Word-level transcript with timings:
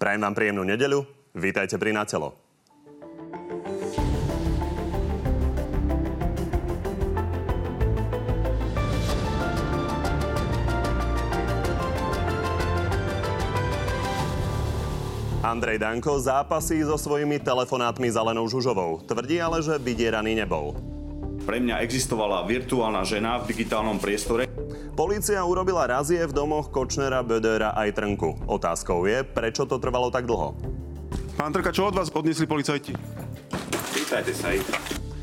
Prajem 0.00 0.24
vám 0.24 0.32
príjemnú 0.32 0.64
nedeľu. 0.64 1.04
Vítajte 1.36 1.76
pri 1.76 1.92
Natelo. 1.92 2.32
Andrej 15.44 15.84
Danko 15.84 16.16
zápasí 16.16 16.80
so 16.80 16.96
svojimi 16.96 17.36
telefonátmi 17.36 18.08
za 18.08 18.24
Lenou 18.24 18.48
Žužovou. 18.48 19.04
Tvrdí 19.04 19.36
ale, 19.36 19.60
že 19.60 19.76
vydieraný 19.76 20.32
nebol. 20.32 20.80
Pre 21.40 21.56
mňa 21.56 21.80
existovala 21.80 22.44
virtuálna 22.44 23.00
žena 23.02 23.40
v 23.40 23.50
digitálnom 23.52 23.96
priestore. 23.96 24.46
Polícia 24.92 25.40
urobila 25.40 25.88
razie 25.88 26.20
v 26.20 26.36
domoch 26.36 26.68
Kočnera, 26.68 27.24
Bödera 27.24 27.72
aj 27.72 27.96
Trnku. 27.96 28.44
Otázkou 28.44 29.08
je, 29.08 29.24
prečo 29.24 29.64
to 29.64 29.80
trvalo 29.80 30.12
tak 30.12 30.28
dlho. 30.28 30.52
Pán 31.40 31.56
Trka, 31.56 31.72
čo 31.72 31.88
od 31.88 31.96
vás 31.96 32.12
odniesli 32.12 32.44
policajti? 32.44 32.92
Pýtajte 33.96 34.32
sa 34.36 34.52
ich. 34.52 34.66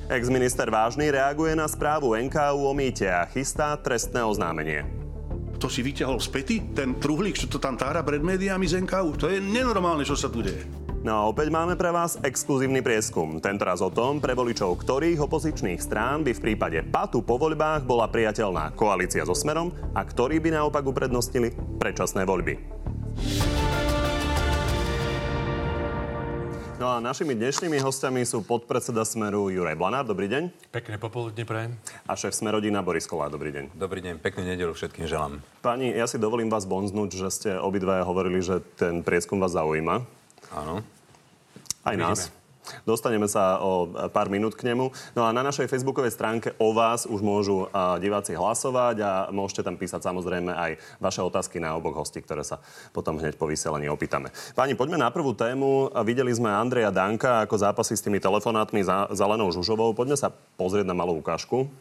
Ex-minister 0.08 0.72
Vážny 0.72 1.12
reaguje 1.14 1.54
na 1.54 1.68
správu 1.68 2.16
NKU 2.16 2.66
o 2.66 2.74
mýte 2.74 3.06
a 3.06 3.28
chystá 3.28 3.76
trestné 3.78 4.24
oznámenie. 4.24 4.88
To 5.62 5.68
si 5.68 5.84
vyťahol 5.84 6.18
z 6.24 6.28
pety? 6.32 6.56
Ten 6.74 6.96
truhlík, 6.96 7.36
čo 7.36 7.52
to 7.52 7.60
tam 7.60 7.76
tára 7.76 8.02
pred 8.02 8.24
médiami 8.24 8.66
z 8.66 8.82
NKU? 8.82 9.20
To 9.20 9.28
je 9.28 9.44
nenormálne, 9.44 10.08
čo 10.08 10.16
sa 10.16 10.32
tu 10.32 10.42
deje. 10.42 10.87
No 11.08 11.16
a 11.16 11.32
opäť 11.32 11.48
máme 11.48 11.80
pre 11.80 11.88
vás 11.88 12.20
exkluzívny 12.20 12.84
prieskum. 12.84 13.40
Tentoraz 13.40 13.80
o 13.80 13.88
tom, 13.88 14.20
pre 14.20 14.36
voličov 14.36 14.76
ktorých 14.76 15.24
opozičných 15.24 15.80
strán 15.80 16.28
by 16.28 16.36
v 16.36 16.44
prípade 16.52 16.84
patu 16.84 17.24
po 17.24 17.40
voľbách 17.40 17.88
bola 17.88 18.12
priateľná 18.12 18.76
koalícia 18.76 19.24
so 19.24 19.32
Smerom 19.32 19.72
a 19.96 20.04
ktorí 20.04 20.44
by 20.44 20.60
naopak 20.60 20.84
uprednostnili 20.84 21.56
predčasné 21.80 22.28
voľby. 22.28 22.60
No 26.76 26.92
a 26.92 27.00
našimi 27.00 27.40
dnešnými 27.40 27.80
hostiami 27.80 28.28
sú 28.28 28.44
podpredseda 28.44 29.08
Smeru 29.08 29.48
Juraj 29.48 29.80
Blanár. 29.80 30.04
Dobrý 30.04 30.28
deň. 30.28 30.76
Pekné 30.76 31.00
popoludne 31.00 31.48
prajem. 31.48 31.80
A 32.04 32.20
šéf 32.20 32.36
Smerodina 32.36 32.84
Boris 32.84 33.08
Kolár. 33.08 33.32
Dobrý 33.32 33.56
deň. 33.56 33.80
Dobrý 33.80 34.04
deň, 34.04 34.20
peknú 34.20 34.44
nedelu 34.44 34.76
všetkým 34.76 35.08
želám. 35.08 35.40
Pani, 35.64 35.88
ja 35.88 36.04
si 36.04 36.20
dovolím 36.20 36.52
vás 36.52 36.68
bonznúť, 36.68 37.10
že 37.16 37.28
ste 37.32 37.50
obidvaja 37.56 38.04
hovorili, 38.04 38.44
že 38.44 38.60
ten 38.76 39.00
prieskum 39.08 39.40
vás 39.40 39.56
zaujíma. 39.56 40.04
Áno. 40.52 40.97
Aj 41.88 41.96
nás. 41.96 42.28
Dostaneme 42.84 43.32
sa 43.32 43.64
o 43.64 43.88
pár 44.12 44.28
minút 44.28 44.60
k 44.60 44.68
nemu. 44.68 44.92
No 45.16 45.24
a 45.24 45.32
na 45.32 45.40
našej 45.40 45.72
facebookovej 45.72 46.12
stránke 46.12 46.52
o 46.60 46.76
vás 46.76 47.08
už 47.08 47.24
môžu 47.24 47.72
diváci 48.04 48.36
hlasovať 48.36 48.96
a 49.08 49.12
môžete 49.32 49.64
tam 49.64 49.80
písať 49.80 50.04
samozrejme 50.04 50.52
aj 50.52 50.72
vaše 51.00 51.24
otázky 51.24 51.64
na 51.64 51.80
oboch 51.80 51.96
hostí, 51.96 52.20
ktoré 52.20 52.44
sa 52.44 52.60
potom 52.92 53.24
hneď 53.24 53.40
po 53.40 53.48
vyselení 53.48 53.88
opýtame. 53.88 54.36
Páni, 54.52 54.76
poďme 54.76 55.00
na 55.00 55.08
prvú 55.08 55.32
tému. 55.32 55.96
Videli 56.04 56.36
sme 56.36 56.52
Andreja 56.52 56.92
Danka 56.92 57.48
ako 57.48 57.56
zápasy 57.56 57.96
s 57.96 58.04
tými 58.04 58.20
telefonátmi 58.20 58.84
za 58.84 59.08
Zelenou 59.16 59.48
Žužovou. 59.56 59.96
Poďme 59.96 60.20
sa 60.20 60.36
pozrieť 60.60 60.92
na 60.92 60.96
malú 60.98 61.24
ukážku. 61.24 61.72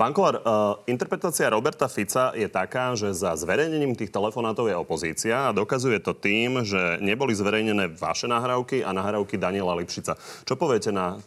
Pán 0.00 0.16
Kolár, 0.16 0.40
interpretácia 0.88 1.52
Roberta 1.52 1.84
Fica 1.84 2.32
je 2.32 2.48
taká, 2.48 2.96
že 2.96 3.12
za 3.12 3.36
zverejnením 3.36 3.92
tých 3.92 4.08
telefonátov 4.08 4.72
je 4.72 4.72
opozícia 4.72 5.44
a 5.44 5.52
dokazuje 5.52 6.00
to 6.00 6.16
tým, 6.16 6.64
že 6.64 6.96
neboli 7.04 7.36
zverejnené 7.36 7.92
vaše 8.00 8.24
nahrávky 8.24 8.80
a 8.80 8.96
nahrávky 8.96 9.36
Daniela 9.36 9.76
Lipšica. 9.76 10.16
Čo 10.48 10.56
poviete 10.56 10.88
na 10.88 11.20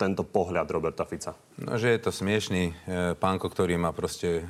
tento 0.00 0.24
pohľad 0.24 0.64
Roberta 0.72 1.04
Fica? 1.04 1.36
No, 1.60 1.76
že 1.76 1.92
je 1.92 2.00
to 2.00 2.08
smiešný 2.08 2.72
e, 2.72 2.72
pánko, 3.12 3.52
ktorý 3.52 3.76
má 3.76 3.92
proste 3.92 4.40
e, 4.40 4.42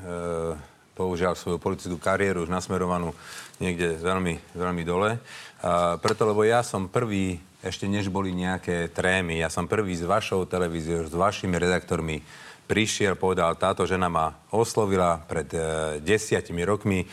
použiaľ 0.94 1.34
svoju 1.34 1.58
politickú 1.58 1.98
kariéru 1.98 2.46
už 2.46 2.54
nasmerovanú 2.54 3.10
niekde 3.58 3.98
veľmi, 3.98 4.54
veľmi 4.54 4.82
dole. 4.86 5.18
A 5.66 5.98
preto, 5.98 6.30
lebo 6.30 6.46
ja 6.46 6.62
som 6.62 6.86
prvý, 6.86 7.42
ešte 7.58 7.90
než 7.90 8.06
boli 8.06 8.30
nejaké 8.38 8.86
trémy, 8.94 9.42
ja 9.42 9.50
som 9.50 9.66
prvý 9.66 9.98
s 9.98 10.06
vašou 10.06 10.46
televíziou, 10.46 11.10
s 11.10 11.10
vašimi 11.10 11.58
redaktormi 11.58 12.22
prišiel, 12.68 13.16
povedal, 13.16 13.56
táto 13.56 13.88
žena 13.88 14.12
ma 14.12 14.36
oslovila 14.52 15.16
pred 15.24 15.48
e, 15.56 15.60
desiatimi 16.04 16.60
rokmi, 16.68 17.00
e, 17.00 17.06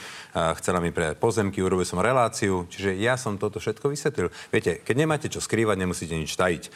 chcela 0.59 0.83
mi 0.83 0.91
pre 0.91 1.15
pozemky, 1.15 1.63
urobil 1.63 1.87
som 1.87 2.03
reláciu, 2.03 2.67
čiže 2.67 2.99
ja 2.99 3.15
som 3.15 3.39
toto 3.39 3.63
všetko 3.63 3.87
vysvetlil. 3.87 4.27
Viete, 4.51 4.83
keď 4.83 4.95
nemáte 4.99 5.27
čo 5.31 5.39
skrývať, 5.39 5.79
nemusíte 5.79 6.11
nič 6.11 6.35
tajiť. 6.35 6.63
E, 6.67 6.69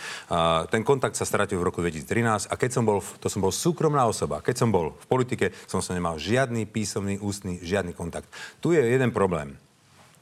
ten 0.71 0.87
kontakt 0.87 1.19
sa 1.19 1.27
stratil 1.27 1.59
v 1.59 1.67
roku 1.67 1.83
2013 1.83 2.47
a 2.47 2.55
keď 2.55 2.71
som 2.71 2.87
bol, 2.87 3.03
to 3.19 3.27
som 3.27 3.43
bol 3.43 3.51
súkromná 3.51 4.07
osoba, 4.07 4.39
keď 4.39 4.55
som 4.63 4.71
bol 4.71 4.95
v 4.95 5.05
politike, 5.11 5.51
som 5.67 5.83
sa 5.83 5.91
nemal 5.91 6.15
žiadny 6.15 6.63
písomný, 6.63 7.19
ústny, 7.19 7.59
žiadny 7.59 7.91
kontakt. 7.91 8.31
Tu 8.63 8.79
je 8.79 8.81
jeden 8.81 9.11
problém 9.11 9.59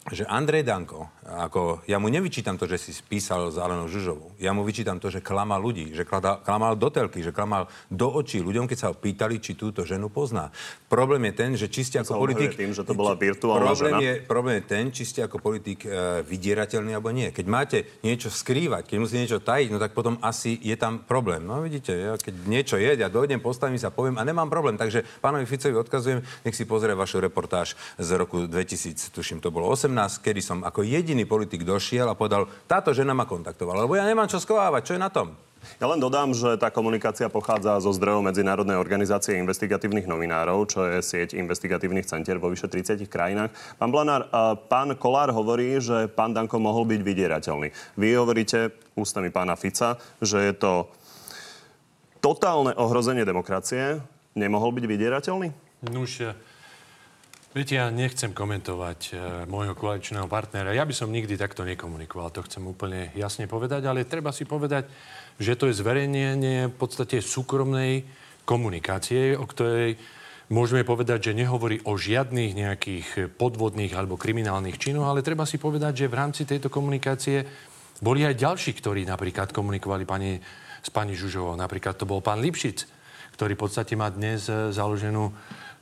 že 0.07 0.23
Andrej 0.23 0.63
Danko, 0.63 1.11
ako 1.27 1.83
ja 1.85 1.99
mu 1.99 2.07
nevyčítam 2.07 2.55
to, 2.55 2.65
že 2.65 2.79
si 2.79 2.91
spísal 2.95 3.51
s 3.51 3.59
Alenou 3.59 3.91
Žužovou. 3.91 4.35
Ja 4.39 4.55
mu 4.55 4.63
vyčítam 4.63 4.99
to, 4.99 5.11
že 5.11 5.19
klamal 5.19 5.59
ľudí, 5.59 5.91
že 5.91 6.07
klamal 6.43 6.79
do 6.79 6.87
telky, 6.87 7.19
že 7.19 7.35
klamal 7.35 7.67
do 7.91 8.07
očí 8.07 8.39
ľuďom, 8.39 8.67
keď 8.67 8.77
sa 8.77 8.87
ho 8.91 8.95
pýtali, 8.95 9.39
či 9.41 9.59
túto 9.59 9.83
ženu 9.83 10.07
pozná. 10.07 10.51
Problém 10.87 11.31
je 11.31 11.33
ten, 11.33 11.51
že 11.57 11.67
či 11.67 11.81
ste 11.83 11.97
ako 12.03 12.23
politik... 12.23 12.55
tým, 12.55 12.71
že 12.71 12.83
to 12.87 12.95
bola 12.95 13.17
virtuálna 13.17 13.73
problém 13.73 13.81
žena. 13.81 13.97
Je, 13.99 14.13
problém 14.23 14.55
je 14.61 14.65
ten, 14.67 14.85
či 14.91 15.03
ste 15.03 15.19
ako 15.25 15.41
politik 15.41 15.83
e, 15.83 16.21
vydierateľný 16.23 16.91
alebo 16.93 17.09
nie. 17.11 17.33
Keď 17.33 17.45
máte 17.49 17.77
niečo 18.05 18.29
skrývať, 18.29 18.91
keď 18.91 18.97
musíte 19.01 19.21
niečo 19.23 19.39
tajiť, 19.43 19.69
no 19.73 19.81
tak 19.81 19.97
potom 19.97 20.21
asi 20.23 20.55
je 20.59 20.75
tam 20.79 21.03
problém. 21.03 21.43
No 21.43 21.59
vidíte, 21.59 21.91
ja 21.91 22.13
keď 22.15 22.33
niečo 22.45 22.75
je, 22.79 22.93
ja 22.95 23.09
dojdem, 23.09 23.41
postavím 23.41 23.79
sa, 23.81 23.91
poviem 23.91 24.15
a 24.19 24.23
nemám 24.23 24.47
problém. 24.47 24.79
Takže 24.79 25.03
pánovi 25.19 25.49
Ficovi 25.49 25.75
odkazujem, 25.75 26.23
nech 26.45 26.55
si 26.55 26.63
pozrie 26.63 26.95
vašu 26.95 27.19
reportáž 27.19 27.75
z 27.97 28.09
roku 28.15 28.45
2000, 28.45 29.11
tuším, 29.11 29.39
to 29.43 29.51
bolo 29.51 29.71
18 29.71 30.27
kedy 30.27 30.41
som 30.43 30.59
ako 30.67 30.83
jediný 30.83 31.16
politik 31.25 31.63
došiel 31.63 32.05
a 32.05 32.19
povedal, 32.19 32.45
táto 32.67 32.91
žena 32.91 33.15
ma 33.15 33.23
kontaktovala, 33.23 33.87
lebo 33.87 33.95
ja 33.95 34.03
nemám 34.03 34.27
čo 34.27 34.37
skovávať, 34.37 34.81
čo 34.83 34.93
je 34.93 35.01
na 35.01 35.09
tom? 35.09 35.33
Ja 35.81 35.89
len 35.89 35.97
dodám, 35.97 36.37
že 36.37 36.55
tá 36.55 36.69
komunikácia 36.69 37.27
pochádza 37.33 37.81
zo 37.81 37.89
zdrojov 37.89 38.23
Medzinárodnej 38.23 38.77
organizácie 38.77 39.41
investigatívnych 39.41 40.05
novinárov, 40.05 40.69
čo 40.69 40.85
je 40.85 41.01
sieť 41.01 41.33
investigatívnych 41.33 42.05
centier 42.05 42.37
vo 42.37 42.53
vyše 42.53 42.69
30 42.69 43.03
krajinách. 43.09 43.51
Pán 43.75 43.89
Blanár, 43.89 44.29
pán 44.69 44.93
Kolár 44.95 45.33
hovorí, 45.33 45.81
že 45.81 46.07
pán 46.13 46.31
Danko 46.31 46.61
mohol 46.61 46.85
byť 46.87 47.01
vydierateľný. 47.01 47.73
Vy 47.97 48.09
hovoríte 48.15 48.69
ústami 48.93 49.33
pána 49.33 49.57
Fica, 49.57 49.97
že 50.21 50.39
je 50.45 50.53
to 50.55 50.87
totálne 52.21 52.71
ohrozenie 52.77 53.25
demokracie. 53.25 53.99
Nemohol 54.37 54.71
byť 54.77 54.85
vydierateľný? 54.85 55.49
Nuž, 55.89 56.21
Viete, 57.57 57.73
ja 57.73 57.89
nechcem 57.89 58.37
komentovať 58.37 58.99
e, 59.09 59.11
môjho 59.49 59.73
koaličného 59.73 60.29
partnera. 60.29 60.77
Ja 60.77 60.85
by 60.85 60.93
som 60.93 61.09
nikdy 61.09 61.41
takto 61.41 61.65
nekomunikoval, 61.65 62.29
to 62.29 62.45
chcem 62.45 62.61
úplne 62.61 63.09
jasne 63.17 63.49
povedať, 63.49 63.81
ale 63.89 64.05
treba 64.05 64.29
si 64.29 64.45
povedať, 64.45 64.85
že 65.41 65.57
to 65.57 65.65
je 65.65 65.81
zverejnenie 65.81 66.69
v 66.69 66.75
podstate 66.77 67.17
súkromnej 67.17 68.05
komunikácie, 68.45 69.33
o 69.33 69.49
ktorej 69.49 69.97
môžeme 70.53 70.85
povedať, 70.85 71.33
že 71.33 71.39
nehovorí 71.41 71.81
o 71.89 71.97
žiadnych 71.97 72.53
nejakých 72.53 73.07
podvodných 73.41 73.97
alebo 73.97 74.21
kriminálnych 74.21 74.77
činoch, 74.77 75.09
ale 75.09 75.25
treba 75.25 75.49
si 75.49 75.57
povedať, 75.57 76.05
že 76.05 76.13
v 76.13 76.17
rámci 76.21 76.45
tejto 76.45 76.69
komunikácie 76.69 77.41
boli 78.05 78.21
aj 78.21 78.37
ďalší, 78.37 78.77
ktorí 78.77 79.01
napríklad 79.09 79.49
komunikovali 79.49 80.05
pani, 80.05 80.37
s 80.85 80.93
pani 80.93 81.17
Žužovou. 81.17 81.57
Napríklad 81.57 81.97
to 81.97 82.05
bol 82.05 82.21
pán 82.21 82.37
Lipšic, 82.37 82.85
ktorý 83.33 83.57
v 83.57 83.63
podstate 83.65 83.97
má 83.97 84.13
dnes 84.13 84.45
e, 84.45 84.69
založenú 84.69 85.33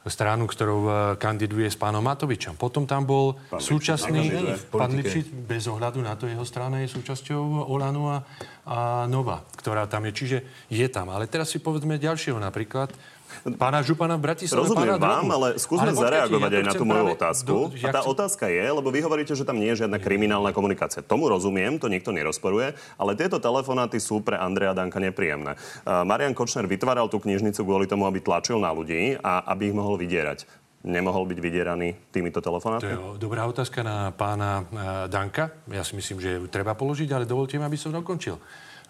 stranu, 0.09 0.45
ktorou 0.45 0.81
e, 0.85 0.91
kandiduje 1.17 1.65
s 1.65 1.77
pánom 1.77 2.01
Matovičom. 2.05 2.55
Potom 2.55 2.85
tam 2.85 3.05
bol 3.09 3.37
pán 3.49 3.61
súčasný... 3.61 4.29
Pán 4.69 4.93
Lipšic, 4.93 5.33
bez 5.45 5.65
ohľadu 5.65 5.99
na 6.01 6.13
to, 6.13 6.29
jeho 6.29 6.45
strana 6.45 6.85
je 6.85 6.93
súčasťou 6.93 7.69
Olanu 7.69 8.13
a, 8.13 8.17
a 8.65 8.77
Nova, 9.09 9.41
ktorá 9.57 9.89
tam 9.89 10.05
je. 10.09 10.13
Čiže 10.13 10.37
je 10.69 10.87
tam. 10.89 11.09
Ale 11.09 11.25
teraz 11.25 11.49
si 11.49 11.57
povedzme 11.57 11.97
ďalšieho 11.97 12.37
napríklad 12.37 12.93
pána 13.57 13.79
Župana 13.85 14.15
v 14.17 14.21
Bratislave. 14.25 14.65
Rozumiem 14.65 14.97
vám, 14.97 15.27
ale 15.29 15.47
skúsme 15.61 15.93
ale 15.93 15.99
zareagovať 15.99 16.51
ja 16.51 16.57
aj 16.61 16.65
na 16.65 16.73
tú 16.73 16.85
moju 16.85 17.05
otázku. 17.13 17.47
Do, 17.47 17.59
a 17.85 17.89
tá 17.93 18.01
chcem... 18.01 18.11
otázka 18.13 18.45
je, 18.49 18.65
lebo 18.65 18.87
vy 18.89 18.99
hovoríte, 19.05 19.33
že 19.37 19.45
tam 19.45 19.61
nie 19.61 19.69
je 19.73 19.85
žiadna 19.85 19.97
kriminálna 20.01 20.51
komunikácia. 20.55 21.05
Tomu 21.05 21.29
rozumiem, 21.29 21.77
to 21.77 21.91
nikto 21.91 22.09
nerozporuje, 22.09 22.73
ale 22.97 23.11
tieto 23.13 23.37
telefonáty 23.37 24.01
sú 24.01 24.21
pre 24.25 24.37
Andreja 24.37 24.73
Danka 24.73 24.97
nepríjemné. 24.97 25.57
Uh, 25.85 26.01
Marian 26.07 26.33
Kočner 26.33 26.65
vytváral 26.65 27.09
tú 27.11 27.21
knižnicu 27.21 27.61
kvôli 27.61 27.85
tomu, 27.85 28.09
aby 28.09 28.21
tlačil 28.21 28.57
na 28.57 28.73
ľudí 28.73 29.17
a 29.21 29.45
aby 29.51 29.69
ich 29.69 29.75
mohol 29.75 29.97
vydierať 30.01 30.65
nemohol 30.85 31.25
byť 31.25 31.39
vydieraný 31.41 31.97
týmito 32.13 32.37
telefonátmi? 32.39 32.93
To 32.93 33.17
je 33.17 33.17
dobrá 33.17 33.49
otázka 33.49 33.81
na 33.81 34.13
pána 34.13 34.69
Danka. 35.09 35.65
Ja 35.73 35.81
si 35.81 35.97
myslím, 35.97 36.21
že 36.21 36.37
ju 36.37 36.45
treba 36.45 36.77
položiť, 36.77 37.09
ale 37.09 37.25
dovolte 37.25 37.57
mi, 37.57 37.65
aby 37.65 37.73
som 37.73 37.89
dokončil. 37.89 38.37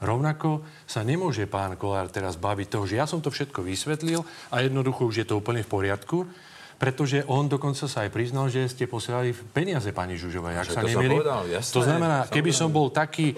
Rovnako 0.04 0.66
sa 0.84 1.08
nemôže 1.08 1.48
pán 1.48 1.80
Kolár 1.80 2.12
teraz 2.12 2.36
baviť 2.36 2.68
toho, 2.68 2.84
že 2.84 3.00
ja 3.00 3.08
som 3.08 3.24
to 3.24 3.32
všetko 3.32 3.64
vysvetlil 3.64 4.28
a 4.52 4.60
jednoducho 4.60 5.08
už 5.08 5.24
je 5.24 5.28
to 5.28 5.40
úplne 5.40 5.64
v 5.64 5.72
poriadku. 5.72 6.28
pretože 6.76 7.24
on 7.32 7.48
dokonca 7.48 7.88
sa 7.88 8.04
aj 8.04 8.12
priznal, 8.12 8.52
že 8.52 8.68
ste 8.68 8.84
posielali 8.84 9.32
peniaze 9.32 9.88
pani 9.96 10.20
Žužovej, 10.20 10.60
ak 10.60 10.68
sa 10.68 10.84
to 10.84 10.92
nemýlim. 10.92 11.24
To 11.56 11.82
znamená, 11.82 12.28
keby 12.28 12.52
som 12.52 12.68
bol 12.68 12.92
taký 12.92 13.32
e, 13.32 13.36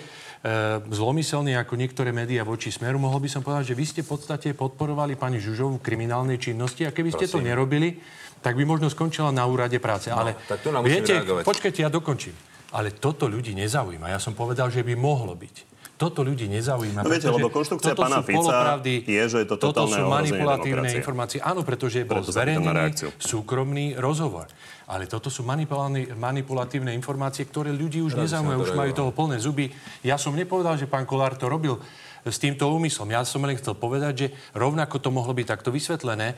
zlomyselný 0.90 1.54
ako 1.54 1.78
niektoré 1.78 2.10
médiá 2.10 2.42
voči 2.42 2.74
Smeru, 2.74 2.98
mohol 2.98 3.22
by 3.22 3.30
som 3.30 3.46
povedať, 3.46 3.74
že 3.74 3.76
vy 3.78 3.86
ste 3.86 4.02
v 4.02 4.10
podstate 4.18 4.58
podporovali 4.58 5.14
pani 5.14 5.38
Žužovu 5.38 5.78
v 5.78 5.86
kriminálnej 5.86 6.42
činnosti 6.42 6.90
a 6.90 6.92
keby 6.94 7.14
ste 7.14 7.30
to 7.30 7.38
Prosím. 7.38 7.54
nerobili, 7.54 8.02
tak 8.42 8.58
by 8.58 8.66
možno 8.66 8.90
skončila 8.90 9.30
na 9.30 9.46
úrade 9.46 9.78
práce. 9.78 10.10
Ale 10.10 10.34
tak 10.50 10.66
musíme 10.66 10.82
viete, 10.82 11.14
reagovať. 11.22 11.44
počkajte, 11.46 11.80
ja 11.86 11.94
dokončím. 11.94 12.34
Ale 12.74 12.90
toto 12.98 13.30
ľudí 13.30 13.54
nezaujíma. 13.54 14.12
Ja 14.12 14.20
som 14.20 14.34
povedal, 14.34 14.74
že 14.74 14.82
by 14.82 14.98
mohlo 14.98 15.38
byť. 15.38 15.77
Toto 15.98 16.22
ľudí 16.22 16.46
nezaujíma. 16.46 17.02
No 17.02 17.10
viete, 17.10 17.26
lebo 17.26 17.50
konštrukcia 17.50 17.98
toto 17.98 18.06
pána 18.06 18.22
sú 18.22 18.30
Fica 18.30 18.38
polopravdy, 18.38 18.94
je, 19.02 19.24
že 19.34 19.38
je 19.42 19.48
to 19.50 19.56
Toto 19.58 19.90
sú 19.90 20.06
manipulatívne 20.06 20.86
demokracie. 20.86 21.02
informácie. 21.02 21.40
Áno, 21.42 21.66
pretože 21.66 22.06
bol 22.06 22.22
Preto 22.22 22.38
zverejnený 22.38 23.18
súkromný 23.18 23.98
rozhovor. 23.98 24.46
Ale 24.86 25.10
toto 25.10 25.34
sú 25.34 25.42
manipulatívne 25.42 26.94
informácie, 26.94 27.50
ktoré 27.50 27.74
ľudí 27.74 28.06
už 28.06 28.14
nezaujímajú, 28.14 28.60
už 28.62 28.72
majú 28.78 28.92
reagoval. 28.94 29.00
toho 29.02 29.12
plné 29.12 29.38
zuby. 29.42 29.66
Ja 30.06 30.22
som 30.22 30.38
nepovedal, 30.38 30.78
že 30.78 30.86
pán 30.86 31.10
Kolár 31.10 31.34
to 31.34 31.50
robil 31.50 31.82
s 32.22 32.38
týmto 32.38 32.70
úmyslom. 32.70 33.10
Ja 33.10 33.26
som 33.26 33.42
len 33.42 33.58
chcel 33.58 33.74
povedať, 33.74 34.14
že 34.14 34.28
rovnako 34.54 35.02
to 35.02 35.10
mohlo 35.10 35.34
byť 35.34 35.48
takto 35.50 35.74
vysvetlené. 35.74 36.38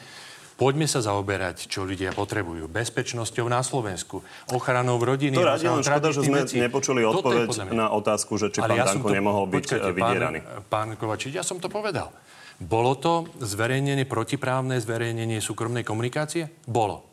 Poďme 0.59 0.91
sa 0.91 0.99
zaoberať, 0.99 1.71
čo 1.71 1.87
ľudia 1.87 2.11
potrebujú. 2.11 2.67
Bezpečnosťou 2.67 3.47
na 3.47 3.63
Slovensku, 3.63 4.19
ochranou 4.51 4.99
rodiny. 4.99 5.39
To 5.39 5.47
rádi, 5.47 5.71
len 5.71 5.79
škoda, 5.79 6.11
že 6.11 6.21
sme 6.21 6.43
vecí. 6.43 6.59
nepočuli 6.59 7.01
odpoveď 7.07 7.71
na 7.71 7.87
otázku, 7.95 8.35
že 8.35 8.51
či 8.51 8.59
Ale 8.59 8.75
pán 8.75 8.79
ja 8.83 8.85
Danko 8.91 9.07
to- 9.07 9.15
nemohol 9.15 9.45
byť 9.47 9.63
Počkajte, 9.65 9.87
eh, 9.87 9.95
vydieraný. 9.95 10.39
Pán, 10.43 10.61
pán 10.67 10.87
Kovačič, 10.99 11.31
ja 11.31 11.47
som 11.47 11.63
to 11.63 11.71
povedal. 11.71 12.11
Bolo 12.59 12.99
to 12.99 13.23
zverejnenie, 13.39 14.03
protiprávne 14.03 14.75
zverejnenie 14.83 15.39
súkromnej 15.39 15.87
komunikácie? 15.87 16.51
Bolo. 16.67 17.08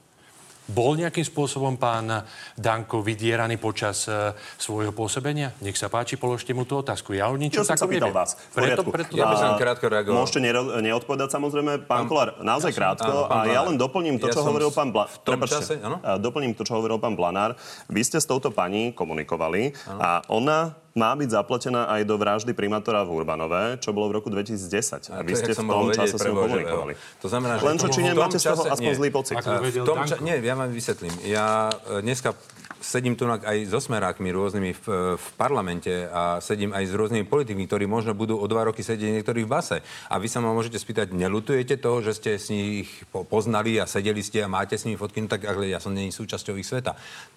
Bol 0.66 0.98
nejakým 0.98 1.22
spôsobom 1.22 1.74
pán 1.74 2.26
Danko 2.54 2.98
vydieraný 2.98 3.54
počas 3.54 4.04
e, 4.04 4.30
svojho 4.56 4.90
pôsobenia? 4.90 5.54
Nech 5.58 5.74
sa 5.74 5.86
páči, 5.86 6.14
položte 6.14 6.50
mu 6.50 6.62
tú 6.62 6.76
otázku. 6.76 7.12
Ja 7.12 7.30
o 7.30 7.36
ničom 7.36 7.62
Ja 7.62 7.68
som 7.68 7.78
takom 7.78 7.94
neviem. 7.94 8.10
vás. 8.10 8.34
Preto, 8.50 8.82
preto, 8.82 9.14
Ja 9.14 9.26
by 9.26 9.36
som 9.36 9.54
krátko 9.54 9.86
reagoval. 9.86 10.18
Môžete 10.18 10.40
nero- 10.40 10.74
neodpovedať 10.76 11.30
samozrejme. 11.30 11.86
Pán 11.86 12.04
Kolár, 12.04 12.34
naozaj 12.40 12.72
krátko. 12.72 13.06
áno, 13.06 13.20
pán 13.24 13.46
a 13.46 13.48
ja 13.48 13.62
len 13.62 13.76
doplním 13.76 14.18
to, 14.18 14.26
Ja 14.26 14.34
čo 14.34 14.42
som 14.42 14.50
hovoril 14.50 14.70
pán 14.70 14.90
Blanár. 14.90 15.08
v 15.08 15.18
tom 15.22 15.38
čase, 15.40 15.78
áno? 15.78 16.02
Doplním 16.18 16.52
to, 16.52 16.62
čo 16.62 16.74
hovoril 16.74 16.98
pán 16.98 17.14
Blanár. 17.14 17.54
Vy 17.86 18.02
ste 18.02 18.18
s 18.18 18.26
touto 18.26 18.50
pani 18.50 18.90
komunikovali 18.90 19.70
a 19.92 20.26
ona 20.26 20.74
má 20.96 21.12
byť 21.12 21.28
zaplatená 21.31 21.87
aj 21.87 22.02
do 22.02 22.16
vraždy 22.16 22.56
primátora 22.56 23.04
v 23.04 23.12
Urbanové, 23.14 23.76
čo 23.78 23.93
bolo 23.93 24.08
v 24.08 24.19
roku 24.19 24.32
2010. 24.32 25.12
A, 25.12 25.20
A 25.20 25.22
vy 25.22 25.37
ste 25.37 25.52
v 25.52 25.60
tom 25.60 25.93
čase 25.93 26.16
s 26.16 26.25
ňou 26.25 26.43
komunikovali. 26.43 26.96
To 27.20 27.28
znamená, 27.28 27.60
že 27.60 27.62
Len 27.62 27.76
čo, 27.76 27.87
či 27.87 28.00
nemáte 28.00 28.40
z 28.40 28.48
toho 28.48 28.64
čase- 28.64 28.72
aspoň 28.72 28.88
nie. 28.88 28.98
zlý 28.98 29.10
pocit? 29.12 29.37
Ako 29.37 29.50
v 29.60 29.84
tom 29.84 29.98
ča- 30.02 30.20
nie, 30.25 30.40
ja 30.40 30.54
vám 30.56 30.72
vysvetlím. 30.72 31.12
Ja 31.22 31.69
e, 31.69 32.00
dneska 32.00 32.32
sedím 32.78 33.12
tu 33.12 33.26
aj 33.26 33.66
so 33.66 33.76
smerákmi 33.76 34.31
rôznymi 34.31 34.70
v, 34.75 34.87
v 35.16 35.26
parlamente 35.34 36.06
a 36.06 36.38
sedím 36.38 36.70
aj 36.70 36.84
s 36.87 36.93
rôznymi 36.93 37.25
politikmi, 37.25 37.66
ktorí 37.66 37.84
možno 37.84 38.12
budú 38.12 38.37
o 38.37 38.46
dva 38.46 38.64
roky 38.64 38.81
sedieť 38.81 39.20
niektorí 39.20 39.42
v 39.42 39.50
base. 39.50 39.76
A 40.06 40.16
vy 40.16 40.28
sa 40.28 40.38
ma 40.38 40.52
môžete 40.52 40.76
spýtať, 40.76 41.12
nelutujete 41.12 41.76
toho, 41.76 42.00
že 42.00 42.14
ste 42.14 42.31
s 42.37 42.49
nich 42.49 42.88
po- 43.10 43.25
poznali 43.25 43.76
a 43.76 43.84
sedeli 43.84 44.20
ste 44.20 44.40
a 44.40 44.49
máte 44.49 44.76
s 44.76 44.84
nimi 44.84 44.94
fotky, 44.94 45.19
no 45.19 45.28
tak 45.28 45.44
ale 45.44 45.69
ja 45.69 45.76
som 45.76 45.90
není 45.90 46.08
súčasťou 46.08 46.56
ich 46.56 46.64
sveta. 46.64 46.94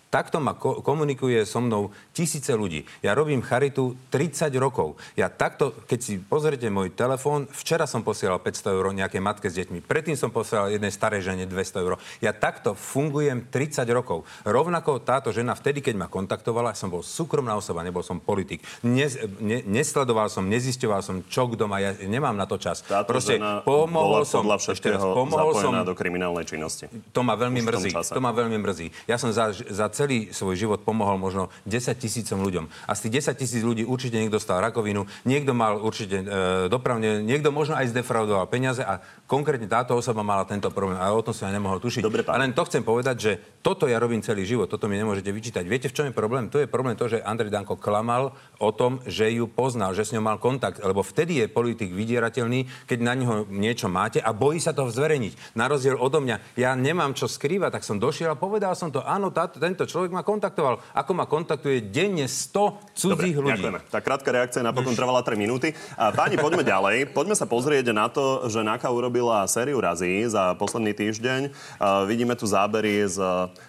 Takto 0.09 0.41
ma 0.41 0.57
ko- 0.57 0.81
komunikuje 0.81 1.45
so 1.45 1.61
mnou 1.61 1.93
tisíce 2.17 2.49
ľudí. 2.49 2.81
Ja 3.05 3.13
robím 3.13 3.45
charitu 3.45 3.93
30 4.09 4.49
rokov. 4.57 4.97
Ja 5.13 5.29
takto, 5.29 5.69
keď 5.85 5.99
si 6.01 6.17
pozrite 6.17 6.65
môj 6.73 6.89
telefón, 6.97 7.45
včera 7.53 7.85
som 7.85 8.01
posielal 8.01 8.41
500 8.41 8.73
eur 8.73 8.89
nejakej 8.89 9.21
matke 9.21 9.53
s 9.53 9.61
deťmi, 9.61 9.85
predtým 9.85 10.17
som 10.17 10.33
posielal 10.33 10.73
jednej 10.73 10.89
starej 10.89 11.21
žene 11.21 11.45
200 11.45 11.85
eur. 11.85 12.01
Ja 12.25 12.33
takto 12.33 12.73
fungujem 12.73 13.45
30 13.53 13.85
rokov. 13.93 14.25
Rovnako 14.49 14.97
táto 14.97 15.29
žena 15.29 15.53
vtedy, 15.53 15.85
keď 15.85 16.01
ma 16.01 16.07
kontaktovala, 16.09 16.73
som 16.73 16.89
bol 16.89 17.05
súkromná 17.05 17.53
osoba, 17.53 17.85
nebol 17.85 18.01
som 18.01 18.17
politik. 18.17 18.65
Nez, 18.81 19.13
ne, 19.37 19.61
nesledoval 19.61 20.33
som, 20.33 20.49
nezisťoval 20.49 21.05
som, 21.05 21.21
čo 21.29 21.45
kto 21.53 21.69
má, 21.69 21.85
ja 21.85 21.93
nemám 22.01 22.33
na 22.33 22.49
to 22.49 22.57
čas. 22.57 22.81
Táto 22.81 23.13
Proste 23.13 23.37
pomohol 23.61 24.25
som, 24.25 24.41
ešte 24.49 24.89
raz, 24.89 25.05
pomohol 25.05 25.53
som, 25.53 25.85
do 25.85 25.93
kriminálnej 25.93 26.49
činnosti. 26.49 26.89
to 27.13 27.21
ma 27.21 27.37
veľmi 27.37 27.61
mrzí. 27.61 27.93
To 27.93 28.17
ma 28.17 28.33
veľmi 28.33 28.57
mrzí. 28.57 28.89
Ja 29.05 29.21
som 29.21 29.29
za, 29.29 29.53
za 29.53 29.85
celý 29.99 30.31
svoj 30.31 30.55
život 30.55 30.79
pomohol 30.87 31.19
možno 31.19 31.51
10 31.67 31.99
tisícom 31.99 32.39
ľuďom. 32.39 32.71
A 32.87 32.95
z 32.95 33.07
tých 33.07 33.27
10 33.27 33.35
tisíc 33.35 33.61
ľudí 33.61 33.83
určite 33.83 34.15
niekto 34.15 34.39
dostal 34.39 34.63
rakovinu, 34.63 35.03
niekto 35.27 35.51
mal 35.51 35.83
určite 35.83 36.23
e, 36.23 36.25
dopravne, 36.71 37.19
niekto 37.19 37.51
možno 37.51 37.75
aj 37.75 37.91
zdefraudoval 37.91 38.47
peniaze 38.47 38.79
a 38.79 39.03
konkrétne 39.27 39.67
táto 39.67 39.99
osoba 39.99 40.23
mala 40.23 40.47
tento 40.47 40.71
problém. 40.71 40.95
A 40.95 41.11
o 41.11 41.19
tom 41.19 41.35
som 41.35 41.51
ja 41.51 41.53
nemohol 41.53 41.83
tušiť. 41.83 41.99
Dobre, 41.99 42.23
pán. 42.23 42.39
a 42.39 42.47
len 42.47 42.55
to 42.55 42.63
chcem 42.63 42.81
povedať, 42.81 43.15
že 43.19 43.31
toto 43.59 43.91
ja 43.91 43.99
robím 43.99 44.23
celý 44.23 44.47
život, 44.47 44.71
toto 44.71 44.87
mi 44.87 44.95
nemôžete 44.95 45.27
vyčítať. 45.27 45.63
Viete, 45.67 45.91
v 45.91 45.95
čom 45.99 46.05
je 46.07 46.15
problém? 46.15 46.47
To 46.47 46.63
je 46.63 46.71
problém 46.71 46.95
to, 46.95 47.11
že 47.11 47.19
Andrej 47.19 47.51
Danko 47.51 47.75
klamal 47.75 48.31
o 48.55 48.71
tom, 48.71 49.03
že 49.03 49.27
ju 49.35 49.51
poznal, 49.51 49.91
že 49.91 50.07
s 50.07 50.13
ňou 50.15 50.23
mal 50.23 50.39
kontakt, 50.39 50.79
lebo 50.79 51.03
vtedy 51.03 51.43
je 51.43 51.51
politik 51.51 51.91
vydierateľný, 51.91 52.87
keď 52.87 52.99
na 53.03 53.13
neho 53.17 53.35
niečo 53.51 53.91
máte 53.91 54.23
a 54.23 54.31
bojí 54.31 54.63
sa 54.63 54.71
to 54.71 54.87
zverejniť. 54.87 55.57
Na 55.59 55.67
rozdiel 55.67 55.99
odo 55.99 56.23
mňa, 56.23 56.55
ja 56.55 56.71
nemám 56.77 57.11
čo 57.17 57.27
skrývať, 57.27 57.79
tak 57.79 57.83
som 57.83 57.99
došiel 57.99 58.31
a 58.31 58.39
povedal 58.39 58.71
som 58.77 58.93
to. 58.93 59.03
Áno, 59.03 59.33
táto, 59.33 59.57
tento 59.59 59.88
človek 59.89 60.13
ma 60.13 60.21
kontaktoval. 60.21 60.77
Ako 60.93 61.17
ma 61.17 61.25
kontaktuje 61.25 61.89
denne 61.89 62.29
100 62.29 62.93
cudzích 62.93 63.33
Dobre, 63.33 63.49
ľudí. 63.49 63.57
ďakujeme. 63.57 63.79
Tá 63.89 63.99
krátka 64.05 64.29
reakcia 64.29 64.61
napokon 64.61 64.93
trvala 64.93 65.25
3 65.25 65.33
minúty. 65.33 65.73
A 65.97 66.13
páni, 66.13 66.37
poďme 66.37 66.61
ďalej. 66.61 67.09
Poďme 67.09 67.33
sa 67.33 67.49
pozrieť 67.49 67.89
na 67.89 68.05
to, 68.05 68.45
že 68.45 68.61
NAKA 68.61 68.93
urobila 68.93 69.49
sériu 69.49 69.81
razí 69.81 70.29
za 70.29 70.53
posledný 70.53 70.93
týždeň. 70.93 71.49
A 71.81 72.05
vidíme 72.05 72.37
tu 72.37 72.45
zábery 72.45 73.09
z 73.09 73.17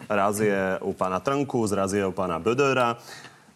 razie 0.04 0.76
u 0.84 0.92
pána 0.92 1.24
Trnku, 1.24 1.64
z 1.64 1.72
razie 1.72 2.02
u 2.04 2.12
pána 2.12 2.36
Bödera. 2.36 3.00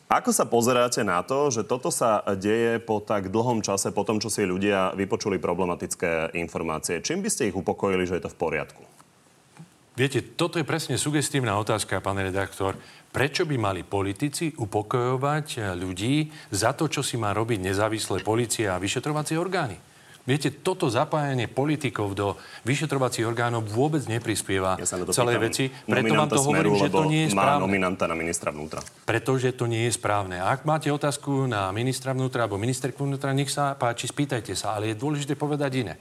Ako 0.04 0.30
sa 0.30 0.46
pozeráte 0.46 1.02
na 1.02 1.24
to, 1.26 1.50
že 1.50 1.66
toto 1.66 1.90
sa 1.90 2.22
deje 2.38 2.78
po 2.78 3.02
tak 3.02 3.32
dlhom 3.32 3.64
čase, 3.64 3.90
po 3.90 4.06
tom, 4.06 4.22
čo 4.22 4.30
si 4.30 4.46
ľudia 4.46 4.94
vypočuli 4.94 5.42
problematické 5.42 6.38
informácie? 6.38 7.02
Čím 7.02 7.24
by 7.24 7.28
ste 7.32 7.48
ich 7.50 7.56
upokojili, 7.56 8.06
že 8.06 8.20
je 8.20 8.28
to 8.28 8.30
v 8.30 8.38
poriadku? 8.38 8.93
Viete, 9.94 10.26
toto 10.34 10.58
je 10.58 10.66
presne 10.66 10.98
sugestívna 10.98 11.54
otázka, 11.54 12.02
pán 12.02 12.18
redaktor. 12.18 12.74
Prečo 13.14 13.46
by 13.46 13.54
mali 13.54 13.86
politici 13.86 14.50
upokojovať 14.50 15.46
eh, 15.54 15.62
ľudí 15.78 16.34
za 16.50 16.74
to, 16.74 16.90
čo 16.90 16.98
si 17.06 17.14
má 17.14 17.30
robiť 17.30 17.62
nezávislé 17.62 18.26
policie 18.26 18.66
a 18.66 18.82
vyšetrovacie 18.82 19.38
orgány? 19.38 19.78
Viete, 20.24 20.50
toto 20.50 20.88
zapájanie 20.88 21.46
politikov 21.46 22.16
do 22.16 22.34
vyšetrovacích 22.64 23.28
orgánov 23.28 23.68
vôbec 23.68 24.02
neprispieva 24.08 24.80
Ja 24.80 24.88
celej 24.88 25.36
veci. 25.36 25.68
Preto 25.68 26.16
vám 26.16 26.32
to 26.32 26.40
hovorím, 26.40 26.74
Smeru, 26.74 26.80
že 26.80 26.88
to 26.88 27.02
nie 27.04 27.22
je 27.28 27.36
má 27.36 27.44
správne. 27.44 27.62
nominanta 27.68 28.04
na 28.08 28.16
ministra 28.16 28.48
vnútra. 28.48 28.80
Pretože 29.04 29.52
to 29.52 29.68
nie 29.68 29.84
je 29.86 29.92
správne. 29.94 30.40
A 30.40 30.48
ak 30.48 30.64
máte 30.64 30.88
otázku 30.88 31.44
na 31.44 31.68
ministra 31.76 32.16
vnútra 32.16 32.48
alebo 32.48 32.56
ministerku 32.56 33.04
vnútra, 33.04 33.36
nech 33.36 33.52
sa 33.52 33.76
páči, 33.76 34.08
spýtajte 34.08 34.56
sa. 34.56 34.80
Ale 34.80 34.90
je 34.90 34.96
dôležité 34.96 35.36
povedať 35.36 35.84
iné. 35.84 35.94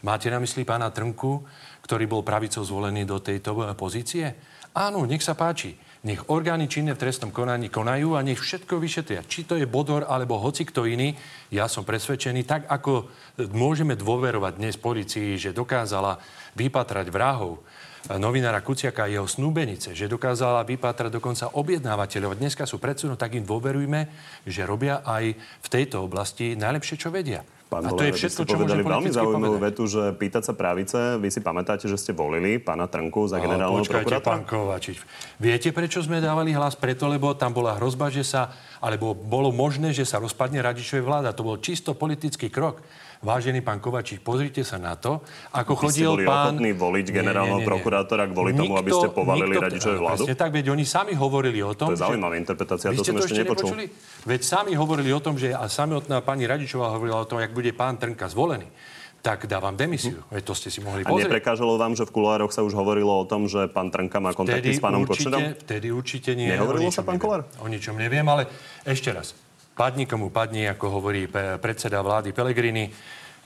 Máte 0.00 0.32
na 0.32 0.40
mysli 0.40 0.64
pána 0.64 0.88
Trnku, 0.88 1.44
ktorý 1.84 2.08
bol 2.08 2.24
pravicou 2.24 2.64
zvolený 2.64 3.04
do 3.04 3.20
tejto 3.20 3.52
eh, 3.60 3.76
pozície? 3.76 4.32
Áno, 4.72 5.04
nech 5.04 5.20
sa 5.20 5.36
páči. 5.36 5.76
Nech 6.00 6.32
orgány 6.32 6.64
činné 6.72 6.96
v 6.96 7.02
trestnom 7.04 7.28
konaní 7.28 7.68
konajú 7.68 8.16
a 8.16 8.24
nech 8.24 8.40
všetko 8.40 8.80
vyšetria. 8.80 9.26
Či 9.28 9.44
to 9.44 9.60
je 9.60 9.68
Bodor 9.68 10.08
alebo 10.08 10.40
hoci 10.40 10.64
kto 10.64 10.88
iný, 10.88 11.12
ja 11.52 11.68
som 11.68 11.84
presvedčený, 11.84 12.48
tak 12.48 12.64
ako 12.72 13.04
eh, 13.04 13.44
môžeme 13.52 13.92
dôverovať 13.92 14.56
dnes 14.56 14.80
policii, 14.80 15.36
že 15.36 15.52
dokázala 15.52 16.16
vypatrať 16.56 17.12
vrahov 17.12 17.60
eh, 17.60 18.16
novinára 18.16 18.64
Kuciaka 18.64 19.04
a 19.04 19.12
jeho 19.12 19.28
snúbenice, 19.28 19.92
že 19.92 20.08
dokázala 20.08 20.64
vypátrať 20.64 21.12
dokonca 21.12 21.52
objednávateľov. 21.52 22.40
Dneska 22.40 22.64
sú 22.64 22.80
predsudno, 22.80 23.20
tak 23.20 23.36
im 23.36 23.44
dôverujme, 23.44 24.08
že 24.48 24.64
robia 24.64 25.04
aj 25.04 25.36
v 25.36 25.68
tejto 25.68 26.08
oblasti 26.08 26.56
najlepšie, 26.56 26.96
čo 26.96 27.12
vedia. 27.12 27.44
Pán 27.70 27.86
a 27.86 27.94
to 27.94 28.02
je 28.02 28.10
Dolár, 28.10 28.18
všetko, 28.18 28.42
čo 28.50 28.54
povedali 28.58 28.82
veľmi 28.82 29.10
zaujímavú 29.14 29.56
povedať. 29.62 29.70
vetu, 29.70 29.82
že 29.86 30.02
pýtať 30.18 30.42
sa 30.42 30.52
pravice. 30.58 30.98
Vy 31.22 31.30
si 31.30 31.38
pamätáte, 31.38 31.86
že 31.86 31.94
ste 31.94 32.10
volili 32.10 32.58
pána 32.58 32.90
Trnku 32.90 33.30
za 33.30 33.38
generálneho 33.38 33.86
Počkajte, 33.86 34.18
pán 34.26 34.42
prokurátora? 34.42 34.50
Kovačič. 34.50 34.98
Viete, 35.38 35.70
prečo 35.70 36.02
sme 36.02 36.18
dávali 36.18 36.50
hlas? 36.50 36.74
Preto, 36.74 37.06
lebo 37.06 37.30
tam 37.38 37.54
bola 37.54 37.78
hrozba, 37.78 38.10
že 38.10 38.26
sa, 38.26 38.50
alebo 38.82 39.14
bolo 39.14 39.54
možné, 39.54 39.94
že 39.94 40.02
sa 40.02 40.18
rozpadne 40.18 40.58
Radičovej 40.58 41.06
vláda. 41.06 41.30
To 41.30 41.46
bol 41.46 41.62
čisto 41.62 41.94
politický 41.94 42.50
krok. 42.50 42.82
Vážený 43.20 43.60
pán 43.60 43.84
Kovačič, 43.84 44.24
pozrite 44.24 44.64
sa 44.64 44.80
na 44.80 44.96
to, 44.96 45.20
ako 45.52 45.76
Vy 45.76 45.76
ste 45.76 45.84
chodil 45.84 46.10
boli 46.16 46.24
pán... 46.24 46.56
voliť 46.56 47.06
generálneho 47.12 47.60
prokurátora 47.68 48.24
kvôli 48.32 48.56
tomu, 48.56 48.80
aby 48.80 48.88
ste 48.88 49.12
povalili 49.12 49.60
Radičovu 49.60 50.00
vládu? 50.00 50.24
Presne 50.24 50.40
tak, 50.40 50.50
veď 50.56 50.72
oni 50.72 50.88
sami 50.88 51.12
hovorili 51.12 51.60
o 51.60 51.76
tom, 51.76 51.92
To 51.92 52.00
je 52.00 52.00
zaujímavá 52.00 52.40
interpretácia, 52.40 52.88
to 52.96 53.04
som 53.04 53.20
to 53.20 53.28
ešte 53.28 53.36
ešte 53.36 53.44
nepočul. 53.44 53.76
nepočuli? 53.76 53.84
Veď 54.24 54.40
sami 54.40 54.72
hovorili 54.72 55.12
o 55.12 55.20
tom, 55.20 55.36
že 55.36 55.52
a 55.52 55.68
samotná 55.68 56.24
pani 56.24 56.48
Radičová 56.48 56.96
hovorila 56.96 57.20
o 57.20 57.28
tom, 57.28 57.44
jak 57.44 57.52
bude 57.52 57.76
pán 57.76 58.00
Trnka 58.00 58.24
zvolený. 58.32 58.72
Tak 59.20 59.44
dávam 59.44 59.76
demisiu. 59.76 60.24
Veď 60.32 60.48
to 60.48 60.56
ste 60.56 60.72
si 60.72 60.80
mohli 60.80 61.04
A 61.04 61.12
pozrieť. 61.12 61.28
neprekážalo 61.28 61.76
vám, 61.76 61.92
že 61.92 62.08
v 62.08 62.16
kuloároch 62.16 62.56
sa 62.56 62.64
už 62.64 62.72
hovorilo 62.72 63.20
o 63.20 63.28
tom, 63.28 63.52
že 63.52 63.68
pán 63.68 63.92
Trnka 63.92 64.16
má 64.16 64.32
kontakty 64.32 64.72
s 64.72 64.80
pánom 64.80 65.04
určite, 65.04 65.28
Kočnerom? 65.28 65.60
Vtedy 65.60 65.92
určite 65.92 66.32
nie. 66.32 66.48
Nehovorilo 66.48 66.88
sa, 66.88 67.04
pán. 67.04 67.20
Kolár? 67.20 67.44
O 67.60 67.68
ničom 67.68 68.00
neviem, 68.00 68.24
ale 68.24 68.48
ešte 68.88 69.12
raz. 69.12 69.36
Padni 69.80 70.04
komu 70.04 70.28
padni, 70.28 70.68
ako 70.68 71.00
hovorí 71.00 71.24
predseda 71.56 72.04
vlády 72.04 72.36
Pelegrini. 72.36 72.92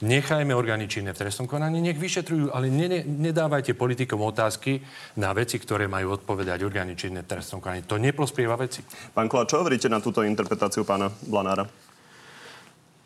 Nechajme 0.03 0.51
orgány 0.51 0.83
činné 0.83 1.15
v 1.15 1.23
trestnom 1.23 1.47
konaní, 1.47 1.79
nech 1.79 1.95
vyšetrujú, 1.95 2.51
ale 2.51 2.67
ne, 2.67 2.91
ne, 2.91 2.99
nedávajte 3.07 3.71
politikom 3.71 4.19
otázky 4.19 4.83
na 5.15 5.31
veci, 5.31 5.55
ktoré 5.55 5.87
majú 5.87 6.19
odpovedať 6.19 6.59
orgány 6.67 6.99
činné 6.99 7.23
v 7.23 7.31
trestnom 7.31 7.63
konaní. 7.63 7.87
To 7.87 7.95
neprospieva 7.95 8.59
veci. 8.59 8.83
Pán 9.15 9.31
Kola, 9.31 9.47
čo 9.47 9.63
hovoríte 9.63 9.87
na 9.87 10.03
túto 10.03 10.27
interpretáciu 10.27 10.83
pána 10.83 11.07
Blanára? 11.07 11.63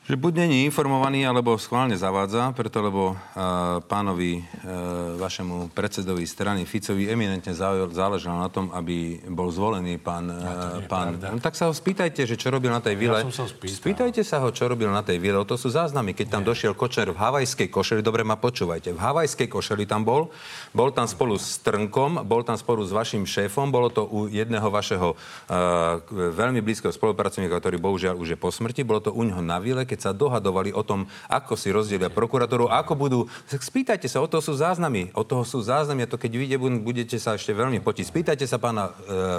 Že 0.10 0.18
buď 0.18 0.34
není 0.42 0.66
informovaný, 0.66 1.22
alebo 1.22 1.54
schválne 1.62 1.94
zavádza, 1.94 2.50
preto 2.58 2.82
lebo 2.82 3.14
uh, 3.14 3.78
pánovi, 3.86 4.42
uh, 4.42 5.22
vašemu 5.22 5.70
predsedovi 5.70 6.26
strany 6.26 6.66
Ficovi 6.66 7.06
eminentne 7.06 7.54
záležalo 7.94 8.42
na 8.42 8.50
tom, 8.50 8.74
aby 8.74 9.22
bol 9.30 9.54
zvolený 9.54 10.02
pán... 10.02 10.34
Uh, 10.34 10.82
pán 10.90 11.14
no, 11.22 11.38
tak 11.38 11.54
sa 11.54 11.70
ho 11.70 11.74
spýtajte, 11.78 12.26
že 12.26 12.42
čo 12.42 12.50
robil 12.50 12.74
na 12.74 12.82
tej 12.82 12.98
vile. 12.98 13.22
Ja 13.22 13.30
som 13.30 13.46
sa 13.46 13.54
spýtal. 13.54 13.78
Spýtajte 13.86 14.22
sa 14.26 14.42
ho, 14.42 14.50
čo 14.50 14.66
robil 14.66 14.90
na 14.90 15.06
tej 15.06 15.22
vile. 15.22 15.38
O 15.38 15.46
to 15.46 15.62
sú 15.62 15.70
záznamy. 15.70 16.18
Keď 16.18 16.26
tam 16.34 16.42
Nie. 16.42 16.58
došiel 16.58 16.74
kočer 16.74 17.14
v 17.14 17.18
havajskej 17.22 17.70
košeli, 17.70 18.02
dobre 18.02 18.26
ma 18.26 18.34
počúvajte, 18.34 18.90
v 18.90 18.98
havajskej 18.98 19.46
košeli 19.46 19.86
tam 19.86 20.10
bol, 20.10 20.34
bol 20.74 20.90
tam 20.90 21.06
spolu 21.06 21.38
s 21.38 21.62
Trnkom, 21.62 22.26
bol 22.26 22.42
tam 22.42 22.58
spolu 22.58 22.82
s 22.82 22.90
vašim 22.90 23.30
šéfom, 23.30 23.70
bolo 23.70 23.94
to 23.94 24.10
u 24.10 24.26
jedného 24.26 24.74
vašeho 24.74 25.14
uh, 25.14 26.02
veľmi 26.34 26.66
blízkeho 26.66 26.90
spolupracovníka, 26.90 27.62
ktorý 27.62 27.78
bohužiaľ 27.78 28.18
už 28.18 28.34
je 28.34 28.38
po 28.42 28.50
smrti, 28.50 28.82
bolo 28.82 29.06
to 29.06 29.14
u 29.14 29.22
neho 29.22 29.46
na 29.46 29.62
vile, 29.62 29.86
keď 29.86 29.99
sa 30.00 30.16
dohadovali 30.16 30.72
o 30.72 30.84
tom, 30.84 31.06
ako 31.28 31.54
si 31.60 31.70
rozdielia 31.70 32.12
prokuratúru, 32.12 32.72
ako 32.72 32.94
budú... 32.96 33.20
Spýtajte 33.48 34.08
sa, 34.08 34.24
o 34.24 34.28
toho 34.28 34.42
sú 34.44 34.56
záznamy. 34.56 35.12
O 35.14 35.24
toho 35.28 35.44
sú 35.44 35.60
záznamy 35.60 36.06
a 36.06 36.12
to 36.12 36.18
keď 36.18 36.32
vyjde, 36.36 36.58
budete 36.82 37.18
sa 37.20 37.36
ešte 37.36 37.52
veľmi 37.52 37.84
potiť. 37.84 38.06
Spýtajte 38.08 38.46
sa 38.48 38.58
pána 38.58 38.90
e, 38.90 38.92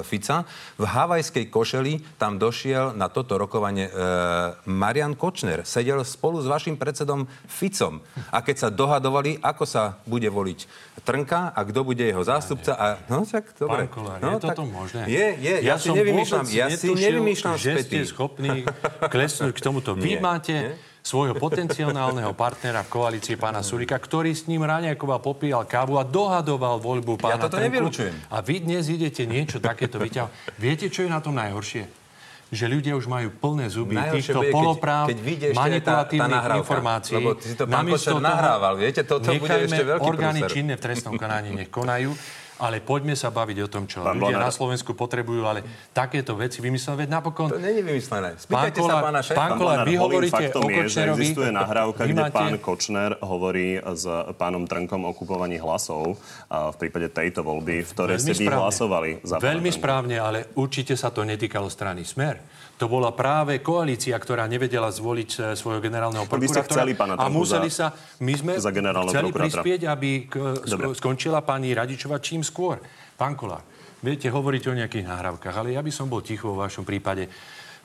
Fica. 0.04 0.44
V 0.76 0.84
havajskej 0.84 1.48
košeli 1.48 2.18
tam 2.20 2.36
došiel 2.36 2.92
na 2.94 3.08
toto 3.08 3.40
rokovanie 3.40 3.88
e, 3.88 3.92
Marian 4.68 5.16
Kočner. 5.16 5.64
Sedel 5.64 6.04
spolu 6.04 6.44
s 6.44 6.46
vašim 6.46 6.76
predsedom 6.76 7.26
Ficom. 7.48 8.00
A 8.30 8.44
keď 8.44 8.56
sa 8.56 8.68
dohadovali, 8.68 9.40
ako 9.40 9.64
sa 9.64 10.00
bude 10.04 10.28
voliť 10.28 10.90
Trnka 11.00 11.56
a 11.56 11.60
kto 11.64 11.80
bude 11.80 12.04
jeho 12.04 12.20
zástupca. 12.20 12.76
A, 12.76 12.86
no 13.08 13.24
tak, 13.24 13.56
dobre. 13.56 13.88
Pán 13.88 13.92
Kolár, 13.92 14.18
no, 14.20 14.36
je 14.36 14.44
toto 14.44 14.64
možné? 14.68 15.08
Je, 15.08 15.26
je. 15.40 15.54
Ja, 15.64 15.74
ja 15.74 15.76
si 15.80 15.88
nevymýšľam, 15.88 16.44
ja 16.52 16.66
si 16.68 16.88
nevymýšľam 16.92 17.56
že 17.56 17.72
späty. 17.72 17.88
ste 17.88 17.98
schopní 18.04 18.68
klesnúť 19.00 19.52
k 19.56 19.60
tomuto. 19.64 19.96
Vy 19.96 20.20
Nie, 20.20 20.20
máte 20.52 20.76
svojho 21.00 21.32
potenciálneho 21.32 22.36
partnera 22.36 22.84
v 22.84 22.92
koalícii 22.92 23.40
pána 23.40 23.64
Sulika, 23.64 23.96
ktorý 23.96 24.36
s 24.36 24.44
ním 24.44 24.68
Raňáková 24.68 25.16
popíjal 25.16 25.64
kávu 25.64 25.96
a 25.96 26.04
dohadoval 26.04 26.76
voľbu 26.76 27.16
pána 27.16 27.40
Ja 27.40 27.44
toto 27.48 27.56
nevylučujem. 27.56 28.12
A 28.28 28.44
vy 28.44 28.60
dnes 28.60 28.92
idete 28.92 29.24
niečo 29.24 29.64
takéto 29.64 29.96
vyťahovať. 29.96 30.60
Viete, 30.60 30.92
čo 30.92 31.08
je 31.08 31.10
na 31.10 31.24
tom 31.24 31.36
najhoršie? 31.40 32.00
že 32.50 32.66
ľudia 32.66 32.98
už 32.98 33.06
majú 33.06 33.30
plné 33.30 33.70
zuby 33.70 33.94
Najhoršie 33.94 34.26
týchto 34.26 34.42
bude, 34.42 34.50
polopráv, 34.50 35.06
keď 35.06 35.18
tá- 35.22 35.22
tá 35.54 35.60
manipulatívnych 35.62 36.34
nahrávka. 36.34 36.58
informácií. 36.58 37.14
Lebo 37.14 37.30
si 37.38 37.54
to 37.54 37.64
pán 37.70 37.86
toho 37.86 38.18
nahrával, 38.18 38.72
viete, 38.74 39.00
to- 39.06 39.22
to 39.22 39.30
bude 39.38 39.54
ešte 39.70 39.84
veľký 39.86 40.02
orgány 40.02 40.40
prúser. 40.42 40.54
činné 40.58 40.74
v 40.74 40.82
trestnom 40.82 41.14
konaní 41.14 41.54
nech 41.54 41.70
konajú, 41.70 42.10
ale 42.60 42.84
poďme 42.84 43.16
sa 43.16 43.32
baviť 43.32 43.58
o 43.64 43.68
tom, 43.72 43.88
čo 43.88 44.04
Pán 44.04 44.20
ľudia 44.20 44.36
Blanár. 44.36 44.46
na 44.46 44.52
Slovensku 44.52 44.92
potrebujú, 44.92 45.48
ale 45.48 45.64
takéto 45.90 46.36
veci 46.36 46.60
vymyslené, 46.60 47.08
veď 47.08 47.08
napokon... 47.10 47.48
To 47.48 47.56
není 47.56 47.80
vymyslené. 47.80 48.36
Pán 48.36 48.44
Spýtajte 48.44 48.78
sa 48.78 48.84
Kolár, 48.84 49.02
pána 49.02 49.20
šéfa. 49.24 49.38
pán 49.40 49.50
Kolár, 49.56 49.78
vy 49.82 49.94
hovoríte 49.96 50.44
o 50.52 50.62
je, 50.68 50.76
Kočnerovi. 50.84 51.24
existuje 51.24 51.50
nahrávka, 51.50 52.02
kde 52.04 52.20
máte- 52.20 52.36
pán 52.36 52.54
Kočner 52.60 53.10
hovorí 53.24 53.80
s 53.80 54.04
pánom 54.36 54.68
Trnkom 54.68 55.08
o 55.08 55.12
kupovaní 55.16 55.56
hlasov 55.56 56.20
v 56.46 56.76
prípade 56.76 57.08
tejto 57.08 57.40
voľby, 57.40 57.80
v 57.80 57.90
ktorej 57.96 58.20
ste 58.20 58.36
vy 58.36 58.46
hlasovali 58.46 59.10
za 59.24 59.40
Veľmi 59.40 59.72
správne, 59.72 60.20
ale 60.20 60.52
určite 60.54 60.92
sa 60.94 61.08
to 61.08 61.24
netýkalo 61.24 61.72
strany 61.72 62.04
Smer. 62.04 62.36
To 62.80 62.88
bola 62.88 63.12
práve 63.12 63.60
koalícia, 63.60 64.16
ktorá 64.16 64.48
nevedela 64.48 64.88
zvoliť 64.88 65.30
e, 65.36 65.38
svojho 65.52 65.84
generálneho 65.84 66.24
prokurátora. 66.24 66.64
chceli 66.64 66.96
pána 66.96 67.12
a 67.20 67.28
museli 67.28 67.68
za- 67.68 67.92
sa, 67.92 68.16
my 68.24 68.32
sme 68.32 68.52
za 68.56 68.72
chceli 68.72 69.28
prispieť, 69.36 69.80
aby 69.84 70.24
k, 70.24 70.34
Dobre. 70.64 70.88
sko- 70.88 70.96
skončila 70.96 71.44
pani 71.44 71.76
Radičova 71.76 72.24
čím 72.24 72.40
skôr. 72.40 72.80
Pán 73.20 73.36
Kolár, 73.36 73.60
viete 74.00 74.32
hovoriť 74.32 74.62
o 74.72 74.78
nejakých 74.80 75.04
nahrávkach, 75.04 75.60
ale 75.60 75.76
ja 75.76 75.84
by 75.84 75.92
som 75.92 76.08
bol 76.08 76.24
ticho 76.24 76.56
vo 76.56 76.64
vašom 76.64 76.88
prípade. 76.88 77.28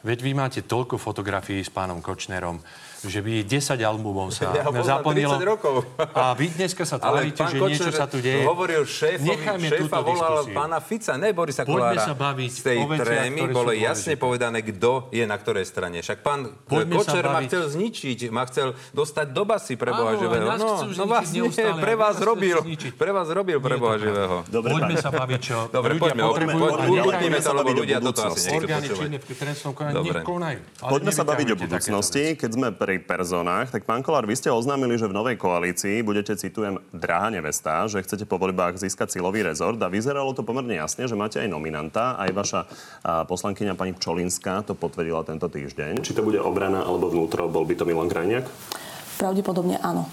Veď 0.05 0.19
vy 0.23 0.31
máte 0.31 0.63
toľko 0.63 0.95
fotografií 0.95 1.59
s 1.59 1.67
pánom 1.67 1.99
Kočnerom, 1.99 2.63
že 3.05 3.19
by 3.19 3.33
10 3.41 3.51
albumov 3.81 4.29
sa 4.29 4.49
Ja 4.55 4.65
zaplnilo. 4.81 5.35
30 5.35 5.45
rokov. 5.47 5.75
A 6.11 6.31
vy 6.31 6.49
dneska 6.49 6.81
sa 6.81 6.97
tvárite, 7.01 7.41
že 7.41 7.55
niečo 7.55 7.85
Kočner 7.85 7.93
sa 7.93 8.05
tu 8.05 8.17
deje. 8.17 8.43
hovoril 8.43 8.81
šéfovi, 8.81 9.25
Nechajme 9.27 9.67
šéfa 9.67 9.99
volal 9.99 10.33
diskusiu. 10.41 10.55
pána 10.55 10.77
Fica, 10.79 11.13
ne 11.13 11.29
Borisa 11.29 11.61
Poďme 11.61 11.75
Kolára. 11.91 12.03
sa 12.03 12.13
baviť 12.13 12.51
Z 12.51 12.61
tej 12.61 12.77
o 12.77 12.87
veciach, 12.87 13.05
trémy 13.05 13.39
ktoré 13.39 13.45
sú 13.45 13.53
bolo 13.53 13.71
dôležité. 13.71 13.87
jasne 13.87 14.13
povedané, 14.15 14.59
kto 14.61 14.91
je 15.09 15.23
na 15.23 15.35
ktorej 15.35 15.65
strane. 15.65 15.97
Však 15.97 16.17
pán 16.19 16.39
Poďme 16.63 16.93
sa 16.95 16.99
Kočner 17.07 17.23
ma 17.23 17.33
baviť. 17.35 17.47
chcel 17.47 17.63
zničiť, 17.71 18.19
ma 18.27 18.43
chcel 18.43 18.67
dostať 18.91 19.27
do 19.29 19.43
basy 19.43 19.73
pre 19.73 19.91
Boha 19.91 20.11
Áno, 20.11 20.19
živého. 20.19 20.45
nás 20.45 20.57
No, 20.57 20.67
chcú 20.75 20.85
no 20.85 20.93
zničiť 20.95 21.07
vlastne, 21.07 21.37
neustále, 21.37 21.79
pre 21.79 21.91
aj 21.91 21.97
vás 21.97 22.07
nás 22.07 22.17
chcú 22.17 22.27
robil, 22.27 22.57
zničiť. 22.59 22.91
pre 22.93 23.11
vás 23.11 23.27
robil 23.29 23.57
pre 23.57 23.67
Nie 23.67 23.71
je 23.71 23.77
to 23.77 23.83
Boha 23.83 23.97
živého. 23.97 24.35
Dobre, 24.47 24.69
Poďme 24.71 24.95
sa 24.95 25.09
baviť, 25.09 25.39
čo 25.39 25.57
Dobre, 25.67 25.91
ľudia 25.91 26.03
poďme, 26.05 26.21
potrebujú. 26.23 26.61
poďme, 26.61 26.75
a 26.75 27.03
poďme, 27.03 27.11
nechajme 27.15 27.39
sa 27.39 27.51
lebo 27.51 27.59
baviť 27.61 27.75
o 27.75 27.77
ľudia 27.77 27.97
toto 27.97 28.05
asi 28.05 28.15
budúcnosti. 28.25 28.45
nechcú 28.45 28.57
Orgány 28.57 28.85
počúvať. 28.85 28.99
činné 28.99 29.17
v 29.17 29.35
trestnom 29.35 29.73
konaní 29.73 29.95
Dobre. 29.95 30.11
nech 30.11 30.25
konajú. 30.25 30.59
Ale 30.75 30.89
Poďme 30.89 31.11
sa 31.11 31.23
baviť 31.23 31.31
o 31.45 31.47
nevyťahujte 31.47 31.65
budúcnosti. 31.67 32.23
Keď 32.35 32.49
sme 32.51 32.67
pri 32.71 32.94
personách, 33.01 33.71
tak 33.71 33.83
pán 33.83 34.03
Kolár, 34.03 34.23
vy 34.23 34.35
ste 34.35 34.53
oznámili, 34.53 34.95
že 34.95 35.09
v 35.09 35.17
novej 35.17 35.35
koalícii 35.35 36.05
budete, 36.05 36.35
citujem, 36.35 36.79
drahá 36.91 37.33
nevesta, 37.33 37.87
že 37.87 38.03
chcete 38.03 38.23
po 38.29 38.39
voľbách 38.39 38.79
získať 38.79 39.15
silový 39.15 39.43
rezort 39.43 39.79
a 39.81 39.91
vyzeralo 39.91 40.35
to 40.35 40.45
pomerne 40.45 40.77
jasne, 40.77 41.09
že 41.09 41.17
máte 41.17 41.41
aj 41.41 41.49
nominanta, 41.49 42.15
aj 42.15 42.29
vaša 42.31 42.61
poslankyňa 43.25 43.73
pani 43.73 43.95
Pčolinská 43.95 44.63
to 44.63 44.77
potvrdila 44.77 45.25
tento 45.25 45.51
týždeň. 45.51 46.03
Či 46.05 46.15
to 46.15 46.25
bude 46.25 46.39
obrana 46.39 46.85
alebo 46.85 47.11
vnútro, 47.11 47.47
bol 47.51 47.67
by 47.67 47.75
to 47.75 47.83
Milan 47.83 48.07
Krajniak? 48.11 48.47
Pravdepodobne 49.15 49.79
áno. 49.79 50.05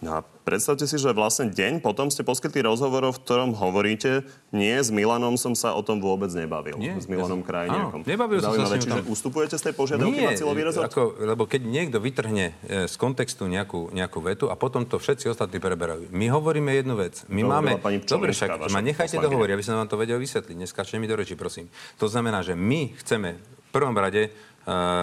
No 0.00 0.16
a 0.16 0.24
predstavte 0.50 0.82
si, 0.90 0.98
že 0.98 1.14
vlastne 1.14 1.46
deň 1.54 1.78
potom 1.78 2.10
ste 2.10 2.26
poskytli 2.26 2.66
rozhovor, 2.66 3.06
v 3.14 3.18
ktorom 3.22 3.54
hovoríte, 3.54 4.26
nie, 4.50 4.74
s 4.74 4.90
Milanom 4.90 5.38
som 5.38 5.54
sa 5.54 5.78
o 5.78 5.82
tom 5.86 6.02
vôbec 6.02 6.26
nebavil. 6.34 6.74
Nie, 6.74 6.98
s 6.98 7.06
Milanom 7.06 7.46
ja 7.46 7.46
Krajniakom. 7.46 8.02
áno, 8.02 8.10
nebavil 8.10 8.42
som 8.42 8.58
sa 8.58 8.74
s 8.74 8.82
ním 8.82 8.98
tam. 8.98 9.06
ustupujete 9.06 9.54
z 9.54 9.70
tej 9.70 9.74
požiadavky 9.78 10.18
na 10.26 10.34
silový 10.34 10.66
rezort? 10.66 10.90
ako, 10.90 11.22
lebo 11.22 11.46
keď 11.46 11.62
niekto 11.62 12.02
vytrhne 12.02 12.58
e, 12.66 12.90
z 12.90 12.94
kontextu 12.98 13.46
nejakú, 13.46 13.94
nejakú 13.94 14.18
vetu 14.18 14.50
a 14.50 14.58
potom 14.58 14.82
to 14.82 14.98
všetci 14.98 15.30
ostatní 15.30 15.62
preberajú. 15.62 16.10
My 16.10 16.26
hovoríme 16.34 16.74
jednu 16.74 16.98
vec. 16.98 17.22
My 17.30 17.46
To 17.46 17.50
máme... 17.54 17.70
pani 17.78 18.02
Dobre, 18.02 18.34
však 18.34 18.74
ma 18.74 18.82
nechajte 18.82 19.22
dohovoriť, 19.22 19.52
aby 19.54 19.62
som 19.62 19.78
vám 19.78 19.86
to 19.86 19.94
vedel 19.94 20.18
vysvetliť. 20.18 20.56
Neskáčte 20.66 20.98
mi 20.98 21.06
do 21.06 21.14
reči, 21.14 21.38
prosím. 21.38 21.70
To 22.02 22.10
znamená, 22.10 22.42
že 22.42 22.58
my 22.58 22.90
chceme 22.98 23.38
v 23.38 23.70
prvom 23.70 23.94
rade 23.94 24.34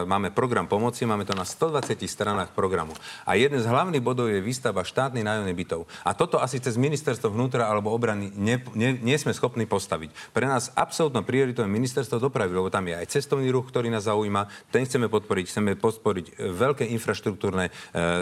máme 0.07 0.29
program 0.31 0.69
pomoci, 0.69 1.05
máme 1.05 1.25
to 1.25 1.33
na 1.33 1.43
120 1.43 1.97
stranách 2.05 2.53
programu. 2.53 2.93
A 3.25 3.35
jeden 3.35 3.57
z 3.57 3.67
hlavných 3.67 4.03
bodov 4.03 4.29
je 4.29 4.43
výstava 4.43 4.85
štátnych 4.85 5.25
nájomných 5.25 5.57
bytov. 5.57 5.89
A 6.05 6.13
toto 6.13 6.39
asi 6.39 6.61
cez 6.61 6.77
ministerstvo 6.77 7.33
vnútra 7.33 7.67
alebo 7.67 7.91
obrany 7.91 8.31
ne, 8.35 8.61
ne, 8.77 8.95
nie 8.97 9.17
sme 9.17 9.33
schopní 9.33 9.65
postaviť. 9.65 10.13
Pre 10.31 10.45
nás 10.45 10.71
absolútnou 10.77 11.25
prioritou 11.25 11.65
je 11.65 11.71
ministerstvo 11.71 12.21
dopravy, 12.21 12.53
lebo 12.53 12.69
tam 12.71 12.87
je 12.87 12.95
aj 12.95 13.11
cestovný 13.11 13.49
ruch, 13.51 13.69
ktorý 13.69 13.89
nás 13.91 14.05
zaujíma. 14.07 14.71
Ten 14.71 14.85
chceme 14.85 15.11
podporiť. 15.11 15.45
Chceme 15.49 15.75
podporiť 15.75 16.25
e, 16.37 16.53
veľké 16.53 16.85
infraštruktúrne 16.95 17.69
e, 17.69 17.71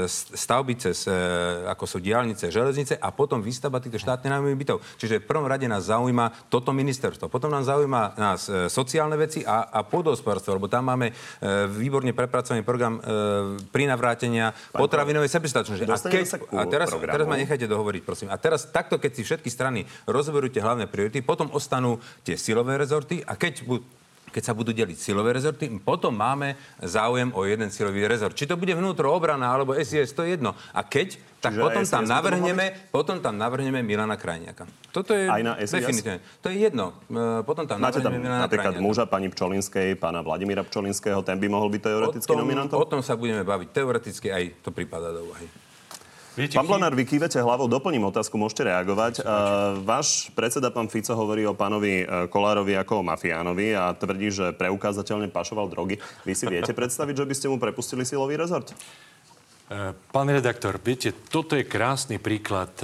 stavby 0.09 0.73
cez, 0.79 1.05
e, 1.05 1.13
ako 1.69 1.85
sú 1.85 1.97
diálnice, 1.99 2.49
železnice 2.49 2.97
a 2.97 3.11
potom 3.11 3.43
výstava 3.43 3.83
týchto 3.83 4.01
štátnych 4.01 4.31
nájomných 4.31 4.61
bytov. 4.61 4.77
Čiže 4.97 5.21
v 5.21 5.29
prvom 5.29 5.47
rade 5.47 5.67
nás 5.69 5.87
zaujíma 5.87 6.49
toto 6.49 6.71
ministerstvo. 6.71 7.29
Potom 7.29 7.51
nám 7.51 7.67
zaujíma 7.67 8.17
nás 8.17 8.47
e, 8.47 8.67
sociálne 8.71 9.15
veci 9.19 9.45
a, 9.45 9.69
a 9.69 9.79
lebo 9.85 10.67
tam 10.67 10.83
máme 10.91 11.09
e, 11.09 11.13
výborne 11.71 12.11
prepracovaný 12.15 12.61
program 12.63 12.99
e, 12.99 13.01
pri 13.69 13.83
navrátenia 13.89 14.55
potravinovej 14.71 15.29
sebestačnosti. 15.31 15.83
A, 15.83 15.97
keď, 15.99 16.25
a 16.55 16.63
teraz, 16.67 16.89
programu. 16.93 17.13
teraz 17.15 17.25
ma 17.27 17.35
nechajte 17.35 17.65
dohovoriť, 17.67 18.01
prosím. 18.05 18.27
A 18.31 18.37
teraz 18.39 18.69
takto, 18.69 18.99
keď 19.01 19.11
si 19.15 19.21
všetky 19.25 19.49
strany 19.51 19.83
rozberú 20.07 20.47
tie 20.47 20.63
hlavné 20.63 20.87
priority, 20.87 21.19
potom 21.25 21.51
ostanú 21.51 21.99
tie 22.23 22.39
silové 22.39 22.79
rezorty 22.79 23.21
a 23.23 23.35
keď 23.35 23.53
bu- 23.65 23.83
keď 24.35 24.43
sa 24.43 24.51
budú 24.51 24.75
deliť 24.75 24.99
silové 24.99 25.31
rezorty, 25.31 25.71
potom 25.79 26.11
máme 26.11 26.59
záujem 26.83 27.31
o 27.31 27.47
jeden 27.47 27.71
silový 27.71 28.03
rezort. 28.03 28.35
Či 28.35 28.51
to 28.51 28.59
bude 28.59 28.75
vnútro 28.75 29.07
obrana 29.07 29.47
alebo 29.47 29.71
SIS, 29.71 30.11
to 30.11 30.27
je 30.27 30.35
jedno. 30.35 30.51
A 30.75 30.83
keď, 30.83 31.15
tak 31.39 31.55
Čiže 31.55 31.63
potom 31.63 31.83
tam, 31.87 32.03
navrhneme, 32.03 32.65
potom 32.91 33.15
tam 33.23 33.39
navrhneme 33.39 33.79
Milana 33.79 34.19
Krajniaka. 34.19 34.67
Toto 34.91 35.15
je 35.15 35.31
Aj 35.31 35.39
na 35.39 35.55
SIS? 35.55 35.79
definitívne. 35.79 36.19
To 36.43 36.51
je 36.51 36.55
jedno. 36.59 36.85
E, 37.07 37.47
Potom 37.47 37.63
tam 37.63 37.79
Máte 37.79 38.03
tam 38.03 38.11
Milana 38.11 38.43
napríklad 38.43 38.75
Krajniaka. 38.75 38.83
muža 38.83 39.07
pani 39.07 39.31
Pčolinskej, 39.31 39.95
pána 39.95 40.19
Vladimíra 40.19 40.67
Pčolinského, 40.67 41.23
ten 41.23 41.39
by 41.39 41.47
mohol 41.47 41.71
byť 41.71 41.81
o 41.81 41.85
teoreticky 41.87 42.27
tom, 42.27 42.43
nominantom? 42.43 42.75
o 42.75 42.83
tom 42.83 42.99
sa 42.99 43.15
budeme 43.15 43.47
baviť. 43.47 43.71
Teoreticky 43.71 44.27
aj 44.35 44.43
to 44.59 44.75
prípada 44.75 45.15
do 45.15 45.31
úvahy. 45.31 45.47
Viete, 46.35 46.59
Pán 46.59 46.67
Blanár, 46.67 46.91
vy 46.91 47.07
kývete 47.07 47.39
hlavou, 47.39 47.71
doplním 47.71 48.11
otázku, 48.11 48.35
môžete 48.35 48.67
reagovať. 48.67 49.23
Uh, 49.23 49.79
váš 49.87 50.27
predseda, 50.35 50.67
pán 50.67 50.91
Fico, 50.91 51.15
hovorí 51.15 51.47
o 51.47 51.55
pánovi 51.55 52.03
uh, 52.03 52.27
Kolárovi 52.27 52.75
ako 52.75 52.99
o 52.99 53.07
mafiánovi 53.07 53.71
a 53.71 53.95
tvrdí, 53.95 54.35
že 54.35 54.51
preukázateľne 54.51 55.31
pašoval 55.31 55.71
drogy. 55.71 55.95
Vy 56.27 56.33
si 56.35 56.43
viete 56.51 56.75
predstaviť, 56.79 57.23
že 57.23 57.25
by 57.25 57.35
ste 57.39 57.47
mu 57.47 57.55
prepustili 57.55 58.03
silový 58.03 58.35
rezort? 58.35 58.67
E, 58.67 59.95
Pán 59.95 60.27
redaktor, 60.27 60.75
viete, 60.83 61.15
toto 61.15 61.55
je 61.55 61.63
krásny 61.63 62.19
príklad 62.19 62.75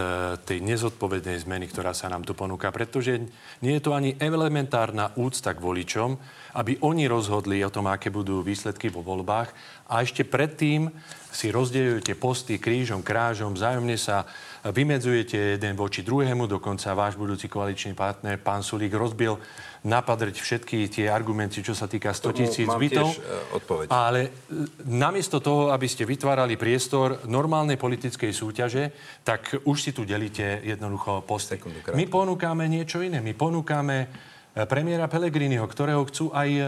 tej 0.48 0.64
nezodpovednej 0.64 1.36
zmeny, 1.44 1.68
ktorá 1.68 1.92
sa 1.92 2.08
nám 2.08 2.24
tu 2.24 2.32
ponúka, 2.32 2.72
pretože 2.72 3.20
nie 3.60 3.74
je 3.76 3.84
to 3.84 3.92
ani 3.92 4.16
elementárna 4.16 5.12
úcta 5.20 5.52
k 5.52 5.60
voličom, 5.60 6.16
aby 6.54 6.80
oni 6.84 7.08
rozhodli 7.08 7.64
o 7.64 7.74
tom, 7.74 7.88
aké 7.88 8.12
budú 8.12 8.44
výsledky 8.44 8.92
vo 8.92 9.00
voľbách 9.04 9.52
a 9.88 10.04
ešte 10.04 10.28
predtým 10.28 10.92
si 11.32 11.48
rozdeľujete 11.48 12.20
posty 12.20 12.60
krížom, 12.60 13.00
krážom, 13.00 13.56
vzájomne 13.56 13.96
sa 13.96 14.28
vymedzujete 14.68 15.58
jeden 15.58 15.74
voči 15.80 16.04
druhému, 16.04 16.44
dokonca 16.46 16.92
váš 16.92 17.16
budúci 17.16 17.48
koaličný 17.48 17.96
partner, 17.96 18.36
pán 18.36 18.62
Sulík, 18.62 18.92
rozbil 18.92 19.40
napadrť 19.82 20.38
všetky 20.38 20.92
tie 20.92 21.10
argumenty, 21.10 21.66
čo 21.66 21.74
sa 21.74 21.90
týka 21.90 22.14
100 22.14 22.38
tisíc 22.38 22.70
bytov. 22.70 23.16
Tiež, 23.16 23.90
ale 23.90 24.46
namiesto 24.86 25.42
toho, 25.42 25.74
aby 25.74 25.90
ste 25.90 26.06
vytvárali 26.06 26.60
priestor 26.60 27.26
normálnej 27.26 27.82
politickej 27.82 28.30
súťaže, 28.30 28.94
tak 29.26 29.66
už 29.66 29.78
si 29.82 29.92
tu 29.96 30.06
delíte 30.06 30.62
jednoducho 30.62 31.26
posty. 31.26 31.58
My 31.98 32.06
ponúkame 32.06 32.70
niečo 32.70 33.02
iné. 33.02 33.24
My 33.24 33.34
ponúkame 33.34 33.98
E, 34.06 34.31
premiéra 34.52 35.08
Pellegriniho, 35.08 35.64
ktorého 35.64 36.04
chcú 36.12 36.28
aj 36.36 36.50
e, 36.52 36.64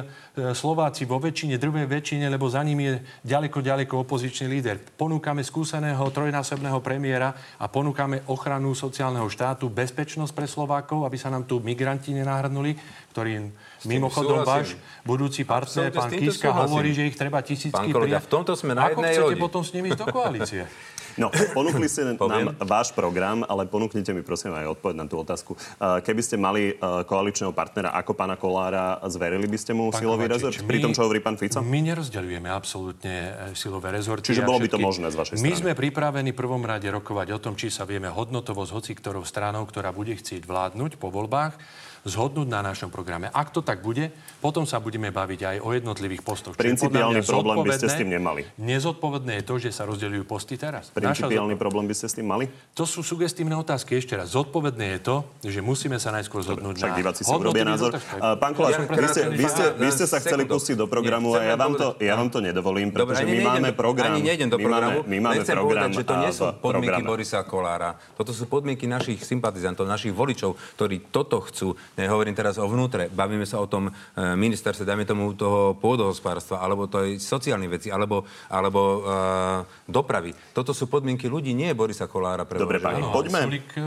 Slováci 0.55 1.03
vo 1.03 1.19
väčšine, 1.19 1.59
druhej 1.59 1.83
väčšine, 1.83 2.31
lebo 2.31 2.47
za 2.47 2.63
ním 2.63 2.79
je 2.79 2.93
ďaleko, 3.27 3.59
ďaleko 3.59 4.07
opozičný 4.07 4.47
líder. 4.47 4.79
Ponúkame 4.95 5.43
skúseného 5.43 5.99
trojnásobného 6.07 6.79
premiéra 6.79 7.35
a 7.59 7.67
ponúkame 7.67 8.23
ochranu 8.31 8.71
sociálneho 8.71 9.27
štátu, 9.27 9.67
bezpečnosť 9.67 10.31
pre 10.31 10.47
Slovákov, 10.47 11.03
aby 11.03 11.19
sa 11.19 11.27
nám 11.27 11.43
tu 11.43 11.59
migranti 11.59 12.15
nenahrnuli, 12.15 12.79
ktorí 13.11 13.51
mimochodom 13.85 14.43
váš 14.47 14.75
budúci 15.03 15.43
partner, 15.43 15.91
pán 15.91 16.11
Kiska, 16.11 16.49
hovorí, 16.51 16.95
že 16.95 17.07
ich 17.07 17.17
treba 17.19 17.43
tisícky 17.43 17.91
prijať. 17.91 18.23
v 18.23 18.29
tomto 18.29 18.53
sme 18.55 18.75
na 18.75 18.91
Ako 18.91 19.03
chcete 19.03 19.35
lodi. 19.35 19.41
potom 19.41 19.61
s 19.61 19.71
nimi 19.75 19.91
do 19.93 20.05
koalície? 20.07 20.65
No, 21.13 21.29
ponúkli 21.29 21.85
ste 21.85 22.09
nám 22.17 22.57
váš 22.57 22.89
program, 22.89 23.45
ale 23.45 23.69
ponúknite 23.69 24.09
mi 24.17 24.25
prosím 24.25 24.57
aj 24.57 24.73
odpoveď 24.73 24.95
na 24.97 25.05
tú 25.05 25.21
otázku. 25.21 25.53
Keby 25.77 26.21
ste 26.25 26.41
mali 26.41 26.73
e, 26.73 27.05
koaličného 27.05 27.53
partnera 27.53 27.93
ako 27.93 28.17
pána 28.17 28.33
Kolára, 28.33 28.97
zverili 29.05 29.45
by 29.45 29.57
ste 29.61 29.77
mu 29.77 29.93
pán 29.93 30.01
silový 30.01 30.25
Kovačič, 30.25 30.33
rezort? 30.33 30.53
Pri 30.65 30.79
tom, 30.81 30.91
čo 30.97 31.05
hovorí 31.05 31.21
pán 31.21 31.37
Fico? 31.37 31.61
My 31.61 31.85
nerozdeľujeme 31.85 32.49
absolútne 32.49 33.13
e, 33.13 33.53
silové 33.53 33.93
rezorty. 33.93 34.33
Čiže 34.33 34.41
bolo 34.41 34.57
by 34.65 34.69
to 34.73 34.81
možné 34.81 35.13
z 35.13 35.17
vašej 35.21 35.35
strany? 35.37 35.45
My 35.45 35.53
sme 35.53 35.71
pripravení 35.77 36.33
v 36.33 36.37
prvom 36.37 36.63
rade 36.65 36.89
rokovať 36.89 37.27
o 37.37 37.39
tom, 37.39 37.53
či 37.53 37.69
sa 37.69 37.85
vieme 37.85 38.09
hodnotovo 38.09 38.65
s 38.65 38.73
hoci 38.73 38.97
ktorou 38.97 39.21
stranou, 39.21 39.69
ktorá 39.69 39.93
bude 39.93 40.17
chcieť 40.17 40.49
vládnuť 40.49 40.97
po 40.97 41.13
voľbách 41.13 41.53
zhodnúť 42.03 42.47
na 42.47 42.59
našom 42.59 42.91
programe. 42.91 43.31
Ak 43.31 43.55
to 43.55 43.63
tak 43.63 43.79
bude, 43.79 44.11
potom 44.43 44.67
sa 44.67 44.79
budeme 44.83 45.07
baviť 45.09 45.39
aj 45.39 45.57
o 45.63 45.69
jednotlivých 45.71 46.21
postoch. 46.23 46.53
Principiálny 46.59 47.23
problém 47.23 47.63
by 47.63 47.71
ste 47.79 47.87
s 47.87 47.95
tým 47.95 48.11
nemali. 48.11 48.43
Nezodpovedné 48.59 49.39
je 49.39 49.43
to, 49.47 49.55
že 49.59 49.69
sa 49.71 49.87
rozdeľujú 49.87 50.23
posty 50.27 50.59
teraz. 50.59 50.91
Principiálny 50.91 51.55
problém 51.55 51.87
by 51.87 51.95
ste 51.95 52.11
s 52.11 52.15
tým 52.19 52.27
mali? 52.27 52.51
To 52.75 52.83
sú 52.83 53.01
sugestívne 53.01 53.55
otázky. 53.55 53.95
Ešte 53.95 54.19
raz, 54.19 54.35
zodpovedné 54.35 54.99
je 54.99 54.99
to, 54.99 55.15
že 55.47 55.59
musíme 55.63 55.95
sa 55.95 56.11
najskôr 56.11 56.43
zhodnúť 56.43 56.75
Však 56.83 56.91
na 56.91 56.97
diváci 56.99 57.21
si 57.23 57.31
urobia 57.31 57.63
názor. 57.63 57.95
Pán 58.19 58.51
Koláš, 58.51 58.83
vy 58.83 59.07
ste, 59.07 59.21
vy, 59.31 59.45
ste, 59.47 59.65
vy 59.79 59.89
ste 59.95 60.05
sa 60.05 60.19
chceli 60.19 60.43
pustiť 60.43 60.75
do 60.75 60.91
programu 60.91 61.39
a 61.39 61.47
ja 61.47 61.55
vám 61.55 61.73
to, 61.79 61.87
ja 62.03 62.19
vám 62.19 62.27
to 62.27 62.43
nedovolím, 62.43 62.91
pretože 62.91 63.23
my 63.23 63.37
máme 63.39 63.69
program. 63.71 64.19
Ani 64.19 64.27
nejdem 64.27 64.51
do 64.51 64.59
programu. 64.59 65.07
My 65.07 65.17
máme 65.23 65.43
program. 65.47 65.89
že 65.95 66.03
to 66.03 66.15
nie 66.19 66.31
sú 66.35 66.43
podmienky 66.59 67.01
Borisa 67.01 67.39
Kolára. 67.47 67.95
Toto 68.19 68.35
sú 68.35 68.43
podmienky 68.51 68.85
našich 68.91 69.23
sympatizantov, 69.23 69.87
našich 69.87 70.11
voličov, 70.11 70.59
ktorí 70.75 71.07
toto 71.13 71.39
chcú. 71.47 71.79
Nehovorím 71.93 72.33
teraz 72.33 72.57
o 72.57 72.65
vnútre. 72.65 73.05
Bavíme 73.13 73.45
sa 73.45 73.61
o 73.61 73.69
tom 73.69 73.89
e, 73.89 73.91
ministerstve, 74.17 74.81
dajme 74.81 75.05
tomu 75.05 75.37
toho 75.37 75.77
pôdohospodárstva, 75.77 76.57
alebo 76.57 76.89
to 76.89 77.05
je 77.05 77.21
sociálne 77.21 77.69
veci, 77.69 77.93
alebo, 77.93 78.25
alebo 78.49 79.05
uh, 79.05 79.61
dopravy. 79.85 80.33
Toto 80.57 80.73
sú 80.73 80.89
podmienky 80.89 81.29
ľudí, 81.29 81.53
nie 81.53 81.69
je 81.69 81.75
Borisa 81.77 82.09
Kolára. 82.09 82.49
Pre 82.49 82.57
Dobre, 82.57 82.81
pani, 82.81 83.05
no, 83.05 83.13
poďme. 83.13 83.45
Sulik 83.45 83.69
e, 83.77 83.85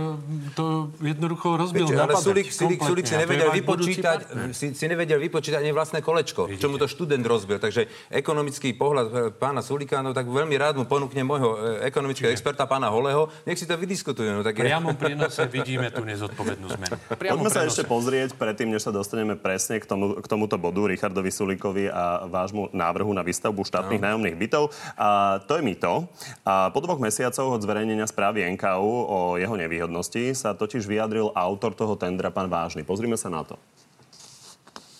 to 0.54 0.94
jednoducho 1.02 1.58
rozbil. 1.58 1.90
Viete, 1.90 1.98
ale 1.98 2.14
Sulik, 2.14 2.48
Sulik, 2.54 2.78
Sulik 2.78 3.06
si 3.10 3.18
nevedel 3.18 3.50
vypočítať, 3.50 4.18
si, 4.54 4.66
si 4.70 4.84
nevedel 4.86 5.18
vypočítať 5.18 5.58
ani 5.58 5.74
vlastné 5.74 5.98
kolečko, 5.98 6.46
Vidíte. 6.46 6.62
čo 6.62 6.70
mu 6.70 6.78
to 6.78 6.86
študent 6.86 7.26
rozbil. 7.26 7.58
Takže 7.58 7.90
ekonomický 8.14 8.78
pohľad 8.78 9.34
pána 9.34 9.66
Sulika, 9.66 9.98
no 9.98 10.14
tak 10.14 10.30
veľmi 10.30 10.54
rád 10.54 10.78
mu 10.78 10.86
ponúkne 10.86 11.26
môjho 11.26 11.82
ekonomického 11.82 12.30
experta 12.30 12.70
pána 12.70 12.86
Holeho, 12.94 13.26
nech 13.42 13.58
si 13.58 13.66
to 13.66 13.74
vydiskutujú. 13.74 14.30
No, 14.30 14.42
tak 14.46 14.54
v 14.54 14.70
priamom 14.70 14.94
prenose 14.94 15.42
vidíme 15.50 15.90
tú 15.90 16.06
nezodpovednú 16.06 16.66
zmenu. 16.70 16.94
Poďme 17.18 17.50
sa 17.50 17.66
ešte 17.66 17.82
pozrieť 17.96 18.36
predtým, 18.36 18.68
než 18.68 18.84
sa 18.84 18.92
dostaneme 18.92 19.40
presne 19.40 19.80
k, 19.80 19.88
tomu, 19.88 20.20
k 20.20 20.26
tomuto 20.28 20.60
bodu, 20.60 20.84
Richardovi 20.84 21.32
Sulikovi 21.32 21.88
a 21.88 22.28
vášmu 22.28 22.76
návrhu 22.76 23.08
na 23.16 23.24
výstavbu 23.24 23.64
štátnych 23.64 23.96
no. 23.96 24.04
nájomných 24.04 24.36
bytov. 24.36 24.68
A 25.00 25.40
to 25.48 25.56
je 25.56 25.64
mýto. 25.64 26.04
A 26.44 26.68
po 26.68 26.84
dvoch 26.84 27.00
mesiacoch 27.00 27.56
od 27.56 27.64
zverejnenia 27.64 28.04
správy 28.04 28.44
NKU 28.52 28.92
o 29.08 29.18
jeho 29.40 29.56
nevýhodnosti 29.56 30.36
sa 30.36 30.52
totiž 30.52 30.84
vyjadril 30.84 31.32
autor 31.32 31.72
toho 31.72 31.96
tendra, 31.96 32.28
pán 32.28 32.52
Vážny. 32.52 32.84
Pozrime 32.84 33.16
sa 33.16 33.32
na 33.32 33.48
to. 33.48 33.56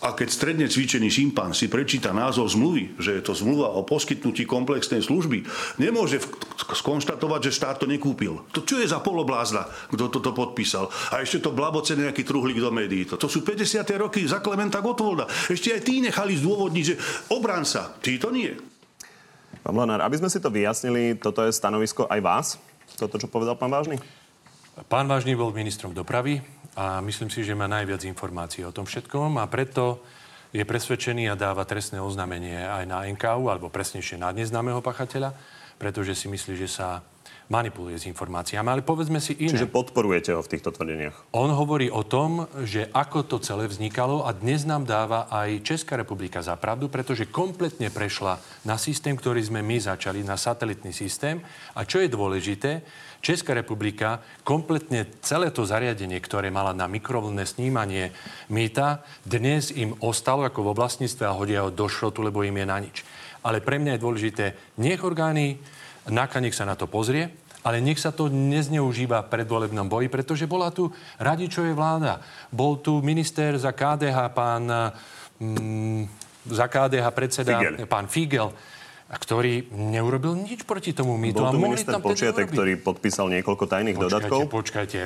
A 0.04 0.12
keď 0.12 0.28
stredne 0.28 0.68
cvičený 0.68 1.08
šimpán 1.08 1.56
si 1.56 1.72
prečíta 1.72 2.12
názov 2.12 2.52
zmluvy, 2.52 3.00
že 3.00 3.16
je 3.16 3.22
to 3.24 3.32
zmluva 3.32 3.72
o 3.72 3.80
poskytnutí 3.80 4.44
komplexnej 4.44 5.00
služby, 5.00 5.48
nemôže 5.80 6.20
skonštatovať, 6.68 7.40
že 7.48 7.56
štát 7.56 7.80
to 7.80 7.88
nekúpil. 7.88 8.44
To 8.52 8.60
čo 8.60 8.76
je 8.76 8.84
za 8.84 9.00
poloblázna, 9.00 9.64
kto 9.88 10.12
toto 10.12 10.36
podpísal? 10.36 10.92
A 11.16 11.24
ešte 11.24 11.40
to 11.40 11.56
blaboce 11.56 11.96
nejaký 11.96 12.28
truhlík 12.28 12.60
do 12.60 12.68
médií. 12.68 13.08
To, 13.08 13.16
to 13.16 13.24
sú 13.24 13.40
50. 13.40 13.88
roky 13.96 14.20
za 14.28 14.44
Klementa 14.44 14.84
Gotvolda. 14.84 15.24
Ešte 15.48 15.72
aj 15.72 15.80
tí 15.80 16.04
nechali 16.04 16.36
zdôvodniť, 16.36 16.84
že 16.84 17.00
obranca, 17.32 17.96
tí 18.04 18.20
to 18.20 18.28
nie. 18.28 18.52
Pán 19.64 19.72
Blanár, 19.72 20.04
aby 20.04 20.20
sme 20.20 20.28
si 20.28 20.44
to 20.44 20.52
vyjasnili, 20.52 21.16
toto 21.16 21.40
je 21.40 21.56
stanovisko 21.56 22.04
aj 22.06 22.20
vás? 22.20 22.46
Toto, 23.00 23.16
čo 23.16 23.32
povedal 23.32 23.56
pán 23.56 23.72
Vážny? 23.72 23.96
Pán 24.92 25.08
Vážny 25.08 25.32
bol 25.32 25.56
ministrom 25.56 25.96
dopravy 25.96 26.44
a 26.76 27.00
myslím 27.00 27.32
si, 27.32 27.40
že 27.40 27.56
má 27.56 27.64
najviac 27.64 28.04
informácií 28.04 28.62
o 28.68 28.70
tom 28.70 28.84
všetkom 28.84 29.40
a 29.40 29.48
preto 29.48 30.04
je 30.52 30.62
presvedčený 30.62 31.32
a 31.32 31.34
dáva 31.34 31.64
trestné 31.64 31.98
oznámenie 31.98 32.60
aj 32.60 32.84
na 32.84 33.02
NKU, 33.08 33.48
alebo 33.48 33.72
presnejšie 33.72 34.20
na 34.20 34.30
neznámeho 34.30 34.84
pachateľa, 34.84 35.32
pretože 35.80 36.12
si 36.12 36.28
myslí, 36.28 36.54
že 36.56 36.68
sa 36.68 37.00
manipuluje 37.46 37.94
s 37.94 38.10
informáciami. 38.10 38.66
Ale 38.66 38.82
povedzme 38.82 39.22
si 39.22 39.38
iné. 39.38 39.54
Čiže 39.54 39.70
podporujete 39.70 40.34
ho 40.34 40.42
v 40.42 40.50
týchto 40.50 40.74
tvrdeniach? 40.74 41.30
On 41.34 41.46
hovorí 41.46 41.86
o 41.86 42.02
tom, 42.02 42.50
že 42.66 42.90
ako 42.90 43.22
to 43.22 43.36
celé 43.38 43.70
vznikalo 43.70 44.26
a 44.26 44.34
dnes 44.34 44.66
nám 44.66 44.82
dáva 44.82 45.30
aj 45.30 45.62
Česká 45.62 45.94
republika 45.94 46.42
za 46.42 46.58
pravdu, 46.58 46.90
pretože 46.90 47.30
kompletne 47.30 47.88
prešla 47.94 48.42
na 48.66 48.74
systém, 48.74 49.14
ktorý 49.14 49.38
sme 49.46 49.62
my 49.62 49.78
začali, 49.78 50.26
na 50.26 50.34
satelitný 50.34 50.90
systém. 50.90 51.38
A 51.78 51.86
čo 51.86 52.02
je 52.02 52.10
dôležité, 52.10 52.82
Česká 53.26 53.58
republika 53.58 54.22
kompletne 54.46 55.02
celé 55.18 55.50
to 55.50 55.66
zariadenie, 55.66 56.22
ktoré 56.22 56.46
mala 56.46 56.70
na 56.70 56.86
mikrovlné 56.86 57.42
snímanie 57.42 58.14
mýta, 58.46 59.02
dnes 59.26 59.74
im 59.74 59.98
ostalo 59.98 60.46
ako 60.46 60.70
v 60.70 60.78
vlastníctve 60.78 61.26
a 61.26 61.34
hodia 61.34 61.66
ho 61.66 61.74
do 61.74 61.90
šrotu, 61.90 62.22
lebo 62.22 62.46
im 62.46 62.54
je 62.54 62.66
na 62.70 62.78
nič. 62.78 63.02
Ale 63.42 63.58
pre 63.58 63.82
mňa 63.82 63.98
je 63.98 64.04
dôležité, 64.06 64.44
nech 64.78 65.02
orgány 65.02 65.58
NAKA 66.06 66.38
nech 66.38 66.54
sa 66.54 66.70
na 66.70 66.78
to 66.78 66.86
pozrie, 66.86 67.34
ale 67.66 67.82
nech 67.82 67.98
sa 67.98 68.14
to 68.14 68.30
nezneužíva 68.30 69.26
v 69.26 69.30
predvolebnom 69.34 69.90
boji, 69.90 70.06
pretože 70.06 70.46
bola 70.46 70.70
tu 70.70 70.94
radičová 71.18 71.74
vláda. 71.74 72.22
Bol 72.54 72.78
tu 72.78 73.02
minister 73.02 73.58
za 73.58 73.74
KDH, 73.74 74.38
pán 74.38 74.70
mm, 75.42 76.02
za 76.46 76.70
KDH 76.70 77.06
predseda, 77.10 77.58
Figel. 77.58 77.90
pán 77.90 78.06
Figel 78.06 78.54
ktorý 79.06 79.70
neurobil 79.70 80.34
nič 80.34 80.66
proti 80.66 80.90
tomu 80.90 81.14
mýtu. 81.14 81.38
Bol 81.38 81.54
tu 81.54 81.62
minister 81.62 81.94
Počiatek, 82.02 82.50
ktorý 82.50 82.82
podpísal 82.82 83.30
niekoľko 83.30 83.64
tajných 83.70 83.94
počkajte, 83.94 84.10
dodatkov? 84.10 84.40
Počkajte, 84.50 84.98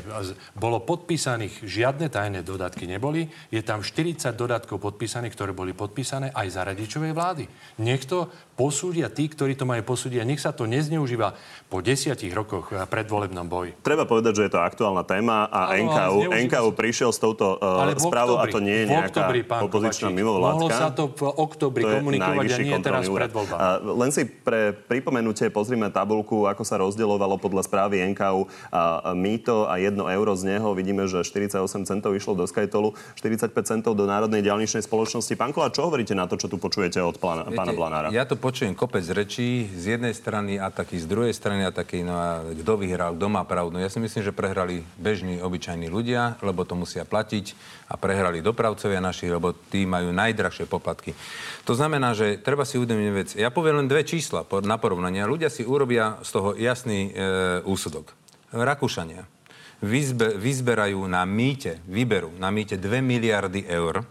bolo 0.57 0.81
podpísaných, 0.81 1.61
žiadne 1.69 2.09
tajné 2.09 2.41
dodatky 2.41 2.89
neboli. 2.89 3.29
Je 3.53 3.61
tam 3.61 3.85
40 3.85 4.33
dodatkov 4.33 4.81
podpísaných, 4.81 5.37
ktoré 5.37 5.53
boli 5.53 5.77
podpísané 5.77 6.33
aj 6.33 6.49
za 6.49 6.65
radičovej 6.65 7.13
vlády. 7.13 7.45
Nech 7.85 8.09
to 8.09 8.33
posúdia 8.61 9.09
tí, 9.09 9.25
ktorí 9.25 9.57
to 9.57 9.65
majú 9.65 9.81
posúdiť 9.81 10.21
a 10.21 10.29
nech 10.29 10.37
sa 10.37 10.53
to 10.53 10.69
nezneužíva 10.69 11.33
po 11.73 11.81
desiatich 11.81 12.29
rokoch 12.37 12.69
v 12.69 12.85
predvolebnom 12.85 13.49
boji. 13.49 13.73
Treba 13.81 14.05
povedať, 14.05 14.37
že 14.37 14.43
je 14.45 14.53
to 14.53 14.61
aktuálna 14.61 15.01
téma 15.09 15.49
a 15.49 15.73
ano, 15.73 15.89
NKU, 15.89 16.19
NKU 16.45 16.69
prišiel 16.77 17.09
s 17.09 17.17
touto 17.17 17.57
uh, 17.57 17.89
správou 17.97 18.37
a 18.37 18.45
to 18.53 18.61
nie 18.61 18.85
je 18.85 18.93
nejaká 18.93 19.25
oktobri, 19.25 19.41
opozičná 19.49 20.09
mimovládka. 20.13 20.61
Mohlo 20.61 20.69
sa 20.69 20.89
to 20.93 21.09
v 21.09 21.23
oktobri 21.33 21.83
to 21.89 21.89
komunikovať 21.97 22.45
a 22.53 22.59
nie 22.61 22.77
teraz 22.85 23.09
pred 23.09 23.33
voľbami. 23.33 23.61
Len 23.97 24.11
si 24.13 24.23
pre 24.29 24.77
pripomenutie 24.77 25.49
pozrime 25.49 25.89
tabulku, 25.89 26.45
ako 26.45 26.63
sa 26.67 26.77
rozdielovalo 26.83 27.41
podľa 27.41 27.65
správy 27.65 28.05
NKU 28.13 28.45
a 28.69 29.15
mýto 29.17 29.71
a 29.71 29.81
1 29.81 29.97
euro 29.97 30.33
z 30.37 30.43
neho. 30.53 30.69
Vidíme, 30.77 31.09
že 31.09 31.25
48 31.25 31.89
centov 31.89 32.13
išlo 32.13 32.37
do 32.37 32.45
Skytolu, 32.45 32.93
45 33.17 33.55
centov 33.65 33.97
do 33.97 34.05
Národnej 34.05 34.45
diaľničnej 34.45 34.85
spoločnosti. 34.85 35.33
Pán 35.39 35.55
Kola, 35.55 35.73
čo 35.73 35.87
hovoríte 35.89 36.13
na 36.13 36.27
to, 36.27 36.37
čo 36.37 36.51
tu 36.51 36.61
počujete 36.61 36.99
od 37.01 37.17
pána, 37.17 37.47
Viete, 37.47 37.57
pána 37.57 37.73
Blanára? 37.73 38.09
Ja 38.11 38.27
to 38.27 38.35
počujem 38.51 38.75
kopec 38.75 39.07
rečí, 39.15 39.71
z 39.79 39.95
jednej 39.95 40.11
strany 40.11 40.59
a 40.59 40.75
taký 40.75 40.99
z 40.99 41.07
druhej 41.07 41.31
strany 41.31 41.63
a 41.63 41.71
taký, 41.71 42.03
no 42.03 42.19
a 42.19 42.43
kto 42.43 42.83
vyhral, 42.83 43.15
kto 43.15 43.31
má 43.31 43.47
pravdu. 43.47 43.79
Ja 43.79 43.87
si 43.87 44.03
myslím, 44.03 44.27
že 44.27 44.35
prehrali 44.35 44.83
bežní, 44.99 45.39
obyčajní 45.39 45.87
ľudia, 45.87 46.35
lebo 46.43 46.67
to 46.67 46.75
musia 46.75 47.07
platiť 47.07 47.55
a 47.87 47.95
prehrali 47.95 48.43
dopravcovia 48.43 48.99
naši, 48.99 49.31
lebo 49.31 49.55
tí 49.55 49.87
majú 49.87 50.11
najdrahšie 50.11 50.67
poplatky. 50.67 51.15
To 51.63 51.79
znamená, 51.79 52.11
že 52.11 52.43
treba 52.43 52.67
si 52.67 52.75
uvedomiť 52.75 53.09
vec. 53.15 53.29
Ja 53.39 53.55
poviem 53.55 53.87
len 53.87 53.87
dve 53.87 54.03
čísla 54.03 54.43
na 54.67 54.77
porovnanie. 54.83 55.23
Ľudia 55.23 55.47
si 55.47 55.63
urobia 55.63 56.19
z 56.27 56.31
toho 56.35 56.59
jasný 56.59 57.15
e, 57.15 57.23
úsudok. 57.63 58.11
Rakúšania 58.51 59.31
vyzbe, 59.79 60.35
vyzberajú 60.35 60.99
na 61.07 61.23
mýte, 61.23 61.79
vyberú 61.87 62.35
na 62.35 62.51
mýte 62.51 62.75
2 62.75 62.99
miliardy 62.99 63.63
eur 63.71 64.03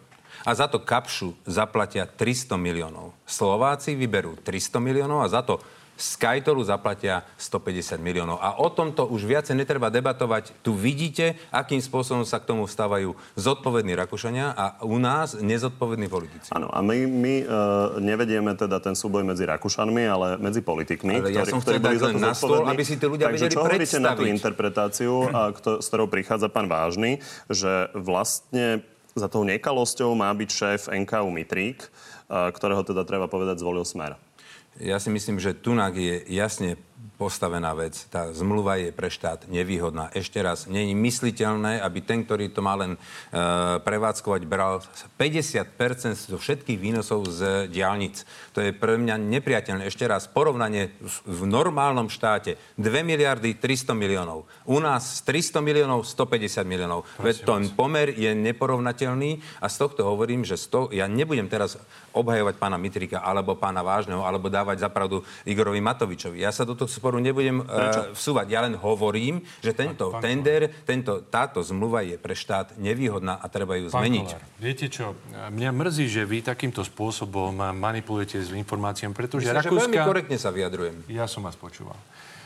a 0.46 0.52
za 0.56 0.68
to 0.70 0.82
kapšu 0.82 1.36
zaplatia 1.46 2.08
300 2.08 2.56
miliónov. 2.56 3.16
Slováci 3.24 3.94
vyberú 3.94 4.40
300 4.42 4.80
miliónov 4.82 5.26
a 5.26 5.32
za 5.32 5.42
to 5.44 5.60
Skytolu 6.00 6.64
zaplatia 6.64 7.28
150 7.36 8.00
miliónov. 8.00 8.40
A 8.40 8.56
o 8.64 8.72
tomto 8.72 9.04
už 9.12 9.28
viacej 9.28 9.60
netreba 9.60 9.92
debatovať. 9.92 10.56
Tu 10.64 10.72
vidíte, 10.72 11.36
akým 11.52 11.84
spôsobom 11.84 12.24
sa 12.24 12.40
k 12.40 12.48
tomu 12.48 12.64
vstávajú 12.64 13.20
zodpovední 13.36 14.00
Rakúšania 14.00 14.56
a 14.56 14.80
u 14.88 14.96
nás 14.96 15.36
nezodpovední 15.36 16.08
politici. 16.08 16.56
Áno, 16.56 16.72
a 16.72 16.80
my, 16.80 17.04
my 17.04 17.34
uh, 17.44 17.52
nevedieme 18.00 18.56
teda 18.56 18.80
ten 18.80 18.96
súboj 18.96 19.28
medzi 19.28 19.44
Rakúšanmi, 19.44 20.04
ale 20.08 20.28
medzi 20.40 20.64
politikmi, 20.64 21.20
ale 21.20 21.36
ja 21.36 21.44
ktorí, 21.44 21.52
som 21.52 21.60
ktorí 21.60 21.78
boli 21.84 22.00
za 22.00 22.08
to 22.16 22.20
na 22.24 22.32
stôl, 22.32 22.64
aby 22.64 22.84
si 22.88 22.96
tí 22.96 23.04
ľudia 23.04 23.28
Takže 23.28 23.44
vedeli 23.44 23.56
čo 23.60 23.62
hovoríte 23.68 24.00
na 24.00 24.14
tú 24.16 24.24
interpretáciu, 24.24 25.14
a, 25.36 25.52
kto, 25.52 25.84
s 25.84 25.88
ktorou 25.92 26.08
prichádza 26.08 26.48
pán 26.48 26.72
Vážny, 26.72 27.20
že 27.52 27.92
vlastne 27.92 28.88
za 29.14 29.28
tou 29.32 29.46
nekalosťou 29.46 30.14
má 30.18 30.30
byť 30.34 30.50
šéf 30.50 30.82
NKU 30.90 31.30
Mitrík, 31.30 31.86
uh, 31.86 32.50
ktorého 32.54 32.84
teda 32.86 33.06
treba 33.06 33.30
povedať 33.30 33.62
zvolil 33.62 33.86
smer. 33.86 34.18
Ja 34.80 35.02
si 35.02 35.12
myslím, 35.12 35.42
že 35.42 35.58
Tunak 35.58 35.98
je 35.98 36.24
jasne 36.30 36.80
postavená 37.20 37.76
vec. 37.76 38.08
Tá 38.08 38.32
zmluva 38.32 38.80
je 38.80 38.96
pre 38.96 39.12
štát 39.12 39.48
nevýhodná. 39.52 40.08
Ešte 40.16 40.40
raz, 40.40 40.68
je 40.72 40.96
mysliteľné, 40.96 41.84
aby 41.84 42.00
ten, 42.00 42.24
ktorý 42.24 42.48
to 42.52 42.64
má 42.64 42.80
len 42.80 42.96
e, 42.96 43.00
prevádzkovať, 43.84 44.42
bral 44.48 44.80
50% 45.20 46.32
zo 46.32 46.40
všetkých 46.40 46.80
výnosov 46.80 47.28
z 47.28 47.68
diálnic. 47.68 48.24
To 48.56 48.64
je 48.64 48.72
pre 48.72 48.96
mňa 48.96 49.20
nepriateľné. 49.20 49.88
Ešte 49.88 50.08
raz, 50.08 50.32
porovnanie 50.32 50.96
v 51.28 51.44
normálnom 51.44 52.08
štáte 52.08 52.60
2 52.80 52.88
miliardy 53.04 53.56
300 53.56 53.96
miliónov. 53.96 54.48
U 54.64 54.80
nás 54.80 55.20
z 55.20 55.28
300 55.28 55.60
miliónov 55.60 56.08
150 56.08 56.64
miliónov. 56.64 57.04
Veď 57.20 57.44
ten 57.44 57.68
pomer 57.76 58.16
je 58.16 58.32
neporovnateľný 58.32 59.60
a 59.60 59.68
z 59.68 59.76
tohto 59.76 60.08
hovorím, 60.08 60.48
že 60.48 60.56
toho, 60.72 60.88
ja 60.96 61.08
nebudem 61.08 61.52
teraz 61.52 61.76
obhajovať 62.12 62.56
pána 62.58 62.76
Mitrika 62.80 63.24
alebo 63.24 63.56
pána 63.56 63.86
Vážneho 63.86 64.24
alebo 64.24 64.52
dávať 64.52 64.84
zapravdu 64.84 65.22
Igorovi 65.44 65.80
Matovičovi. 65.84 66.42
Ja 66.42 66.52
sa 66.56 66.64
do 66.64 66.74
toho 66.74 66.89
sporu 66.90 67.22
nebudem 67.22 67.62
uh, 67.62 68.10
vsúvať. 68.18 68.48
Ja 68.50 68.66
len 68.66 68.74
hovorím, 68.74 69.46
že 69.62 69.78
tento 69.78 70.10
pán, 70.10 70.20
pán 70.20 70.24
tender, 70.26 70.62
tento, 70.84 71.22
táto 71.30 71.62
zmluva 71.62 72.02
je 72.02 72.18
pre 72.18 72.34
štát 72.34 72.76
nevýhodná 72.82 73.38
a 73.38 73.46
treba 73.48 73.78
ju 73.78 73.94
pán 73.94 74.02
zmeniť. 74.02 74.30
Kolár, 74.34 74.58
viete 74.58 74.86
čo, 74.90 75.14
mňa 75.32 75.70
mrzí, 75.70 76.06
že 76.10 76.26
vy 76.26 76.42
takýmto 76.42 76.82
spôsobom 76.82 77.54
manipulujete 77.78 78.42
s 78.42 78.50
informáciami, 78.52 79.14
pretože 79.14 79.48
Myslím, 79.48 79.62
Rakúska... 79.62 79.82
veľmi 79.86 80.00
korektne 80.02 80.38
sa 80.42 80.50
vyjadrujem. 80.50 80.96
Ja 81.08 81.30
som 81.30 81.46
vás 81.46 81.56
počúval. 81.56 81.96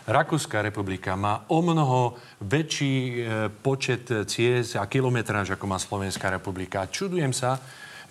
Rakúska 0.03 0.59
republika 0.59 1.15
má 1.15 1.47
o 1.47 1.63
mnoho 1.63 2.19
väčší 2.43 2.95
e, 2.99 3.15
počet 3.63 4.03
ciest 4.27 4.75
a 4.75 4.83
kilometráž, 4.83 5.55
ako 5.55 5.63
má 5.63 5.79
Slovenská 5.79 6.27
republika. 6.27 6.91
Čudujem 6.91 7.31
sa, 7.31 7.55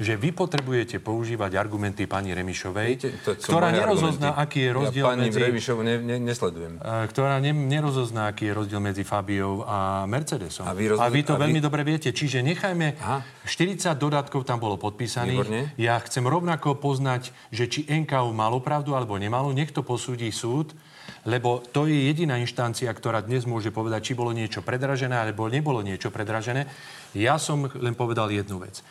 že 0.03 0.15
vy 0.15 0.31
potrebujete 0.31 0.99
používať 0.99 1.55
argumenty 1.55 2.05
pani 2.05 2.35
Remišovej, 2.35 2.89
Viete, 2.91 3.09
to 3.23 3.39
ktorá 3.39 3.71
nerozozná, 3.71 4.35
argumenty. 4.35 4.43
aký 4.43 4.59
je 4.61 4.71
rozdiel 4.75 5.05
ja 5.05 5.11
pani 5.15 5.23
medzi... 5.25 5.39
Remišovu 5.39 5.81
ne, 5.81 5.95
ne, 5.97 6.17
nesledujem. 6.19 6.73
e, 6.77 7.07
ktorá 7.07 7.39
ne, 7.39 7.53
nerozozná, 7.55 8.23
aký 8.27 8.51
je 8.51 8.55
rozdiel 8.55 8.81
medzi 8.83 9.07
Fabiou 9.07 9.63
a 9.63 10.03
Mercedesom. 10.05 10.67
A 10.67 10.75
vy 10.75 10.93
rozdi- 10.93 11.03
a 11.03 11.09
vy 11.09 11.21
to 11.23 11.33
a 11.33 11.39
vy- 11.39 11.43
veľmi 11.47 11.61
dobre 11.63 11.87
viete. 11.87 12.11
Čiže 12.11 12.43
nechajme, 12.43 12.99
Aha. 12.99 13.23
40 13.47 13.95
dodatkov 13.95 14.43
tam 14.43 14.59
bolo 14.59 14.75
podpísaných. 14.75 15.39
Výborne. 15.39 15.61
Ja 15.79 15.97
chcem 16.03 16.27
rovnako 16.27 16.75
poznať, 16.77 17.31
že 17.49 17.71
či 17.71 17.87
NKU 17.87 18.35
malo 18.35 18.59
pravdu 18.59 18.99
alebo 18.99 19.15
nemalo. 19.15 19.55
Nech 19.55 19.71
to 19.71 19.87
posúdi 19.87 20.27
súd, 20.35 20.75
lebo 21.23 21.63
to 21.63 21.87
je 21.87 22.11
jediná 22.11 22.35
inštancia, 22.35 22.91
ktorá 22.91 23.23
dnes 23.23 23.47
môže 23.47 23.71
povedať, 23.71 24.11
či 24.11 24.19
bolo 24.19 24.35
niečo 24.35 24.59
predražené 24.59 25.15
alebo 25.15 25.47
nebolo 25.47 25.79
niečo 25.79 26.11
predražené. 26.11 26.67
Ja 27.15 27.39
som 27.39 27.71
len 27.71 27.95
povedal 27.95 28.35
jednu 28.35 28.59
vec. 28.59 28.83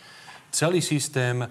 Celý 0.51 0.83
systém 0.83 1.41
e, 1.41 1.47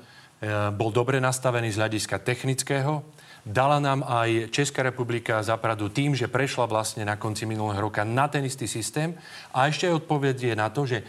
bol 0.71 0.93
dobre 0.93 1.17
nastavený 1.19 1.73
z 1.73 1.81
hľadiska 1.81 2.21
technického. 2.21 3.01
Dala 3.41 3.81
nám 3.81 4.05
aj 4.05 4.53
Česká 4.53 4.85
republika 4.85 5.41
zapradu 5.41 5.89
tým, 5.89 6.13
že 6.13 6.29
prešla 6.29 6.69
vlastne 6.69 7.09
na 7.09 7.17
konci 7.17 7.49
minulého 7.49 7.81
roka 7.81 8.05
na 8.05 8.29
ten 8.29 8.45
istý 8.45 8.69
systém. 8.69 9.17
A 9.57 9.73
ešte 9.73 9.89
aj 9.89 9.97
je 10.37 10.53
na 10.53 10.69
to, 10.69 10.85
že 10.85 11.01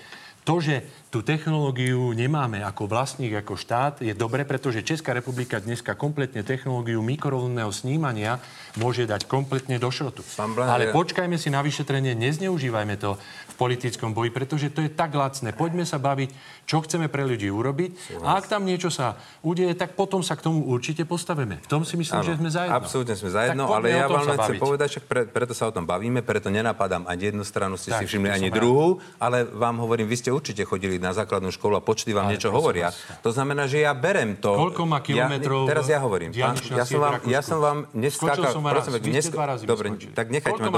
to, 0.47 0.63
že 0.63 0.81
tú 1.11 1.19
technológiu 1.19 2.15
nemáme 2.15 2.63
ako 2.63 2.87
vlastník, 2.87 3.35
ako 3.35 3.59
štát, 3.59 3.99
je 3.99 4.15
dobre, 4.15 4.47
pretože 4.47 4.79
Česká 4.79 5.11
republika 5.11 5.59
dneska 5.59 5.91
kompletne 5.91 6.39
technológiu 6.39 7.03
mikrovlnného 7.03 7.67
snímania 7.75 8.39
môže 8.79 9.03
dať 9.03 9.27
kompletne 9.27 9.75
do 9.75 9.91
šrotu. 9.91 10.23
Ale 10.39 10.95
počkajme 10.95 11.35
si 11.35 11.51
na 11.51 11.59
vyšetrenie, 11.59 12.15
nezneužívajme 12.15 12.95
to 12.95 13.19
v 13.19 13.53
politickom 13.59 14.15
boji, 14.15 14.31
pretože 14.31 14.71
to 14.71 14.87
je 14.87 14.87
tak 14.87 15.11
lacné. 15.11 15.51
Poďme 15.51 15.83
sa 15.83 15.99
baviť, 15.99 16.31
čo 16.63 16.79
chceme 16.79 17.11
pre 17.11 17.27
ľudí 17.27 17.51
urobiť. 17.51 18.23
A 18.23 18.39
ak 18.39 18.47
tam 18.47 18.63
niečo 18.63 18.87
sa 18.87 19.19
udeje, 19.43 19.75
tak 19.75 19.99
potom 19.99 20.23
sa 20.23 20.39
k 20.39 20.47
tomu 20.47 20.63
určite 20.63 21.03
postavíme. 21.03 21.59
V 21.59 21.67
tom 21.67 21.83
si 21.83 21.99
myslím, 21.99 22.23
Áno, 22.23 22.29
že 22.31 22.39
sme 22.39 22.47
zajedno. 22.47 22.79
Absolútne 22.79 23.15
sme 23.19 23.29
zajedno, 23.35 23.67
ale 23.67 23.91
ja 23.91 24.07
vám 24.07 24.31
len 24.31 24.39
chcem 24.39 24.63
povedať, 24.63 24.87
však 24.95 25.05
pre, 25.11 25.21
preto 25.27 25.51
sa 25.51 25.67
o 25.67 25.75
tom 25.75 25.83
bavíme, 25.83 26.23
preto 26.23 26.47
nenapadám 26.47 27.03
ani 27.03 27.35
jednu 27.35 27.43
stranu, 27.43 27.75
ste 27.75 27.91
Tak, 27.91 28.07
si 28.07 28.15
všimli 28.15 28.31
ani 28.31 28.47
druhú, 28.47 29.03
ale 29.19 29.43
vám 29.43 29.83
hovorím, 29.83 30.07
vy 30.07 30.15
ste 30.15 30.31
určite 30.31 30.63
chodili 30.63 31.00
na 31.01 31.11
základnú 31.17 31.49
školu 31.49 31.75
a 31.75 31.81
počty 31.81 32.13
vám 32.13 32.29
Ale 32.29 32.37
niečo 32.37 32.53
hovoria. 32.53 32.93
vás. 32.93 33.25
To 33.25 33.33
znamená, 33.33 33.65
že 33.65 33.81
ja 33.81 33.91
berem 33.97 34.37
to. 34.37 34.53
Koľko 34.53 34.85
má 34.85 35.01
kilometrov 35.01 35.65
Ja, 35.65 35.69
teraz 35.73 35.85
ja 35.89 35.99
hovorím. 35.99 36.29
Pán, 36.31 36.55
ja, 36.77 36.85
som 36.85 36.99
vám, 37.01 37.15
ja 37.25 37.41
som 37.41 37.57
vám 37.57 37.77
neskákal. 37.97 38.53
som 38.53 38.61
prosím, 38.61 38.93
raz. 39.01 39.01
mi 39.01 39.65
Dobre, 39.65 39.87
skočili. 39.91 40.13
tak 40.13 40.27
nechajte 40.29 40.61
ma 40.61 40.69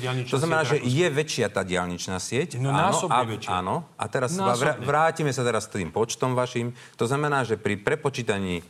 diaľničná 0.00 0.32
To 0.32 0.38
znamená, 0.40 0.62
že 0.64 0.76
je 0.80 1.06
väčšia 1.12 1.46
tá 1.52 1.62
diaľničná 1.66 2.16
sieť. 2.16 2.56
No, 2.56 2.72
áno, 2.72 2.96
a, 3.10 3.18
väčšia. 3.28 3.50
Áno. 3.60 3.84
A 4.00 4.04
teraz 4.08 4.32
Násobne. 4.32 4.56
vrá, 4.56 4.72
vrátime 4.80 5.30
sa 5.34 5.44
teraz 5.44 5.68
s 5.68 5.70
tým 5.74 5.92
počtom 5.92 6.32
vašim. 6.32 6.72
To 6.96 7.04
znamená, 7.04 7.44
že 7.44 7.60
pri 7.60 7.76
prepočítaní 7.76 8.60
e, 8.60 8.62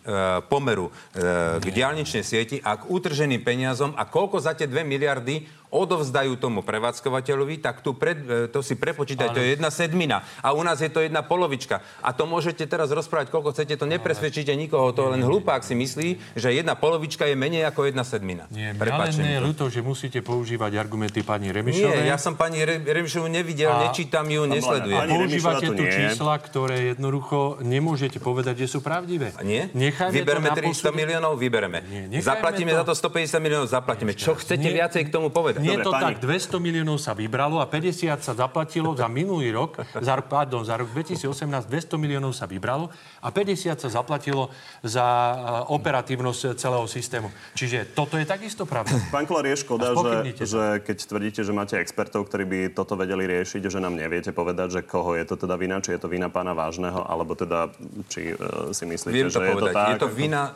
pomeru 0.50 0.90
e, 1.14 1.60
k 1.62 1.66
diaľničnej 1.68 2.24
sieti 2.24 2.56
a 2.58 2.74
k 2.80 2.90
utrženým 2.90 3.44
peniazom 3.44 3.94
a 3.94 4.02
koľko 4.08 4.42
za 4.42 4.56
tie 4.58 4.66
2 4.66 4.82
miliardy 4.82 5.46
odovzdajú 5.68 6.36
tomu 6.36 6.64
prevádzkovateľovi, 6.64 7.60
tak 7.60 7.84
tu 7.84 7.92
pred, 7.94 8.18
e, 8.18 8.48
to 8.48 8.64
si 8.64 8.74
prepočítať, 8.74 9.28
to 9.32 9.40
je 9.40 9.48
jedna 9.56 9.68
sedmina. 9.68 10.24
A 10.40 10.56
u 10.56 10.62
nás 10.64 10.80
je 10.80 10.88
to 10.88 11.04
jedna 11.04 11.20
polovička. 11.20 11.80
A 12.00 12.12
to 12.16 12.24
môžete 12.24 12.64
teraz 12.64 12.88
rozprávať, 12.88 13.28
koľko 13.28 13.52
chcete, 13.52 13.76
to 13.76 13.84
nepresvedčíte 13.84 14.52
nikoho. 14.56 14.90
To 14.96 15.12
len 15.12 15.20
hlupák 15.20 15.60
si 15.62 15.76
myslí, 15.76 16.34
že 16.34 16.52
jedna 16.56 16.74
polovička 16.74 17.28
je 17.28 17.36
menej 17.36 17.68
ako 17.68 17.88
jedna 17.88 18.02
sedmina. 18.02 18.48
Nie, 18.48 18.72
mňa 18.72 19.38
len 19.38 19.44
ľúto, 19.44 19.68
že 19.68 19.84
musíte 19.84 20.24
používať 20.24 20.80
argumenty 20.80 21.20
pani 21.20 21.52
Remišovej. 21.52 22.04
Nie, 22.04 22.12
ja 22.12 22.18
som 22.18 22.34
pani 22.34 22.64
Re- 22.64 22.80
Remišovu 22.80 23.28
nevidel, 23.28 23.68
A- 23.70 23.88
nečítam 23.88 24.24
ju, 24.26 24.48
nesledujem. 24.48 24.98
Pani 24.98 25.12
Používate 25.12 25.66
tu 25.68 25.84
nie 25.84 25.92
čísla, 25.92 26.34
ktoré 26.40 26.76
jednoducho 26.96 27.60
nemôžete 27.60 28.18
povedať, 28.22 28.64
že 28.64 28.66
sú 28.72 28.78
pravdivé. 28.80 29.34
A 29.36 29.42
nie? 29.44 29.68
Nechajme 29.74 30.24
na 30.24 30.54
300 30.56 30.64
posúdenie. 30.64 30.96
miliónov? 31.04 31.32
Vybereme. 31.36 31.78
Nie, 32.08 32.20
Zaplatíme 32.22 32.72
to. 32.72 32.80
za 32.80 32.84
to 32.88 32.92
150 32.96 33.38
miliónov? 33.44 33.68
Zaplatíme. 33.68 34.12
Čo 34.14 34.34
chcete 34.38 34.64
Nie. 34.64 34.76
viacej 34.82 35.02
k 35.06 35.10
tomu 35.12 35.28
povedať? 35.28 35.57
Nie 35.60 35.78
je 35.78 35.84
to 35.84 35.90
pani. 35.90 36.14
tak, 36.14 36.22
200 36.22 36.58
miliónov 36.58 36.98
sa 36.98 37.12
vybralo 37.12 37.58
a 37.58 37.66
50 37.66 38.18
sa 38.18 38.32
zaplatilo 38.32 38.94
za 38.94 39.06
minulý 39.06 39.50
rok, 39.50 39.82
za, 39.94 40.12
rok- 40.14 40.30
pardon, 40.30 40.62
za 40.62 40.78
rok 40.78 40.88
2018 40.94 41.66
200 41.66 41.98
miliónov 41.98 42.32
sa 42.32 42.46
vybralo 42.46 42.88
a 43.18 43.28
50 43.30 43.78
sa 43.78 43.88
zaplatilo 43.90 44.50
za 44.82 45.04
uh, 45.04 45.36
operatívnosť 45.74 46.54
celého 46.54 46.86
systému. 46.86 47.28
Čiže 47.54 47.94
toto 47.94 48.14
je 48.16 48.26
takisto 48.26 48.64
pravda. 48.64 48.94
Pán 49.14 49.26
Kolár, 49.26 49.46
je 49.46 49.58
škoda, 49.58 49.92
že, 49.92 50.34
to. 50.38 50.44
že 50.46 50.62
keď 50.86 50.96
tvrdíte, 51.04 51.40
že 51.42 51.52
máte 51.54 51.74
expertov, 51.78 52.30
ktorí 52.30 52.44
by 52.46 52.58
toto 52.74 52.94
vedeli 52.94 53.26
riešiť, 53.26 53.66
že 53.66 53.78
nám 53.82 53.98
neviete 53.98 54.30
povedať, 54.30 54.78
že 54.78 54.80
koho 54.86 55.18
je 55.18 55.24
to 55.26 55.34
teda 55.34 55.58
vina, 55.58 55.82
či 55.82 55.98
je 55.98 56.00
to 56.00 56.08
vina 56.10 56.30
pána 56.30 56.54
Vážneho, 56.54 57.02
alebo 57.06 57.34
teda, 57.34 57.70
či 58.06 58.34
uh, 58.34 58.70
si 58.70 58.86
myslíte, 58.86 59.14
Viem 59.14 59.30
že 59.30 59.38
to 59.38 59.44
je 59.44 59.50
to 59.50 59.56
povedať. 59.58 59.74
tak. 59.74 59.88
Je 59.90 60.02
to 60.02 60.10
vina 60.10 60.42
e, 60.48 60.52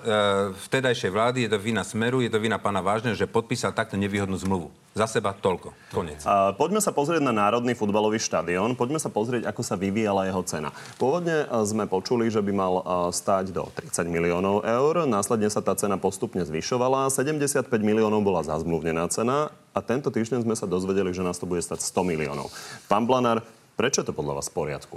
vtedajšej 0.68 1.10
vlády, 1.10 1.38
je 1.46 1.50
to 1.52 1.58
vina 1.58 1.82
Smeru, 1.82 2.18
je 2.22 2.30
to 2.30 2.38
vina 2.38 2.56
pána 2.56 2.80
Vážneho, 2.84 3.18
že 3.18 3.26
podpísal 3.26 3.74
takto 3.74 3.98
nevýhodnú 3.98 4.36
zmluvu. 4.38 4.68
Za 4.92 5.08
seba 5.08 5.32
toľko. 5.32 5.72
Konec. 5.88 6.20
A 6.28 6.52
poďme 6.52 6.84
sa 6.84 6.92
pozrieť 6.92 7.24
na 7.24 7.32
Národný 7.32 7.72
futbalový 7.72 8.20
štadión. 8.20 8.76
Poďme 8.76 9.00
sa 9.00 9.08
pozrieť, 9.08 9.48
ako 9.48 9.64
sa 9.64 9.72
vyvíjala 9.80 10.28
jeho 10.28 10.44
cena. 10.44 10.68
Pôvodne 11.00 11.48
sme 11.64 11.88
počuli, 11.88 12.28
že 12.28 12.44
by 12.44 12.51
mal 12.52 12.78
e, 12.78 12.82
stáť 13.10 13.50
do 13.50 13.66
30 13.72 14.06
miliónov 14.06 14.62
eur. 14.62 15.08
Následne 15.08 15.48
sa 15.48 15.64
tá 15.64 15.72
cena 15.74 15.98
postupne 15.98 16.44
zvyšovala. 16.44 17.08
75 17.10 17.66
miliónov 17.80 18.20
bola 18.22 18.44
zazmluvnená 18.44 19.08
cena 19.08 19.50
a 19.72 19.80
tento 19.80 20.12
týždeň 20.12 20.44
sme 20.44 20.54
sa 20.54 20.68
dozvedeli, 20.68 21.10
že 21.16 21.24
nás 21.24 21.40
to 21.40 21.48
bude 21.48 21.64
stať 21.64 21.80
100 21.80 22.04
miliónov. 22.04 22.52
Pán 22.86 23.08
Blanár, 23.08 23.42
prečo 23.74 24.04
je 24.04 24.12
to 24.12 24.14
podľa 24.14 24.38
vás 24.38 24.52
v 24.52 24.56
poriadku? 24.56 24.96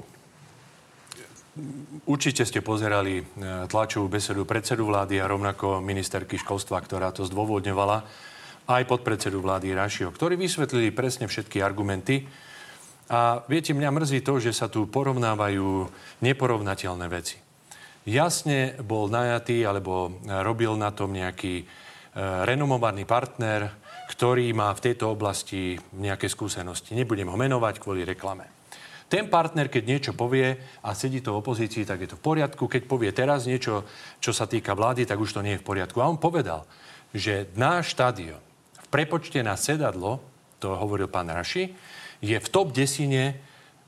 Určite 2.03 2.43
ste 2.43 2.59
pozerali 2.59 3.23
e, 3.23 3.23
tlačovú 3.71 4.11
besedu 4.11 4.43
predsedu 4.43 4.83
vlády 4.83 5.23
a 5.23 5.31
rovnako 5.31 5.79
ministerky 5.79 6.35
školstva, 6.35 6.83
ktorá 6.83 7.15
to 7.15 7.23
zdôvodňovala, 7.23 8.03
aj 8.67 8.83
podpredsedu 8.89 9.39
vlády 9.39 9.71
Rašio, 9.71 10.11
ktorí 10.11 10.35
vysvetlili 10.35 10.91
presne 10.91 11.31
všetky 11.31 11.63
argumenty. 11.63 12.27
A 13.07 13.45
viete, 13.45 13.71
mňa 13.71 13.89
mrzí 13.93 14.19
to, 14.25 14.41
že 14.41 14.51
sa 14.51 14.65
tu 14.65 14.89
porovnávajú 14.89 15.87
neporovnateľné 16.25 17.05
veci. 17.07 17.44
Jasne 18.05 18.77
bol 18.85 19.09
najatý 19.09 19.65
alebo 19.65 20.21
robil 20.45 20.77
na 20.77 20.93
tom 20.93 21.09
nejaký 21.09 21.55
e, 21.61 21.65
renomovaný 22.45 23.01
partner, 23.01 23.81
ktorý 24.05 24.53
má 24.53 24.69
v 24.77 24.83
tejto 24.85 25.09
oblasti 25.09 25.73
nejaké 25.97 26.29
skúsenosti. 26.29 26.93
Nebudem 26.93 27.25
ho 27.25 27.33
menovať 27.33 27.81
kvôli 27.81 28.05
reklame. 28.05 28.45
Ten 29.09 29.25
partner, 29.29 29.69
keď 29.69 29.83
niečo 29.85 30.11
povie 30.13 30.57
a 30.81 30.93
sedí 30.93 31.21
to 31.21 31.33
v 31.33 31.41
opozícii, 31.41 31.85
tak 31.85 32.05
je 32.05 32.09
to 32.13 32.17
v 32.17 32.25
poriadku. 32.25 32.69
Keď 32.69 32.89
povie 32.89 33.09
teraz 33.09 33.49
niečo, 33.49 33.85
čo 34.21 34.33
sa 34.33 34.45
týka 34.49 34.77
vlády, 34.77 35.05
tak 35.05 35.17
už 35.17 35.37
to 35.37 35.45
nie 35.45 35.57
je 35.57 35.61
v 35.61 35.67
poriadku. 35.73 36.01
A 36.01 36.09
on 36.09 36.21
povedal, 36.21 36.65
že 37.13 37.49
náš 37.57 37.93
štadión 37.97 38.41
v 38.85 38.87
prepočte 38.89 39.41
na 39.41 39.57
sedadlo, 39.57 40.21
to 40.61 40.73
hovoril 40.73 41.09
pán 41.09 41.29
Raši, 41.29 41.73
je 42.21 42.37
v 42.37 42.47
top 42.49 42.73
desine 42.73 43.37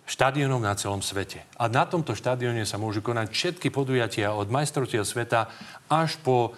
štadiónov 0.08 0.64
na 0.64 0.74
celom 0.80 1.04
svete. 1.04 1.44
A 1.60 1.68
na 1.68 1.84
tomto 1.84 2.16
štadióne 2.16 2.64
sa 2.64 2.80
môžu 2.80 3.04
konať 3.04 3.28
všetky 3.30 3.68
podujatia 3.70 4.32
od 4.32 4.48
majstrovstiev 4.48 5.04
sveta 5.04 5.52
až 5.92 6.16
po 6.24 6.56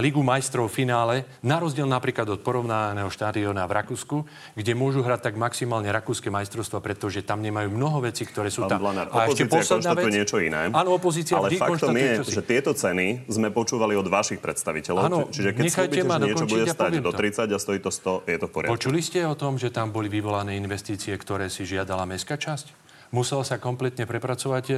Ligu 0.00 0.24
majstrov 0.24 0.72
v 0.72 0.74
finále, 0.80 1.16
na 1.44 1.60
rozdiel 1.60 1.84
napríklad 1.84 2.24
od 2.32 2.40
porovnaného 2.40 3.12
štádiona 3.12 3.68
v 3.68 3.72
Rakúsku, 3.84 4.24
kde 4.56 4.72
môžu 4.72 5.04
hrať 5.04 5.28
tak 5.28 5.34
maximálne 5.36 5.92
rakúske 5.92 6.32
majstrovstva, 6.32 6.80
pretože 6.80 7.20
tam 7.20 7.44
nemajú 7.44 7.68
mnoho 7.68 8.00
vecí, 8.00 8.24
ktoré 8.24 8.48
sú 8.48 8.64
tam. 8.64 8.80
Blanár, 8.80 9.12
a 9.12 9.28
ešte 9.28 9.44
posledná 9.44 9.92
vec. 9.92 10.08
niečo 10.08 10.40
iné. 10.40 10.72
Áno, 10.72 10.96
opozícia 10.96 11.36
Ale 11.36 11.52
faktom 11.52 11.92
je, 11.92 12.24
si... 12.24 12.32
že 12.32 12.40
tieto 12.40 12.72
ceny 12.72 13.28
sme 13.28 13.52
počúvali 13.52 13.92
od 13.92 14.08
vašich 14.08 14.40
predstaviteľov. 14.40 15.02
Áno, 15.04 15.18
čiže 15.28 15.52
keď 15.52 15.62
slúbite, 15.68 16.08
že 16.08 16.24
niečo 16.24 16.46
bude 16.48 16.64
stať 16.64 16.92
do 17.04 17.12
30 17.12 17.44
a 17.44 17.58
stojí 17.60 17.78
to 17.84 17.92
100, 17.92 18.24
je 18.24 18.38
to 18.40 18.46
v 18.48 18.52
poriadku. 18.56 18.72
Počuli 18.72 19.00
ste 19.04 19.28
o 19.28 19.36
tom, 19.36 19.60
že 19.60 19.68
tam 19.68 19.92
boli 19.92 20.08
vyvolané 20.08 20.56
investície, 20.56 21.12
ktoré 21.12 21.52
si 21.52 21.68
žiadala 21.68 22.08
mestská 22.08 22.40
časť? 22.40 22.87
Musela 23.10 23.44
sa 23.44 23.56
kompletne 23.56 24.04
prepracovať 24.04 24.64
e, 24.68 24.74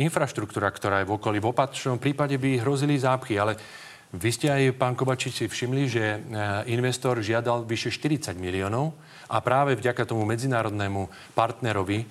infraštruktúra, 0.00 0.68
ktorá 0.72 1.02
je 1.02 1.08
v 1.08 1.14
okolí. 1.16 1.38
V 1.40 1.50
opačnom 1.52 1.96
prípade 1.96 2.36
by 2.36 2.60
hrozili 2.60 3.00
zápchy, 3.00 3.40
ale 3.40 3.56
vy 4.10 4.30
ste 4.34 4.50
aj, 4.50 4.74
pán 4.74 4.98
Kobačič, 4.98 5.32
si 5.32 5.46
všimli, 5.46 5.82
že 5.86 6.04
e, 6.04 6.18
investor 6.74 7.22
žiadal 7.22 7.64
vyše 7.64 7.88
40 7.94 8.36
miliónov 8.36 8.92
a 9.30 9.38
práve 9.38 9.78
vďaka 9.78 10.04
tomu 10.04 10.26
medzinárodnému 10.26 11.32
partnerovi, 11.32 12.04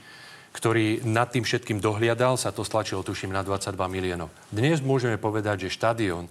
ktorý 0.55 1.05
nad 1.05 1.29
tým 1.29 1.45
všetkým 1.45 1.77
dohliadal, 1.77 2.39
sa 2.39 2.49
to 2.49 2.65
stlačilo, 2.65 3.05
tuším, 3.05 3.29
na 3.29 3.45
22 3.45 3.77
miliónov. 3.86 4.34
Dnes 4.49 4.82
môžeme 4.82 5.19
povedať, 5.21 5.69
že 5.69 5.75
štadión 5.77 6.25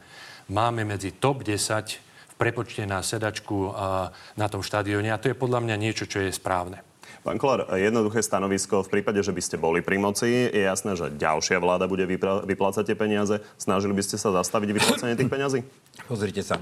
máme 0.50 0.82
medzi 0.82 1.14
top 1.14 1.46
10 1.46 1.54
v 2.02 2.34
prepočte 2.34 2.82
na 2.86 3.02
sedačku 3.02 3.74
na 4.38 4.46
tom 4.46 4.62
štadióne 4.62 5.10
a 5.10 5.20
to 5.20 5.30
je 5.30 5.38
podľa 5.38 5.62
mňa 5.62 5.76
niečo, 5.78 6.06
čo 6.06 6.22
je 6.22 6.34
správne. 6.34 6.87
Pán 7.28 7.36
Kolár, 7.36 7.68
jednoduché 7.76 8.24
stanovisko. 8.24 8.88
V 8.88 8.88
prípade, 8.88 9.20
že 9.20 9.36
by 9.36 9.42
ste 9.44 9.60
boli 9.60 9.84
pri 9.84 10.00
moci, 10.00 10.48
je 10.48 10.64
jasné, 10.64 10.96
že 10.96 11.12
ďalšia 11.12 11.60
vláda 11.60 11.84
bude 11.84 12.08
vypra- 12.08 12.40
vyplácať 12.40 12.88
tie 12.88 12.96
peniaze. 12.96 13.44
Snažili 13.60 13.92
by 13.92 14.00
ste 14.00 14.16
sa 14.16 14.32
zastaviť 14.32 14.72
vyplácanie 14.72 15.12
tých 15.12 15.28
peňazí? 15.28 15.60
Pozrite 16.08 16.40
sa. 16.40 16.56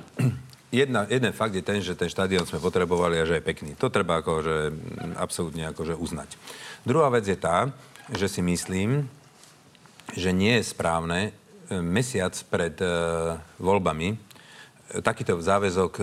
Jedna, 0.74 1.06
jeden 1.06 1.30
fakt 1.30 1.54
je 1.54 1.62
ten, 1.62 1.78
že 1.78 1.94
ten 1.94 2.10
štadión 2.10 2.50
sme 2.50 2.58
potrebovali 2.58 3.14
a 3.14 3.22
že 3.22 3.38
je 3.38 3.46
pekný. 3.46 3.78
To 3.78 3.94
treba 3.94 4.18
akože, 4.18 4.74
absolútne 5.14 5.70
akože 5.70 5.94
uznať. 5.94 6.34
Druhá 6.82 7.14
vec 7.14 7.30
je 7.30 7.38
tá, 7.38 7.70
že 8.10 8.26
si 8.26 8.42
myslím, 8.42 9.06
že 10.18 10.34
nie 10.34 10.58
je 10.58 10.66
správne 10.66 11.30
e, 11.30 11.78
mesiac 11.78 12.34
pred 12.50 12.74
e, 12.82 12.90
voľbami 13.62 14.18
takýto 15.02 15.38
záväzok 15.42 15.92
e, 15.98 16.02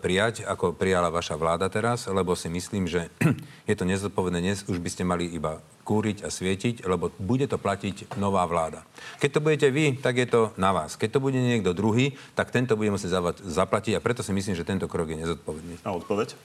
prijať, 0.00 0.48
ako 0.48 0.72
prijala 0.72 1.12
vaša 1.12 1.36
vláda 1.36 1.68
teraz, 1.68 2.08
lebo 2.08 2.32
si 2.32 2.48
myslím, 2.48 2.88
že 2.88 3.12
je 3.70 3.74
to 3.76 3.84
nezodpovedné. 3.84 4.40
Dnes 4.40 4.64
už 4.64 4.80
by 4.80 4.88
ste 4.88 5.04
mali 5.04 5.28
iba 5.28 5.60
kúriť 5.82 6.24
a 6.24 6.28
svietiť, 6.30 6.86
lebo 6.86 7.10
bude 7.18 7.44
to 7.50 7.58
platiť 7.58 8.16
nová 8.16 8.46
vláda. 8.46 8.86
Keď 9.18 9.30
to 9.34 9.42
budete 9.42 9.68
vy, 9.74 9.98
tak 9.98 10.16
je 10.16 10.28
to 10.30 10.54
na 10.56 10.70
vás. 10.70 10.94
Keď 10.94 11.18
to 11.18 11.22
bude 11.22 11.36
niekto 11.36 11.74
druhý, 11.74 12.14
tak 12.38 12.54
tento 12.54 12.78
bude 12.78 12.94
musieť 12.94 13.18
zaplatiť 13.42 13.98
a 13.98 14.04
preto 14.04 14.22
si 14.22 14.30
myslím, 14.32 14.54
že 14.54 14.64
tento 14.64 14.86
krok 14.86 15.10
je 15.10 15.20
nezodpovedný. 15.26 15.82
A 15.82 15.92
odpoveď? 15.92 16.38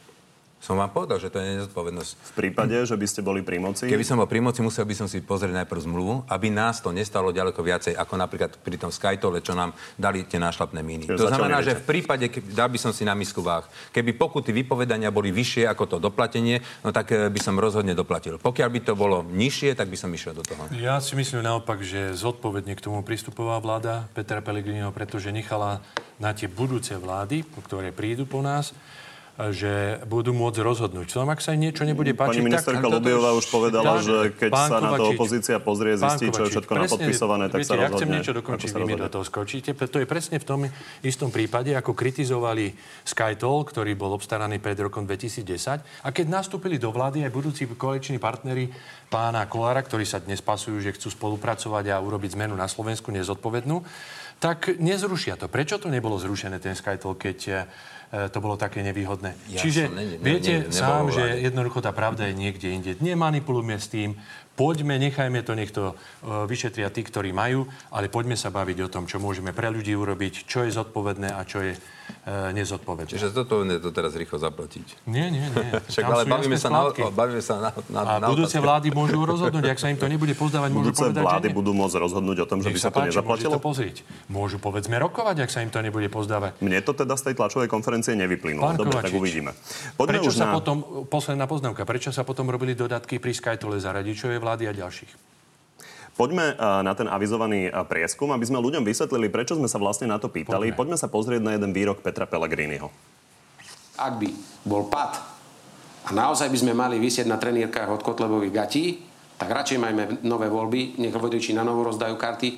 Som 0.58 0.82
vám 0.82 0.90
povedal, 0.90 1.22
že 1.22 1.30
to 1.30 1.38
je 1.38 1.62
nezodpovednosť. 1.62 2.12
V 2.18 2.34
prípade, 2.34 2.74
že 2.74 2.98
by 2.98 3.08
ste 3.08 3.22
boli 3.22 3.46
pri 3.46 3.62
moci? 3.62 3.86
Keby 3.86 4.02
som 4.02 4.18
bol 4.18 4.26
pri 4.26 4.42
moci, 4.42 4.66
musel 4.66 4.90
by 4.90 4.96
som 4.98 5.06
si 5.06 5.22
pozrieť 5.22 5.54
najprv 5.64 5.80
zmluvu, 5.86 6.26
aby 6.26 6.50
nás 6.50 6.82
to 6.82 6.90
nestalo 6.90 7.30
ďaleko 7.30 7.62
viacej, 7.62 7.94
ako 7.94 8.14
napríklad 8.18 8.58
pri 8.58 8.76
tom 8.82 8.90
Skytole, 8.90 9.46
čo 9.46 9.54
nám 9.54 9.78
dali 10.02 10.26
tie 10.26 10.42
nášlapné 10.42 10.82
míny. 10.82 11.06
to 11.06 11.30
znamená, 11.30 11.62
že 11.62 11.78
v 11.78 11.86
prípade, 11.86 12.26
dal 12.52 12.74
by 12.74 12.80
som 12.82 12.90
si 12.90 13.06
na 13.06 13.14
misku 13.14 13.46
váh, 13.46 13.70
keby 13.94 14.18
pokuty 14.18 14.50
vypovedania 14.50 15.14
boli 15.14 15.30
vyššie 15.30 15.70
ako 15.70 15.84
to 15.86 15.98
doplatenie, 16.02 16.58
no 16.82 16.90
tak 16.90 17.14
eh, 17.14 17.30
by 17.30 17.40
som 17.40 17.62
rozhodne 17.62 17.94
doplatil. 17.94 18.42
Pokiaľ 18.42 18.70
by 18.74 18.80
to 18.82 18.94
bolo 18.98 19.22
nižšie, 19.22 19.78
tak 19.78 19.94
by 19.94 19.98
som 19.98 20.10
išiel 20.10 20.34
do 20.34 20.42
toho. 20.42 20.66
Ja 20.74 20.98
si 20.98 21.14
myslím 21.14 21.46
naopak, 21.46 21.86
že 21.86 22.18
zodpovedne 22.18 22.74
k 22.74 22.82
tomu 22.82 23.06
pristupová 23.06 23.62
vláda 23.62 24.10
Petra 24.18 24.42
Pellegriniho, 24.42 24.90
pretože 24.90 25.30
nechala 25.30 25.86
na 26.18 26.34
tie 26.34 26.50
budúce 26.50 26.98
vlády, 26.98 27.46
ktoré 27.62 27.94
prídu 27.94 28.26
po 28.26 28.42
nás, 28.42 28.74
že 29.38 30.02
budú 30.10 30.34
môcť 30.34 30.66
rozhodnúť. 30.66 31.14
Som, 31.14 31.30
ak 31.30 31.46
sa 31.46 31.54
niečo 31.54 31.86
nebude 31.86 32.10
páčiť, 32.18 32.42
Pani 32.42 32.50
ministerka 32.50 32.90
Lubiová 32.90 33.38
už 33.38 33.46
povedala, 33.54 34.02
že 34.02 34.34
keď 34.34 34.50
sa 34.50 34.82
na 34.82 34.98
to 34.98 35.14
opozícia 35.14 35.62
pozrie, 35.62 35.94
zistí, 35.94 36.34
čo 36.34 36.50
je 36.50 36.58
všetko 36.58 36.74
napodpisované, 36.74 37.46
tak 37.54 37.62
viete, 37.62 37.70
sa 37.70 37.78
rozhodne. 37.78 37.86
Ja 37.86 38.00
chcem 38.02 38.10
niečo 38.10 38.34
dokončiť, 38.34 38.70
vy 38.74 38.84
mi 38.90 38.98
do 38.98 39.10
toho 39.14 39.22
skočíte. 39.22 39.78
To 39.78 39.98
je 40.02 40.10
presne 40.10 40.42
v 40.42 40.46
tom 40.46 40.60
istom 41.06 41.30
prípade, 41.30 41.70
ako 41.78 41.94
kritizovali 41.94 42.74
SkyToll, 43.06 43.62
ktorý 43.70 43.94
bol 43.94 44.18
obstaraný 44.18 44.58
pred 44.58 44.82
rokom 44.82 45.06
2010. 45.06 45.86
A 45.86 46.10
keď 46.10 46.26
nastúpili 46.26 46.82
do 46.82 46.90
vlády 46.90 47.22
aj 47.22 47.30
budúci 47.30 47.70
koaliční 47.70 48.18
partnery 48.18 48.74
pána 49.14 49.46
Kolára, 49.46 49.86
ktorí 49.86 50.02
sa 50.02 50.18
dnes 50.18 50.42
pasujú, 50.42 50.82
že 50.82 50.98
chcú 50.98 51.14
spolupracovať 51.14 51.94
a 51.94 52.02
urobiť 52.02 52.34
zmenu 52.34 52.58
na 52.58 52.66
Slovensku 52.66 53.14
nezodpovednú, 53.14 53.86
tak 54.38 54.78
nezrušia 54.78 55.38
to. 55.38 55.50
Prečo 55.50 55.82
to 55.82 55.90
nebolo 55.90 56.18
zrušené, 56.18 56.62
ten 56.62 56.78
SkyToll, 56.78 57.18
keď 57.18 57.70
to 58.08 58.40
bolo 58.40 58.56
také 58.56 58.80
nevýhodné. 58.88 59.36
Ja 59.52 59.60
Čiže 59.60 59.92
ne, 59.92 60.16
ne, 60.16 60.18
viete 60.24 60.64
ne, 60.64 60.72
ne, 60.72 60.72
sám, 60.72 61.12
že 61.12 61.44
jednoducho 61.44 61.84
tá 61.84 61.92
pravda 61.92 62.32
je 62.32 62.40
niekde 62.40 62.72
inde. 62.72 62.92
Nemanipulujme 63.04 63.76
s 63.76 63.92
tým, 63.92 64.16
poďme, 64.56 64.96
nechajme 64.96 65.44
to, 65.44 65.54
nech 65.54 65.76
to 65.76 65.92
uh, 65.92 66.48
vyšetria 66.48 66.88
tí, 66.88 67.04
ktorí 67.04 67.36
majú, 67.36 67.68
ale 67.92 68.08
poďme 68.08 68.40
sa 68.40 68.48
baviť 68.48 68.78
o 68.88 68.92
tom, 68.92 69.12
čo 69.12 69.20
môžeme 69.20 69.52
pre 69.52 69.68
ľudí 69.68 69.92
urobiť, 69.92 70.48
čo 70.48 70.64
je 70.64 70.72
zodpovedné 70.72 71.36
a 71.36 71.44
čo 71.44 71.60
je 71.62 71.76
nezodpovedné. 72.28 73.08
Čiže 73.08 73.32
toto 73.32 73.64
je 73.64 73.80
to 73.80 73.96
teraz 73.96 74.12
rýchlo 74.12 74.36
zaplatiť. 74.36 75.08
Nie, 75.08 75.32
nie, 75.32 75.48
nie. 75.48 75.70
Však 75.92 76.04
ale 76.04 76.24
bavíme 76.28 76.60
sa, 76.60 76.68
na, 76.68 76.92
bavíme 76.92 77.40
sa 77.40 77.56
na, 77.56 77.70
na, 77.88 78.00
A 78.04 78.12
na 78.20 78.28
budúce 78.28 78.60
vlády 78.60 78.92
môžu 78.92 79.24
rozhodnúť, 79.24 79.72
ak 79.72 79.80
sa 79.80 79.88
im 79.88 79.96
to 79.96 80.08
nebude 80.14 80.36
pozdávať, 80.36 80.70
môžu 80.76 80.92
budúce 80.92 81.08
povedať, 81.08 81.24
vlády 81.24 81.48
budú 81.56 81.72
môcť 81.72 81.96
rozhodnúť 81.96 82.38
o 82.44 82.48
tom, 82.48 82.60
že 82.60 82.70
by 82.76 82.80
sa, 82.80 82.92
sa 82.92 82.92
to 82.92 83.00
páči, 83.00 83.08
nezaplatilo? 83.16 83.52
to 83.56 83.64
pozrieť. 83.64 83.96
Môžu 84.28 84.60
povedzme 84.60 85.00
rokovať, 85.00 85.48
ak 85.48 85.50
sa 85.50 85.64
im 85.64 85.72
to 85.72 85.80
nebude 85.80 86.12
pozdávať. 86.12 86.60
Mne 86.60 86.84
to 86.84 86.92
teda 86.92 87.16
z 87.16 87.32
tej 87.32 87.34
tlačovej 87.40 87.72
konferencie 87.72 88.12
nevyplynulo. 88.20 88.76
Dobre, 88.76 89.00
tak 89.00 89.16
uvidíme. 89.16 89.56
Poďme 89.96 90.20
prečo 90.20 90.36
sa 90.36 90.52
na... 90.52 90.54
potom, 90.60 91.08
posledná 91.08 91.48
poznámka, 91.48 91.88
prečo 91.88 92.12
sa 92.12 92.28
potom 92.28 92.52
robili 92.52 92.76
dodatky 92.76 93.24
pri 93.24 93.32
Skytole 93.32 93.80
za 93.80 93.96
radičovej 93.96 94.44
vlády 94.44 94.68
a 94.68 94.76
ďalších? 94.76 95.27
Poďme 96.18 96.58
na 96.58 96.98
ten 96.98 97.06
avizovaný 97.06 97.70
prieskum, 97.86 98.34
aby 98.34 98.42
sme 98.42 98.58
ľuďom 98.58 98.82
vysvetlili, 98.82 99.30
prečo 99.30 99.54
sme 99.54 99.70
sa 99.70 99.78
vlastne 99.78 100.10
na 100.10 100.18
to 100.18 100.34
pýtali. 100.34 100.74
Poďme, 100.74 100.98
Poďme 100.98 100.98
sa 100.98 101.14
pozrieť 101.14 101.46
na 101.46 101.54
jeden 101.54 101.70
výrok 101.78 102.02
Petra 102.02 102.26
Pellegriniho. 102.26 102.90
Ak 104.02 104.18
by 104.18 104.30
bol 104.66 104.90
pad 104.90 105.22
a 106.06 106.10
naozaj 106.18 106.50
by 106.50 106.58
sme 106.58 106.74
mali 106.74 106.98
vysieť 106.98 107.30
na 107.30 107.38
trenírkach 107.38 107.90
od 107.94 108.02
Kotlebových 108.02 108.54
gatí, 108.54 108.86
tak 109.38 109.54
radšej 109.54 109.78
majme 109.78 110.04
nové 110.26 110.50
voľby, 110.50 110.98
nech 110.98 111.14
vodiči 111.14 111.54
na 111.54 111.62
novo 111.62 111.86
rozdajú 111.86 112.18
karty. 112.18 112.50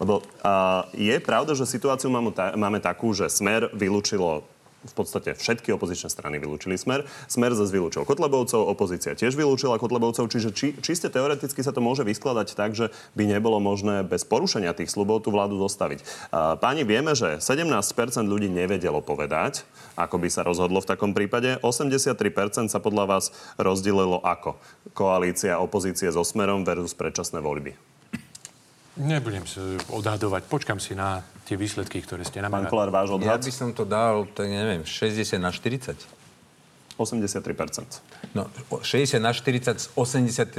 Lebo 0.00 0.24
uh, 0.24 0.88
je 0.96 1.18
pravda, 1.20 1.52
že 1.52 1.68
situáciu 1.68 2.08
máme, 2.08 2.32
ta, 2.32 2.56
máme 2.56 2.80
takú, 2.80 3.12
že 3.12 3.28
Smer 3.28 3.68
vylúčilo 3.76 4.46
v 4.84 4.94
podstate 4.94 5.32
všetky 5.32 5.72
opozičné 5.72 6.12
strany 6.12 6.36
vylúčili 6.36 6.76
Smer. 6.76 7.08
Smer 7.26 7.56
zase 7.56 7.72
vylúčil 7.72 8.04
Kotlebovcov, 8.04 8.68
opozícia 8.68 9.16
tiež 9.16 9.32
vylúčila 9.32 9.80
Kotlebovcov, 9.80 10.28
čiže 10.28 10.52
či, 10.52 10.76
čiste 10.78 11.08
teoreticky 11.08 11.64
sa 11.64 11.72
to 11.72 11.80
môže 11.80 12.04
vyskladať 12.04 12.52
tak, 12.52 12.76
že 12.76 12.92
by 13.16 13.24
nebolo 13.24 13.58
možné 13.58 14.04
bez 14.04 14.28
porušenia 14.28 14.76
tých 14.76 14.92
slubov 14.92 15.24
tú 15.24 15.32
vládu 15.32 15.56
zostaviť. 15.56 16.30
Páni, 16.60 16.84
vieme, 16.84 17.16
že 17.16 17.40
17% 17.40 17.72
ľudí 18.28 18.52
nevedelo 18.52 19.00
povedať, 19.00 19.64
ako 19.96 20.20
by 20.20 20.28
sa 20.28 20.44
rozhodlo 20.44 20.84
v 20.84 20.90
takom 20.92 21.16
prípade. 21.16 21.56
83% 21.64 22.68
sa 22.68 22.78
podľa 22.78 23.04
vás 23.08 23.24
rozdelilo 23.56 24.20
ako? 24.20 24.60
Koalícia 24.92 25.56
opozície 25.56 26.12
so 26.12 26.20
Smerom 26.20 26.68
versus 26.68 26.92
predčasné 26.92 27.40
voľby. 27.40 27.93
Nebudem 28.94 29.42
sa 29.42 29.58
odhadovať. 29.90 30.46
Počkam 30.46 30.78
si 30.78 30.94
na 30.94 31.18
tie 31.42 31.58
výsledky, 31.58 31.98
ktoré 31.98 32.22
ste 32.22 32.38
nám... 32.38 32.54
Pán 32.54 32.70
Kolár, 32.70 32.94
váš 32.94 33.10
odhad? 33.10 33.26
Ja 33.26 33.36
by 33.42 33.50
som 33.50 33.74
to 33.74 33.82
dal, 33.82 34.22
tak 34.30 34.46
neviem, 34.46 34.86
60 34.86 35.34
na 35.42 35.50
40. 35.50 36.23
83%. 36.94 38.36
No, 38.38 38.46
60 38.82 39.18
na 39.18 39.34
40 39.34 39.82
z 39.82 39.86
83%. 39.98 40.54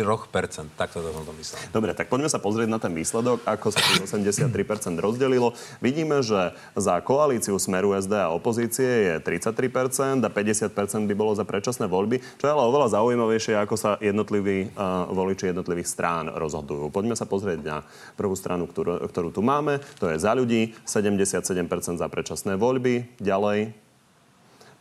Takto 0.76 1.00
to 1.00 1.10
som 1.15 1.24
to 1.24 1.34
myslel. 1.39 1.60
Dobre, 1.71 1.91
tak 1.95 2.12
poďme 2.12 2.28
sa 2.28 2.43
pozrieť 2.43 2.67
na 2.67 2.80
ten 2.80 2.91
výsledok, 2.91 3.43
ako 3.48 3.71
sa 3.71 3.80
tých 3.80 4.12
83% 4.12 4.52
rozdelilo. 5.00 5.56
Vidíme, 5.80 6.19
že 6.19 6.52
za 6.76 7.00
koalíciu 7.00 7.56
Smeru 7.56 7.95
SD 7.95 8.19
a 8.19 8.34
opozície 8.36 8.86
je 8.86 9.13
33% 9.24 10.28
a 10.28 10.30
50% 10.30 11.08
by 11.08 11.15
bolo 11.15 11.32
za 11.32 11.48
predčasné 11.48 11.88
voľby, 11.88 12.19
čo 12.36 12.43
je 12.48 12.52
ale 12.52 12.67
oveľa 12.67 13.00
zaujímavejšie, 13.00 13.56
ako 13.56 13.76
sa 13.80 13.91
jednotliví 14.04 14.76
uh, 14.76 15.08
voliči 15.08 15.56
jednotlivých 15.56 15.88
strán 15.88 16.28
rozhodujú. 16.28 16.91
Poďme 16.91 17.15
sa 17.15 17.24
pozrieť 17.24 17.60
na 17.63 17.78
prvú 18.19 18.36
stranu, 18.36 18.67
ktorú, 18.67 19.08
ktorú 19.08 19.30
tu 19.32 19.39
máme. 19.39 19.80
To 20.04 20.12
je 20.12 20.19
za 20.19 20.36
ľudí, 20.36 20.76
77% 20.84 21.95
za 21.95 22.08
predčasné 22.12 22.60
voľby. 22.60 23.24
Ďalej 23.24 23.85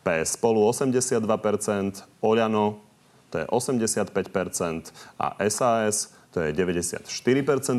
PS 0.05 0.37
spolu 0.37 0.69
82%, 0.69 2.21
Oľano 2.21 2.85
to 3.33 3.41
je 3.41 3.45
85% 3.49 4.93
a 5.17 5.33
SAS 5.49 6.13
to 6.29 6.45
je 6.45 6.53
94% 6.53 7.09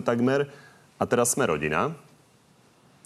takmer. 0.03 0.51
A 0.97 1.05
teraz 1.05 1.37
sme 1.37 1.45
rodina, 1.47 1.93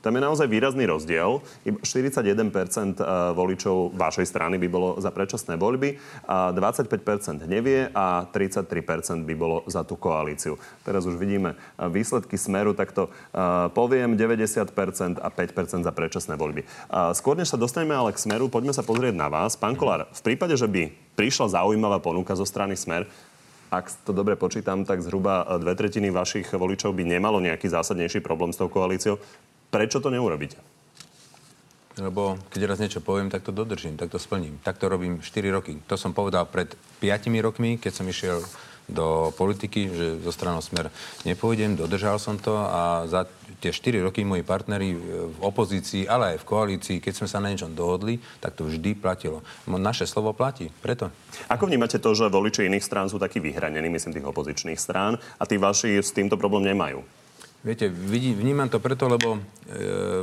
tam 0.01 0.17
je 0.17 0.23
naozaj 0.25 0.49
výrazný 0.49 0.89
rozdiel. 0.89 1.45
41% 1.65 3.01
e, 3.01 3.05
voličov 3.37 3.93
vašej 3.93 4.27
strany 4.27 4.57
by 4.57 4.69
bolo 4.69 4.89
za 4.97 5.13
predčasné 5.13 5.61
voľby, 5.61 6.01
a 6.25 6.53
25% 6.57 7.45
nevie 7.45 7.93
a 7.93 8.25
33% 8.33 9.29
by 9.29 9.35
bolo 9.37 9.63
za 9.69 9.85
tú 9.85 10.01
koalíciu. 10.01 10.57
Teraz 10.83 11.05
už 11.05 11.21
vidíme 11.21 11.55
e, 11.55 11.57
výsledky 11.93 12.41
smeru, 12.41 12.73
tak 12.73 12.97
to 12.97 13.09
e, 13.09 13.11
poviem 13.77 14.17
90% 14.17 15.21
a 15.21 15.29
5% 15.29 15.85
za 15.85 15.93
predčasné 15.93 16.35
voľby. 16.41 16.65
Skôr 17.13 17.37
než 17.37 17.53
sa 17.53 17.61
dostaneme 17.61 17.93
ale 17.93 18.17
k 18.17 18.23
smeru, 18.23 18.49
poďme 18.49 18.73
sa 18.73 18.81
pozrieť 18.81 19.13
na 19.13 19.29
vás. 19.29 19.55
Pán 19.55 19.77
Kolár, 19.77 20.09
v 20.11 20.21
prípade, 20.25 20.57
že 20.57 20.67
by 20.67 20.89
prišla 21.15 21.61
zaujímavá 21.61 22.01
ponuka 22.01 22.33
zo 22.33 22.49
strany 22.49 22.75
smer, 22.75 23.05
ak 23.71 23.87
to 24.03 24.11
dobre 24.11 24.35
počítam, 24.35 24.83
tak 24.83 24.99
zhruba 24.99 25.47
dve 25.63 25.79
tretiny 25.79 26.11
vašich 26.11 26.51
voličov 26.51 26.91
by 26.91 27.07
nemalo 27.07 27.39
nejaký 27.39 27.71
zásadnejší 27.71 28.19
problém 28.19 28.51
s 28.51 28.59
tou 28.59 28.67
koalíciou. 28.67 29.23
Prečo 29.71 30.03
to 30.03 30.11
neurobíte? 30.11 30.59
Lebo 31.99 32.39
keď 32.51 32.61
raz 32.71 32.79
niečo 32.79 33.03
poviem, 33.03 33.31
tak 33.31 33.43
to 33.47 33.55
dodržím, 33.55 33.99
tak 33.99 34.11
to 34.11 34.19
splním. 34.19 34.59
Tak 34.63 34.79
to 34.79 34.91
robím 34.91 35.23
4 35.23 35.51
roky. 35.51 35.79
To 35.91 35.99
som 35.99 36.15
povedal 36.15 36.47
pred 36.47 36.75
5 37.03 37.31
rokmi, 37.43 37.79
keď 37.79 37.93
som 37.93 38.07
išiel 38.07 38.43
do 38.91 39.31
politiky, 39.39 39.87
že 39.87 40.07
zo 40.19 40.35
stranou 40.35 40.59
Smer 40.59 40.91
nepôjdem, 41.23 41.79
dodržal 41.79 42.19
som 42.19 42.35
to 42.35 42.59
a 42.59 43.07
za 43.07 43.23
tie 43.63 43.71
4 43.71 44.03
roky 44.03 44.27
moji 44.27 44.43
partneri 44.43 44.99
v 45.31 45.39
opozícii, 45.39 46.11
ale 46.11 46.35
aj 46.35 46.43
v 46.43 46.49
koalícii, 46.51 46.97
keď 46.99 47.23
sme 47.23 47.31
sa 47.31 47.39
na 47.39 47.55
niečom 47.55 47.71
dohodli, 47.71 48.19
tak 48.43 48.59
to 48.59 48.67
vždy 48.67 48.99
platilo. 48.99 49.47
Naše 49.71 50.11
slovo 50.11 50.35
platí, 50.35 50.75
preto. 50.83 51.15
Ako 51.47 51.71
vnímate 51.71 52.03
to, 52.03 52.11
že 52.19 52.27
voliči 52.27 52.67
iných 52.67 52.83
strán 52.83 53.07
sú 53.07 53.23
takí 53.23 53.39
vyhranení, 53.39 53.87
myslím 53.95 54.11
tých 54.11 54.27
opozičných 54.27 54.81
strán, 54.81 55.23
a 55.39 55.47
tí 55.47 55.55
vaši 55.55 56.03
s 56.03 56.11
týmto 56.11 56.35
problém 56.35 56.67
nemajú? 56.75 57.07
Viete, 57.61 57.93
vidí, 57.93 58.33
vnímam 58.33 58.73
to 58.73 58.81
preto, 58.81 59.05
lebo 59.05 59.37
e, 59.37 59.41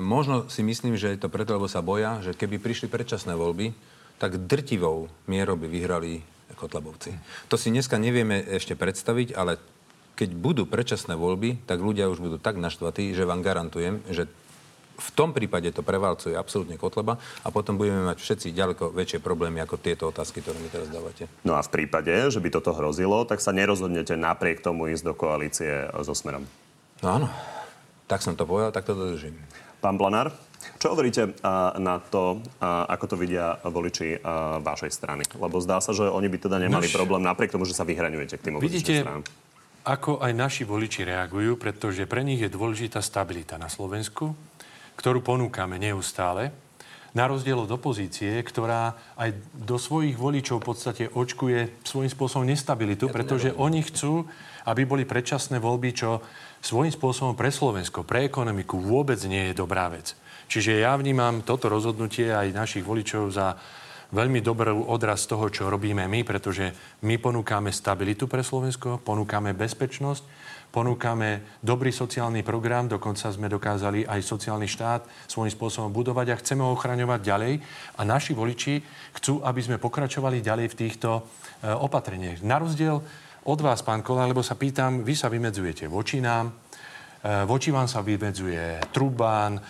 možno 0.02 0.50
si 0.50 0.66
myslím, 0.66 0.98
že 0.98 1.14
je 1.14 1.22
to 1.22 1.30
preto, 1.30 1.54
lebo 1.54 1.70
sa 1.70 1.86
boja, 1.86 2.18
že 2.26 2.34
keby 2.34 2.58
prišli 2.58 2.90
predčasné 2.90 3.38
voľby, 3.38 3.78
tak 4.18 4.50
drtivou 4.50 5.06
mierou 5.30 5.54
by 5.54 5.70
vyhrali 5.70 6.26
Kotlebovci. 6.58 7.14
To 7.54 7.56
si 7.56 7.70
dneska 7.70 8.02
nevieme 8.02 8.42
ešte 8.42 8.74
predstaviť, 8.74 9.38
ale 9.38 9.62
keď 10.18 10.34
budú 10.34 10.66
predčasné 10.66 11.14
voľby, 11.14 11.62
tak 11.70 11.78
ľudia 11.78 12.10
už 12.10 12.18
budú 12.18 12.38
tak 12.42 12.58
naštvatí, 12.58 13.14
že 13.14 13.30
vám 13.30 13.46
garantujem, 13.46 14.02
že 14.10 14.26
v 14.98 15.10
tom 15.14 15.30
prípade 15.30 15.70
to 15.70 15.86
prevalcuje 15.86 16.34
absolútne 16.34 16.74
Kotleba 16.82 17.22
a 17.46 17.54
potom 17.54 17.78
budeme 17.78 18.02
mať 18.02 18.18
všetci 18.18 18.50
ďaleko 18.50 18.98
väčšie 18.98 19.22
problémy 19.22 19.62
ako 19.62 19.78
tieto 19.78 20.10
otázky, 20.10 20.42
ktoré 20.42 20.58
mi 20.58 20.74
teraz 20.74 20.90
dávate. 20.90 21.30
No 21.46 21.54
a 21.54 21.62
v 21.62 21.70
prípade, 21.70 22.10
že 22.34 22.42
by 22.42 22.50
toto 22.50 22.74
hrozilo, 22.74 23.22
tak 23.30 23.38
sa 23.38 23.54
nerozhodnete 23.54 24.18
napriek 24.18 24.66
tomu 24.66 24.90
ísť 24.90 25.06
do 25.06 25.14
koalície 25.14 25.86
so 26.02 26.18
Smerom. 26.18 26.50
No 27.06 27.08
áno, 27.14 27.28
tak 28.10 28.26
som 28.26 28.34
to 28.34 28.50
povedal, 28.50 28.74
tak 28.74 28.90
to 28.90 28.98
dodržím. 28.98 29.38
Pán 29.78 30.02
Planár, 30.02 30.34
čo 30.82 30.94
hovoríte 30.94 31.38
na 31.78 32.02
to, 32.02 32.42
ako 32.62 33.06
to 33.06 33.16
vidia 33.18 33.62
voliči 33.62 34.18
vašej 34.66 34.92
strany? 34.94 35.22
Lebo 35.38 35.62
zdá 35.62 35.78
sa, 35.78 35.94
že 35.94 36.10
oni 36.10 36.26
by 36.26 36.38
teda 36.50 36.58
nemali 36.58 36.90
Nož... 36.90 36.98
problém 36.98 37.22
napriek 37.22 37.54
tomu, 37.54 37.70
že 37.70 37.78
sa 37.78 37.86
vyhraňujete 37.86 38.42
k 38.42 38.46
tým 38.50 38.58
Vidíte, 38.58 39.06
strán. 39.06 39.22
ako 39.86 40.18
aj 40.26 40.34
naši 40.34 40.66
voliči 40.66 41.06
reagujú, 41.06 41.62
pretože 41.62 42.10
pre 42.10 42.26
nich 42.26 42.42
je 42.42 42.50
dôležitá 42.50 43.06
stabilita 43.06 43.62
na 43.62 43.70
Slovensku, 43.70 44.34
ktorú 44.98 45.22
ponúkame 45.22 45.78
neustále. 45.78 46.50
Na 47.14 47.26
rozdiel 47.26 47.58
od 47.58 47.72
opozície, 47.74 48.42
ktorá 48.46 48.94
aj 49.18 49.34
do 49.58 49.82
svojich 49.82 50.14
voličov 50.14 50.62
v 50.62 50.68
podstate 50.70 51.04
očkuje 51.10 51.82
svojím 51.82 52.12
spôsobom 52.14 52.46
nestabilitu, 52.46 53.10
ja 53.10 53.14
pretože 53.14 53.50
nerobím. 53.54 53.66
oni 53.66 53.80
chcú, 53.90 54.14
aby 54.70 54.86
boli 54.86 55.02
predčasné 55.08 55.58
voľby, 55.58 55.98
čo 55.98 56.22
svojím 56.62 56.94
spôsobom 56.94 57.34
pre 57.38 57.54
Slovensko, 57.54 58.04
pre 58.04 58.26
ekonomiku 58.26 58.78
vôbec 58.82 59.18
nie 59.26 59.52
je 59.52 59.58
dobrá 59.58 59.88
vec. 59.90 60.18
Čiže 60.48 60.80
ja 60.80 60.96
vnímam 60.96 61.44
toto 61.44 61.68
rozhodnutie 61.68 62.32
aj 62.32 62.56
našich 62.56 62.84
voličov 62.84 63.36
za 63.36 63.60
veľmi 64.16 64.40
dobrý 64.40 64.72
odraz 64.72 65.28
toho, 65.28 65.52
čo 65.52 65.68
robíme 65.68 66.08
my, 66.08 66.24
pretože 66.24 66.72
my 67.04 67.20
ponúkame 67.20 67.76
stabilitu 67.76 68.32
pre 68.32 68.40
Slovensko, 68.40 69.04
ponúkame 69.04 69.52
bezpečnosť, 69.52 70.24
ponúkame 70.72 71.60
dobrý 71.60 71.92
sociálny 71.92 72.44
program, 72.44 72.88
dokonca 72.88 73.28
sme 73.28 73.52
dokázali 73.52 74.08
aj 74.08 74.24
sociálny 74.24 74.68
štát 74.68 75.04
svojím 75.28 75.52
spôsobom 75.52 75.92
budovať 75.92 76.28
a 76.32 76.40
chceme 76.40 76.64
ho 76.64 76.72
ochraňovať 76.72 77.20
ďalej. 77.20 77.54
A 78.00 78.02
naši 78.08 78.32
voliči 78.32 78.80
chcú, 79.20 79.44
aby 79.44 79.60
sme 79.60 79.82
pokračovali 79.82 80.40
ďalej 80.40 80.72
v 80.72 80.78
týchto 80.88 81.10
e, 81.20 81.22
opatreniach. 81.68 82.40
Na 82.44 82.64
rozdiel 82.64 83.04
od 83.48 83.60
vás, 83.64 83.80
pán 83.80 84.04
Kola, 84.04 84.28
lebo 84.28 84.44
sa 84.44 84.60
pýtam, 84.60 85.08
vy 85.08 85.16
sa 85.16 85.32
vymedzujete 85.32 85.88
voči 85.88 86.20
nám, 86.20 86.52
e, 86.52 87.48
voči 87.48 87.72
vám 87.72 87.88
sa 87.88 88.04
vymedzuje 88.04 88.92
Trubán, 88.92 89.56
e, 89.56 89.62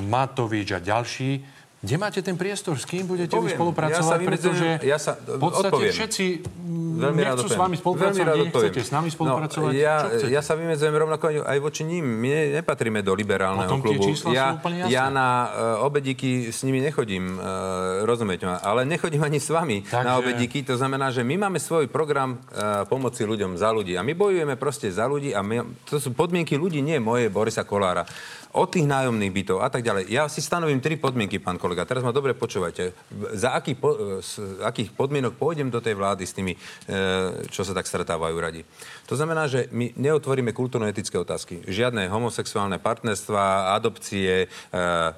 Matovič 0.00 0.72
a 0.72 0.80
ďalší. 0.80 1.61
Kde 1.82 1.98
máte 1.98 2.22
ten 2.22 2.38
priestor? 2.38 2.78
S 2.78 2.86
kým 2.86 3.10
budete 3.10 3.34
Poviem, 3.34 3.50
vy 3.50 3.58
spolupracovať? 3.58 4.18
Ja 4.22 4.28
pretože 4.30 4.66
ja 4.86 4.98
sa, 5.02 5.18
v 5.18 5.42
podstate 5.42 5.74
odpoviem. 5.74 5.90
všetci 5.90 6.26
Veľmi 6.92 7.20
nechcú 7.26 7.48
s 7.50 7.58
vami 7.58 7.76
spolupracovať, 7.80 8.26
vy 8.38 8.42
nechcete 8.46 8.80
s 8.86 8.90
nami 8.94 9.10
no, 9.10 9.14
spolupracovať. 9.18 9.72
No, 9.72 9.82
ja, 9.82 9.96
ja 10.30 10.42
sa 10.44 10.54
vymedzujem 10.54 10.94
rovnako 10.94 11.42
aj 11.42 11.58
voči 11.58 11.82
ním. 11.82 12.06
My 12.06 12.62
nepatríme 12.62 13.02
do 13.02 13.18
liberálneho 13.18 13.66
Potom 13.66 13.82
klubu. 13.82 14.14
Ja, 14.30 14.62
ja 14.86 15.10
na 15.10 15.50
uh, 15.80 15.88
obedíky 15.88 16.54
s 16.54 16.62
nimi 16.62 16.78
nechodím, 16.78 17.34
uh, 17.34 18.06
rozumiete 18.06 18.46
ma, 18.46 18.62
ale 18.62 18.86
nechodím 18.86 19.26
ani 19.26 19.42
s 19.42 19.50
vami 19.50 19.82
Takže... 19.82 20.06
na 20.06 20.12
obedíky. 20.22 20.62
To 20.68 20.78
znamená, 20.78 21.10
že 21.10 21.26
my 21.26 21.48
máme 21.48 21.58
svoj 21.58 21.90
program 21.90 22.38
uh, 22.38 22.86
pomoci 22.86 23.26
ľuďom 23.26 23.58
za 23.58 23.74
ľudí. 23.74 23.98
A 23.98 24.06
my 24.06 24.14
bojujeme 24.14 24.54
proste 24.54 24.86
za 24.92 25.10
ľudí 25.10 25.34
a 25.34 25.42
my, 25.42 25.66
to 25.88 25.98
sú 25.98 26.14
podmienky 26.14 26.54
ľudí, 26.54 26.78
nie 26.78 27.02
moje 27.02 27.26
Borisa 27.26 27.66
Kolára 27.66 28.06
od 28.52 28.68
tých 28.68 28.84
nájomných 28.84 29.32
bytov 29.32 29.64
a 29.64 29.68
tak 29.72 29.80
ďalej. 29.80 30.12
Ja 30.12 30.28
si 30.28 30.44
stanovím 30.44 30.84
tri 30.84 31.00
podmienky, 31.00 31.40
pán 31.40 31.56
kolega. 31.56 31.88
Teraz 31.88 32.04
ma 32.04 32.12
dobre 32.12 32.36
počúvajte. 32.36 32.92
Za 33.32 33.56
akých, 33.56 33.78
po, 33.80 34.20
z 34.20 34.60
akých 34.60 34.92
podmienok 34.92 35.40
pôjdem 35.40 35.72
do 35.72 35.80
tej 35.80 35.96
vlády 35.96 36.24
s 36.28 36.36
tými, 36.36 36.52
e, 36.52 36.58
čo 37.48 37.64
sa 37.64 37.72
tak 37.72 37.88
stretávajú 37.88 38.36
radi. 38.36 38.60
To 39.08 39.16
znamená, 39.16 39.48
že 39.48 39.72
my 39.72 39.96
neotvoríme 39.96 40.52
kultúrno-etické 40.52 41.16
otázky. 41.16 41.64
Žiadne 41.64 42.12
homosexuálne 42.12 42.76
partnerstva, 42.76 43.72
adopcie, 43.72 44.44
e, 44.44 44.46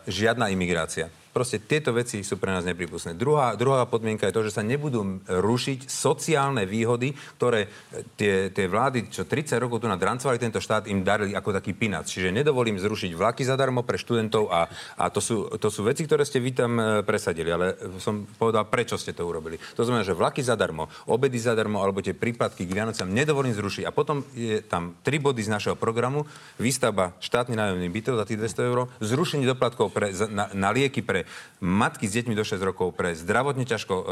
žiadna 0.06 0.54
imigrácia. 0.54 1.10
Proste 1.34 1.58
tieto 1.58 1.90
veci 1.90 2.22
sú 2.22 2.38
pre 2.38 2.54
nás 2.54 2.62
nepripustné. 2.62 3.18
Druhá, 3.18 3.58
druhá 3.58 3.90
podmienka 3.90 4.30
je 4.30 4.36
to, 4.38 4.46
že 4.46 4.54
sa 4.54 4.62
nebudú 4.62 5.18
rušiť 5.26 5.90
sociálne 5.90 6.62
výhody, 6.62 7.10
ktoré 7.34 7.66
e, 7.66 7.68
tie, 8.14 8.54
tie 8.54 8.70
vlády, 8.70 9.10
čo 9.10 9.26
30 9.26 9.58
rokov 9.58 9.82
tu 9.82 9.90
nadrancovali 9.90 10.38
tento 10.38 10.62
štát, 10.62 10.86
im 10.86 11.02
darili 11.02 11.34
ako 11.34 11.58
taký 11.58 11.74
pinac. 11.74 12.06
Čiže 12.06 12.30
nedovolím 12.30 12.78
zrušiť 12.78 13.18
vlaky 13.18 13.42
zadarmo 13.42 13.82
pre 13.82 13.98
študentov 13.98 14.46
a, 14.46 14.70
a 14.94 15.10
to, 15.10 15.18
sú, 15.18 15.50
to 15.58 15.74
sú 15.74 15.82
veci, 15.82 16.06
ktoré 16.06 16.22
ste 16.22 16.38
vy 16.38 16.54
tam 16.54 16.78
e, 16.78 17.02
presadili. 17.02 17.50
Ale 17.50 17.74
som 17.98 18.22
povedal, 18.30 18.70
prečo 18.70 18.94
ste 18.94 19.10
to 19.10 19.26
urobili. 19.26 19.58
To 19.74 19.82
znamená, 19.82 20.06
že 20.06 20.14
vlaky 20.14 20.38
zadarmo, 20.38 20.86
obedy 21.10 21.42
zadarmo 21.42 21.82
alebo 21.82 21.98
tie 21.98 22.14
prípadky 22.14 22.62
k 22.62 22.78
Vianocam 22.78 23.10
nedovolím 23.10 23.58
zrušiť. 23.58 23.82
A 23.82 23.90
potom 23.90 24.22
je 24.38 24.62
tam 24.62 24.94
tri 25.02 25.18
body 25.18 25.42
z 25.42 25.50
našeho 25.50 25.74
programu. 25.74 26.30
Výstavba 26.62 27.18
štátny 27.18 27.58
nájomný 27.58 27.90
bytov 27.90 28.22
za 28.22 28.24
tých 28.30 28.38
200 28.38 28.70
eur, 28.70 28.86
zrušenie 29.02 29.50
doplatkov 29.50 29.90
pre, 29.90 30.14
na, 30.30 30.46
na 30.54 30.70
lieky 30.70 31.02
pre 31.02 31.23
matky 31.64 32.06
s 32.06 32.16
deťmi 32.20 32.34
do 32.36 32.44
6 32.44 32.60
rokov, 32.60 32.92
pre 32.94 33.16
zdravotne 33.16 33.64
ťažko 33.64 33.94
e, 33.94 34.04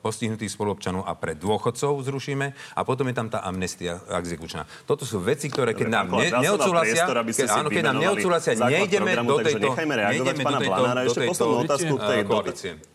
postihnutých 0.00 0.52
spoluobčanov 0.52 1.04
a 1.04 1.12
pre 1.14 1.36
dôchodcov 1.36 2.00
zrušíme 2.04 2.46
a 2.52 2.80
potom 2.82 3.06
je 3.10 3.14
tam 3.14 3.28
tá 3.28 3.44
amnestia 3.44 4.00
exekučná. 4.08 4.64
Toto 4.88 5.04
sú 5.04 5.20
veci, 5.20 5.52
ktoré 5.52 5.76
keď 5.76 5.88
nám 5.88 6.06
ne, 6.12 6.28
neodsúhlasia, 6.32 7.04
keď, 7.06 7.48
áno, 7.52 7.68
keď 7.68 7.84
nám 7.92 7.96
neodsúhlasia, 8.00 8.52
nejdeme 8.56 9.12
do 9.22 9.36
tejto... 9.44 9.66
Nechajme 9.72 9.94
reagovať 9.94 10.34
pána 10.40 10.60
Blanára. 10.64 11.00
Ešte 11.04 11.20
poslednú 11.28 11.56
otázku 11.64 11.94
k 11.94 12.02
tej 12.04 12.20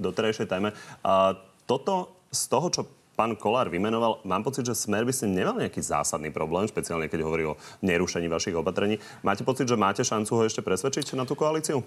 doterajšej 0.02 0.48
téme. 0.50 0.70
A 1.06 1.38
toto 1.64 2.24
z 2.34 2.44
toho, 2.50 2.68
čo 2.74 2.82
pán 3.14 3.38
Kolár 3.38 3.70
vymenoval, 3.70 4.26
mám 4.26 4.42
pocit, 4.42 4.66
že 4.66 4.74
Smer 4.74 5.06
by 5.06 5.14
si 5.14 5.30
nemal 5.30 5.54
nejaký 5.58 5.80
zásadný 5.80 6.34
problém, 6.34 6.66
špeciálne 6.66 7.06
keď 7.06 7.22
hovorí 7.22 7.46
o 7.46 7.58
nerušení 7.86 8.26
vašich 8.26 8.58
opatrení. 8.58 8.98
Máte 9.22 9.46
pocit, 9.46 9.70
že 9.70 9.78
máte 9.78 10.02
šancu 10.02 10.34
ho 10.34 10.44
ešte 10.44 10.66
presvedčiť 10.66 11.14
na 11.14 11.24
tú 11.24 11.38
koalíciu? 11.38 11.86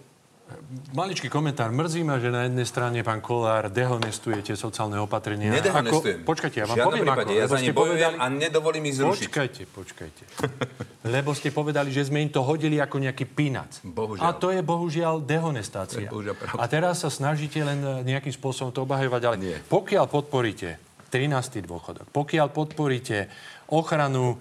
Maličký 0.94 1.26
komentár. 1.26 1.74
Mrzí 1.74 2.06
ma, 2.06 2.22
že 2.22 2.30
na 2.30 2.46
jednej 2.46 2.62
strane, 2.62 3.02
pán 3.02 3.18
Kolár, 3.18 3.66
dehonestuje 3.66 4.46
tie 4.46 4.54
sociálne 4.54 4.94
opatrenia. 5.02 5.50
Nedehonestujem. 5.50 6.22
Ako, 6.22 6.28
počkajte, 6.30 6.56
ja 6.62 6.66
vám 6.70 6.76
poviem 6.86 7.02
prípade, 7.02 7.34
ako. 7.34 7.42
Ja 7.42 7.46
za 7.50 7.58
ne 7.58 7.72
povedali... 7.74 8.14
a 8.14 8.26
nedovolím 8.30 8.84
ich 8.86 8.96
zrušiť. 9.02 9.26
Počkajte, 9.26 9.62
počkajte. 9.74 10.22
lebo 11.18 11.34
ste 11.34 11.50
povedali, 11.50 11.90
že 11.90 12.06
sme 12.06 12.22
im 12.22 12.30
to 12.30 12.46
hodili 12.46 12.78
ako 12.78 13.02
nejaký 13.02 13.26
pinac. 13.26 13.82
Bohužiaľ. 13.82 14.22
A 14.22 14.28
to 14.38 14.54
je 14.54 14.62
bohužiaľ 14.62 15.18
dehonestácia. 15.26 16.06
Je 16.06 16.10
bohužiaľ 16.10 16.38
a 16.62 16.64
teraz 16.70 17.02
sa 17.02 17.10
snažíte 17.10 17.58
len 17.66 18.06
nejakým 18.06 18.30
spôsobom 18.30 18.70
to 18.70 18.86
obhajovať, 18.86 19.22
ale 19.26 19.36
Nie. 19.42 19.58
pokiaľ 19.66 20.06
podporíte 20.06 20.78
13. 21.10 21.62
dôchodok. 21.62 22.10
Pokiaľ 22.10 22.46
podporíte 22.50 23.30
ochranu 23.72 24.34
e, 24.34 24.36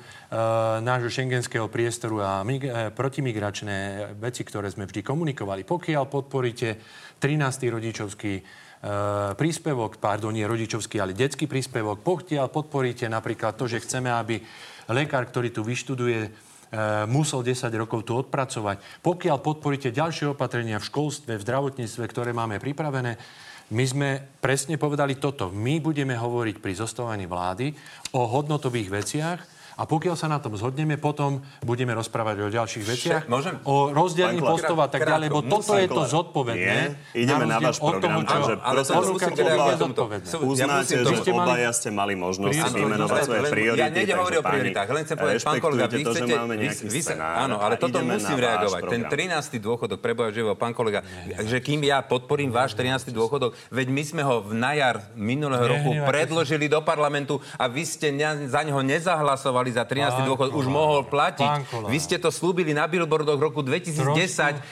nášho 0.81 1.09
šengenského 1.09 1.65
priestoru 1.71 2.21
a 2.21 2.45
mig, 2.45 2.61
e, 2.61 2.93
protimigračné 2.93 4.11
veci, 4.21 4.45
ktoré 4.45 4.69
sme 4.69 4.85
vždy 4.85 5.01
komunikovali, 5.01 5.65
pokiaľ 5.65 6.03
podporíte 6.05 6.77
13. 7.17 7.73
rodičovský 7.73 8.33
e, 8.37 8.41
príspevok, 9.33 9.97
pardon, 9.97 10.33
nie 10.33 10.45
rodičovský, 10.45 11.01
ale 11.01 11.17
detský 11.17 11.49
príspevok, 11.49 12.05
pokiaľ 12.05 12.47
podporíte 12.53 13.09
napríklad 13.09 13.57
to, 13.57 13.65
že 13.65 13.81
chceme, 13.81 14.13
aby 14.13 14.37
lekár, 14.93 15.25
ktorý 15.25 15.49
tu 15.49 15.65
vyštuduje, 15.65 16.19
e, 16.21 16.29
musel 17.09 17.41
10 17.41 17.73
rokov 17.73 18.05
tu 18.05 18.13
odpracovať. 18.13 19.01
Pokiaľ 19.01 19.37
podporíte 19.41 19.89
ďalšie 19.89 20.37
opatrenia 20.37 20.77
v 20.77 20.87
školstve, 20.87 21.33
v 21.33 21.45
zdravotníctve, 21.45 22.03
ktoré 22.05 22.29
máme 22.29 22.61
pripravené, 22.61 23.17
my 23.73 23.85
sme 23.85 24.09
presne 24.37 24.77
povedali 24.77 25.17
toto. 25.17 25.49
My 25.49 25.81
budeme 25.81 26.13
hovoriť 26.13 26.61
pri 26.61 26.73
zostávaní 26.77 27.25
vlády 27.25 27.73
o 28.13 28.29
hodnotových 28.29 28.89
veciach, 28.93 29.39
a 29.75 29.83
pokiaľ 29.83 30.15
sa 30.15 30.31
na 30.31 30.39
tom 30.39 30.55
zhodneme, 30.55 30.95
potom 30.95 31.43
budeme 31.59 31.91
rozprávať 31.91 32.47
o 32.47 32.49
ďalších 32.51 32.83
veciach. 32.87 33.21
môžem? 33.27 33.59
O 33.67 33.91
rozdelení 33.91 34.39
postov 34.39 34.79
a 34.79 34.87
tak 34.87 35.03
ďalej, 35.03 35.27
lebo 35.27 35.43
toto 35.43 35.75
je 35.75 35.87
to 35.91 36.01
zodpovedné. 36.07 36.63
Nie, 36.63 36.83
ideme 37.11 37.43
na 37.43 37.59
váš 37.59 37.83
program, 37.83 38.23
takže 38.23 38.53
ale 38.63 38.81
prosím 38.87 39.33
tomuto. 39.35 39.71
zodpovedné. 39.75 40.27
Uznáte, 40.45 40.93
že 40.95 41.03
tomu- 41.03 41.19
ste 41.19 41.31
mali- 41.35 41.49
obaja 41.51 41.71
ste 41.75 41.89
mali 41.91 42.13
možnosť 42.15 42.71
vymenovať 42.71 43.19
svoje 43.27 43.41
priority. 43.51 43.81
Ja 43.83 43.89
nejdem 43.91 44.15
hovoriť 44.15 44.37
o 44.39 44.45
prioritách, 44.45 44.87
len 44.95 45.01
chcem 45.03 45.17
povedať, 45.19 45.39
pán 45.43 45.59
kolega, 45.59 45.85
vy 45.91 46.03
chcete... 46.07 46.33
Áno, 47.19 47.55
ale 47.59 47.75
toto 47.75 47.99
na 47.99 48.15
musím 48.15 48.37
reagovať. 48.39 48.81
Ten 48.87 49.01
program. 49.03 49.43
13. 49.43 49.59
dôchodok, 49.59 49.99
preboja 49.99 50.29
živo, 50.31 50.55
pán 50.55 50.71
kolega, 50.71 51.03
že 51.43 51.59
kým 51.59 51.83
ja 51.83 51.99
podporím 51.99 52.49
váš 52.53 52.77
13. 52.79 53.11
dôchodok, 53.11 53.57
veď 53.73 53.87
my 53.91 54.03
sme 54.05 54.21
ho 54.23 54.39
v 54.39 54.53
najar 54.55 55.03
minulého 55.17 55.65
roku 55.67 55.91
predložili 56.07 56.71
do 56.71 56.79
parlamentu 56.79 57.43
a 57.59 57.67
vy 57.67 57.83
ste 57.83 58.13
za 58.47 58.61
neho 58.63 58.79
nezahlasovali 58.79 59.64
za 59.69 59.83
13. 59.83 60.11
Pán 60.11 60.25
dôchodok, 60.25 60.53
už 60.53 60.67
mohol 60.67 61.01
platiť. 61.03 61.45
Pán. 61.45 61.87
Vy 61.87 61.97
ste 61.97 62.17
to 62.17 62.29
slúbili 62.29 62.71
na 62.71 62.85
billboardoch 62.85 63.37
roku 63.37 63.61
2010. 63.61 64.03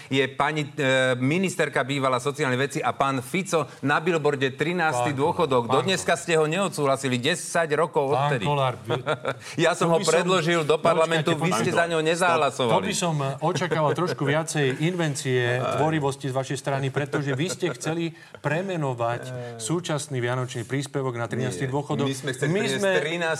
Je 0.10 0.24
pani 0.28 0.68
e, 0.68 1.14
ministerka 1.16 1.82
bývala 1.82 2.18
sociálnej 2.18 2.58
veci 2.58 2.80
a 2.80 2.92
pán 2.92 3.22
Fico 3.22 3.70
na 3.80 3.98
billboarde 3.98 4.52
13. 4.52 4.74
Pán 4.76 5.14
dôchodok. 5.14 5.70
Kolár, 5.70 5.76
Do 5.76 5.86
dneska 5.86 6.14
ste 6.14 6.36
ho 6.36 6.46
neodsúhlasili. 6.46 7.16
10 7.16 7.40
rokov 7.74 8.12
Pán 8.12 8.18
odtedy. 8.28 8.44
Kolár, 8.44 8.74
Ja 9.66 9.74
som 9.74 9.88
To 9.88 9.96
ho 9.96 9.98
by 10.00 10.06
som- 10.06 10.14
predložil 10.14 10.60
do 10.64 10.76
parlamentu, 10.78 11.34
Počkajte, 11.34 11.46
vy 11.46 11.52
pán 11.52 11.62
ste 11.62 11.72
za 11.72 11.86
ňo 11.88 12.00
To 12.00 12.06
nezahlasovali. 12.06 12.84
by 12.84 12.96
som 12.96 13.16
e, 13.18 13.28
očakával 13.40 13.92
trošku 13.94 14.24
viacej 14.24 14.66
invencie, 14.82 15.42
tvorivosti 15.78 16.28
z 16.28 16.34
vašej 16.34 16.58
strany, 16.58 16.88
pretože 16.90 17.32
vy 17.32 17.48
ste 17.48 17.72
chceli 17.72 18.12
premenovať 18.40 19.22
súčasný 19.58 20.20
vianočný 20.20 20.64
príspevok 20.64 21.16
na 21.16 21.26
13. 21.26 21.64
Nie, 21.64 21.68
dôchodok. 21.68 22.06
my 22.06 22.16
sme 22.16 22.32
chceli 22.34 22.50
priniesť 22.52 22.84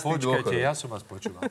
Počkajte, 0.00 0.20
dôchodok. 0.20 0.52
ja 0.56 0.72
som 0.72 0.88
vás 0.88 1.02
počúval. 1.04 1.43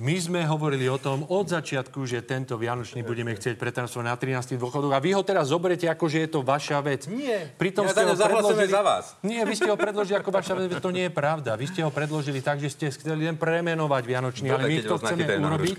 My 0.00 0.16
sme 0.16 0.40
hovorili 0.48 0.88
o 0.88 0.96
tom 0.96 1.28
od 1.28 1.50
začiatku, 1.50 2.08
že 2.08 2.24
tento 2.24 2.56
vianočný 2.56 3.04
budeme 3.04 3.36
chcieť 3.36 3.60
pretransformovať 3.60 4.08
na 4.08 4.16
13. 4.16 4.56
dôchodok 4.56 4.96
a 4.96 4.98
vy 4.98 5.12
ho 5.12 5.22
teraz 5.26 5.52
zoberete 5.52 5.84
ako, 5.88 6.08
že 6.08 6.24
je 6.24 6.28
to 6.32 6.40
vaša 6.40 6.80
vec. 6.80 7.04
Nie. 7.10 7.52
Pritom 7.60 7.84
Ja 7.88 7.92
ste 7.92 8.04
ho 8.08 8.16
predložili... 8.16 8.72
za 8.72 8.82
vás. 8.82 9.04
Nie, 9.20 9.44
vy 9.44 9.54
ste 9.56 9.68
ho 9.68 9.76
predložili 9.76 10.16
ako 10.16 10.30
vaša 10.32 10.54
vec, 10.56 10.72
to 10.80 10.90
nie 10.92 11.08
je 11.08 11.12
pravda. 11.12 11.52
Vy 11.60 11.66
ste 11.68 11.80
ho 11.84 11.92
predložili 11.92 12.40
tak, 12.40 12.62
že 12.62 12.72
ste 12.72 12.88
chceli 12.88 13.28
len 13.28 13.36
premenovať 13.36 14.02
vianočný, 14.08 14.48
ale 14.48 14.64
Dobre, 14.64 14.72
my 14.72 14.76
keď 14.80 14.84
to 14.88 14.96
chceme 15.04 15.24
urobiť. 15.36 15.76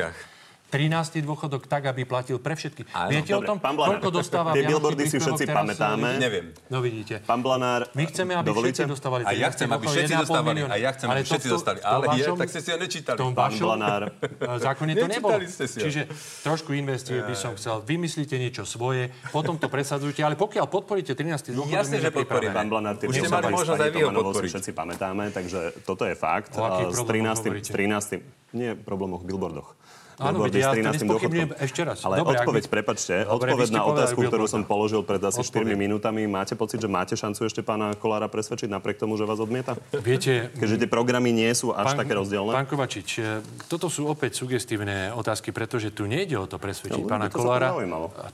Hruškách. 0.71 1.19
13. 1.19 1.27
dôchodok 1.27 1.67
tak, 1.67 1.83
aby 1.91 2.07
platil 2.07 2.39
pre 2.39 2.55
všetkých. 2.55 2.87
Áno, 2.95 3.09
Viete 3.11 3.31
o 3.35 3.43
Dobre, 3.43 3.47
tom, 3.51 3.57
pán 3.59 3.75
Blanár, 3.75 3.99
koľko 3.99 4.09
dostáva 4.15 4.49
tie 4.55 4.63
billboardy 4.63 5.03
si 5.11 5.17
všetci 5.19 5.43
pamätáme. 5.51 6.09
Neviem. 6.15 6.45
No 6.71 6.79
vidíte. 6.79 7.19
Pán 7.27 7.43
Blanár, 7.43 7.91
My 7.91 8.07
chceme, 8.07 8.31
aby 8.39 8.47
dovolíte? 8.47 8.87
všetci 8.87 8.91
dostávali 8.91 9.23
A 9.27 9.31
ja 9.35 9.51
13. 9.51 9.55
chcem, 9.55 9.69
aby 9.71 9.85
všetci 9.91 10.13
1,5 10.15 10.23
dostávali. 10.23 10.59
A 10.63 10.75
ja 10.79 10.89
chcem, 10.95 11.07
aby 11.11 11.23
všetci 11.27 11.47
dostali. 11.51 11.79
Ale 11.83 12.03
je, 12.15 12.23
tak 12.31 12.49
ste 12.49 12.61
si 12.63 12.69
ho 12.71 12.77
nečítali. 12.79 13.17
Tom 13.19 13.33
Pán 13.35 13.53
Blanár. 13.59 14.01
eh, 14.11 14.59
zákone 14.61 14.91
to 14.95 15.07
nebolo. 15.11 15.37
Čiže 15.59 16.01
trošku 16.47 16.71
investie 16.71 17.19
by 17.19 17.35
som 17.35 17.51
chcel. 17.59 17.83
Vymyslíte 17.83 18.39
niečo 18.39 18.63
svoje, 18.63 19.11
potom 19.35 19.59
to 19.59 19.67
presadzujte, 19.67 20.23
ale 20.23 20.39
pokiaľ 20.39 20.65
podporíte 20.71 21.11
13. 21.17 21.51
dôchodok, 21.51 21.75
Jasne, 21.81 21.97
že 21.99 22.09
podporíme. 22.13 22.55
Pán 22.55 22.69
Blanár, 22.71 22.95
tie 22.95 23.09
Už 23.09 23.19
ste 23.19 23.29
mali 23.29 23.51
možnosť 23.51 23.81
aj 23.81 23.91
vy 23.91 24.01
ho 24.05 24.11
podporiť. 24.11 24.49
všetci 24.55 24.71
pamätáme, 24.71 25.23
takže 25.33 25.59
toto 25.83 26.07
je 26.07 26.15
fakt. 26.15 26.55
O 26.55 26.63
A 26.63 26.87
s 26.87 26.99
problémoch 27.01 27.41
13. 27.41 28.40
hovoríte? 28.51 28.53
s 28.53 28.55
13. 28.55 28.59
Nie 28.59 28.75
problémoch, 28.75 29.23
billboardoch. 29.23 29.75
Áno, 30.21 30.37
veď 30.45 30.53
ja 30.53 30.69
to 30.69 30.77
13. 30.77 31.01
nespochybňujem 31.01 31.49
dôchodkom. 31.49 31.65
ešte 31.65 31.81
raz. 31.81 31.97
Ale 32.05 32.21
Dobre, 32.21 32.37
odpoveď, 32.37 32.63
by- 32.69 32.73
prepačte, 32.77 33.13
Dobre, 33.25 33.49
odpoveď 33.57 33.69
na 33.73 33.81
otázku, 33.89 34.19
ktorú 34.21 34.45
som 34.45 34.61
položil 34.61 35.01
pred 35.01 35.17
asi 35.17 35.41
4 35.41 35.65
Odpoviem. 35.65 35.73
minútami, 35.81 36.29
máte 36.29 36.53
pocit, 36.53 36.77
že 36.77 36.85
máte 36.85 37.17
šancu 37.17 37.41
ešte 37.41 37.65
pána 37.65 37.97
Kolára 37.97 38.29
presvedčiť 38.29 38.69
napriek 38.69 39.01
tomu, 39.01 39.17
že 39.17 39.25
vás 39.25 39.41
odmieta? 39.41 39.73
Viete, 39.97 40.53
Keďže 40.53 40.85
tie 40.85 40.89
programy 40.91 41.33
nie 41.33 41.49
sú 41.57 41.73
až 41.73 41.97
také 41.97 42.13
rozdielne? 42.13 42.53
Pán 42.53 42.69
Kovačič, 42.69 43.09
e, 43.17 43.41
toto 43.65 43.89
sú 43.89 44.05
opäť 44.05 44.37
sugestívne 44.37 45.09
otázky, 45.09 45.49
pretože 45.49 45.89
tu 45.89 46.05
nejde 46.05 46.37
o 46.37 46.45
to 46.45 46.61
presvedčiť 46.61 47.01
No, 47.01 47.09
pána 47.09 47.25
Kolára. 47.33 47.73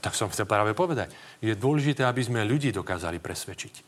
Tak 0.04 0.12
som 0.12 0.28
chcel 0.28 0.44
práve 0.44 0.76
povedať. 0.76 1.08
Je 1.40 1.56
dôležité, 1.56 2.04
aby 2.04 2.20
sme 2.20 2.44
ľudí 2.44 2.68
dokázali 2.68 3.16
presvedčiť. 3.16 3.87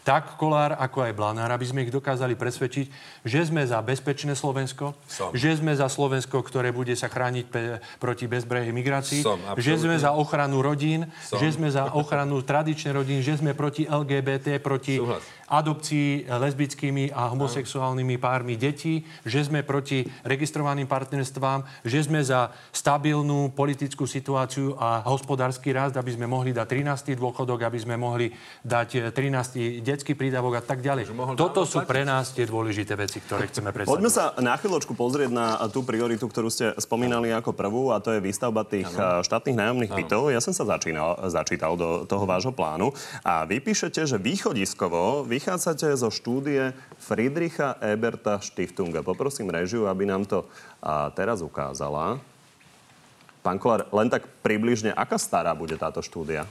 Tak 0.00 0.36
Kolár, 0.36 0.74
ako 0.74 1.04
aj 1.04 1.12
Blanár, 1.12 1.50
aby 1.50 1.62
sme 1.62 1.84
ich 1.84 1.92
dokázali 1.92 2.32
presvedčiť, 2.32 2.86
že 3.20 3.40
sme 3.44 3.60
za 3.62 3.76
bezpečné 3.78 4.32
Slovensko, 4.32 4.96
Som. 5.04 5.36
že 5.36 5.54
sme 5.54 5.76
za 5.76 5.86
Slovensko, 5.86 6.40
ktoré 6.40 6.72
bude 6.72 6.96
sa 6.96 7.06
chrániť 7.06 7.44
pe- 7.46 7.78
proti 7.96 8.24
bezbrehej 8.24 8.72
migrácii, 8.72 9.20
Som, 9.20 9.36
že 9.56 9.76
sme 9.76 9.94
za 9.94 10.16
ochranu 10.16 10.58
rodín, 10.58 11.04
Som. 11.20 11.36
že 11.36 11.52
sme 11.52 11.68
za 11.68 11.92
ochranu 11.92 12.40
tradičnej 12.40 12.92
rodín, 12.92 13.20
že 13.20 13.36
sme 13.36 13.52
proti 13.52 13.84
LGBT, 13.84 14.56
proti 14.56 14.96
Súhlas. 14.96 15.20
Adopcii 15.50 16.30
lesbickými 16.30 17.10
a 17.10 17.26
homosexuálnymi 17.34 18.16
pármi 18.22 18.54
detí, 18.54 19.02
že 19.26 19.42
sme 19.42 19.66
proti 19.66 20.06
registrovaným 20.22 20.86
partnerstvám, 20.86 21.66
že 21.82 22.06
sme 22.06 22.22
za 22.22 22.54
stabilnú 22.70 23.50
politickú 23.50 24.06
situáciu 24.06 24.78
a 24.78 25.02
hospodársky 25.10 25.74
rast, 25.74 25.98
aby 25.98 26.14
sme 26.14 26.30
mohli 26.30 26.54
dať 26.54 26.66
13. 27.10 27.18
dôchodok, 27.18 27.66
aby 27.66 27.78
sme 27.82 27.98
mohli 27.98 28.30
dať 28.62 29.10
eh, 29.10 29.82
13. 29.82 29.82
detský 29.82 30.14
prídavok 30.14 30.58
a 30.58 30.62
tak 30.62 30.80
ďalej. 30.80 31.10
Toto 31.34 31.66
sú 31.66 31.82
pre 31.82 32.06
nás 32.06 32.30
tie 32.30 32.46
dôležité 32.46 32.94
veci, 32.94 33.18
ktoré 33.18 33.50
chceme 33.50 33.74
presadzovať. 33.74 33.98
Poďme 33.98 34.10
sa 34.10 34.24
na 34.38 34.54
chvíľočku 34.54 34.94
pozrieť 34.94 35.30
na 35.34 35.58
tú 35.66 35.82
prioritu, 35.82 36.30
ktorú 36.30 36.46
ste 36.46 36.72
spomínali 36.78 37.34
ako 37.34 37.50
prvú, 37.50 37.90
a 37.90 37.98
to 37.98 38.14
je 38.14 38.22
výstavba 38.22 38.62
tých 38.62 38.86
ano. 38.94 39.26
štátnych 39.26 39.58
nájomných 39.58 39.92
bytov. 39.92 40.30
Ja 40.30 40.38
som 40.38 40.54
sa 40.54 40.62
začínal, 40.62 41.18
začítal 41.26 41.74
do 41.74 42.06
toho 42.06 42.22
vášho 42.22 42.54
plánu 42.54 42.94
a 43.26 43.42
vy 43.42 43.58
píšete, 43.58 44.06
že 44.06 44.16
východiskovo 44.20 45.26
vychádzate 45.40 45.88
zo 45.96 46.12
štúdie 46.12 46.76
Friedricha 47.00 47.80
Eberta 47.80 48.44
Stiftunga. 48.44 49.00
Poprosím 49.00 49.48
režiu, 49.48 49.88
aby 49.88 50.04
nám 50.04 50.28
to 50.28 50.44
a, 50.84 51.08
teraz 51.16 51.40
ukázala. 51.40 52.20
Pán 53.40 53.56
Kolár, 53.56 53.88
len 53.88 54.12
tak 54.12 54.28
približne, 54.44 54.92
aká 54.92 55.16
stará 55.16 55.56
bude 55.56 55.80
táto 55.80 56.04
štúdia? 56.04 56.44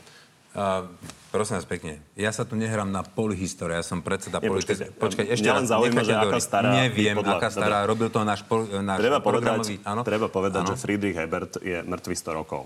Uh, 0.50 0.90
prosím 1.30 1.62
vás 1.62 1.70
pekne, 1.70 2.02
ja 2.18 2.34
sa 2.34 2.42
tu 2.42 2.58
nehrám 2.58 2.90
na 2.90 3.06
polihistória, 3.06 3.78
ja 3.78 3.86
som 3.86 4.02
predseda 4.02 4.42
počkajte, 4.42 4.98
Počkaj, 4.98 5.26
ešte 5.38 5.46
raz, 5.46 5.70
zaujíma, 5.70 6.02
že 6.02 6.18
aká 6.18 6.42
stará 6.42 6.74
Neviem, 6.74 7.14
podľa- 7.14 7.38
aká 7.38 7.50
stará, 7.54 7.78
Dobre. 7.86 7.90
robil 7.94 8.08
to 8.10 8.20
náš, 8.26 8.42
pol, 8.42 8.66
náš 8.82 8.98
Treba 8.98 9.22
povedať, 9.22 9.62
programový... 9.62 9.76
Áno? 9.86 10.02
treba 10.02 10.28
povedať 10.34 10.62
Áno. 10.66 10.70
že 10.74 10.82
Friedrich 10.82 11.14
Ebert 11.22 11.62
je 11.62 11.86
mŕtvý 11.86 12.16
100 12.18 12.34
rokov. 12.42 12.66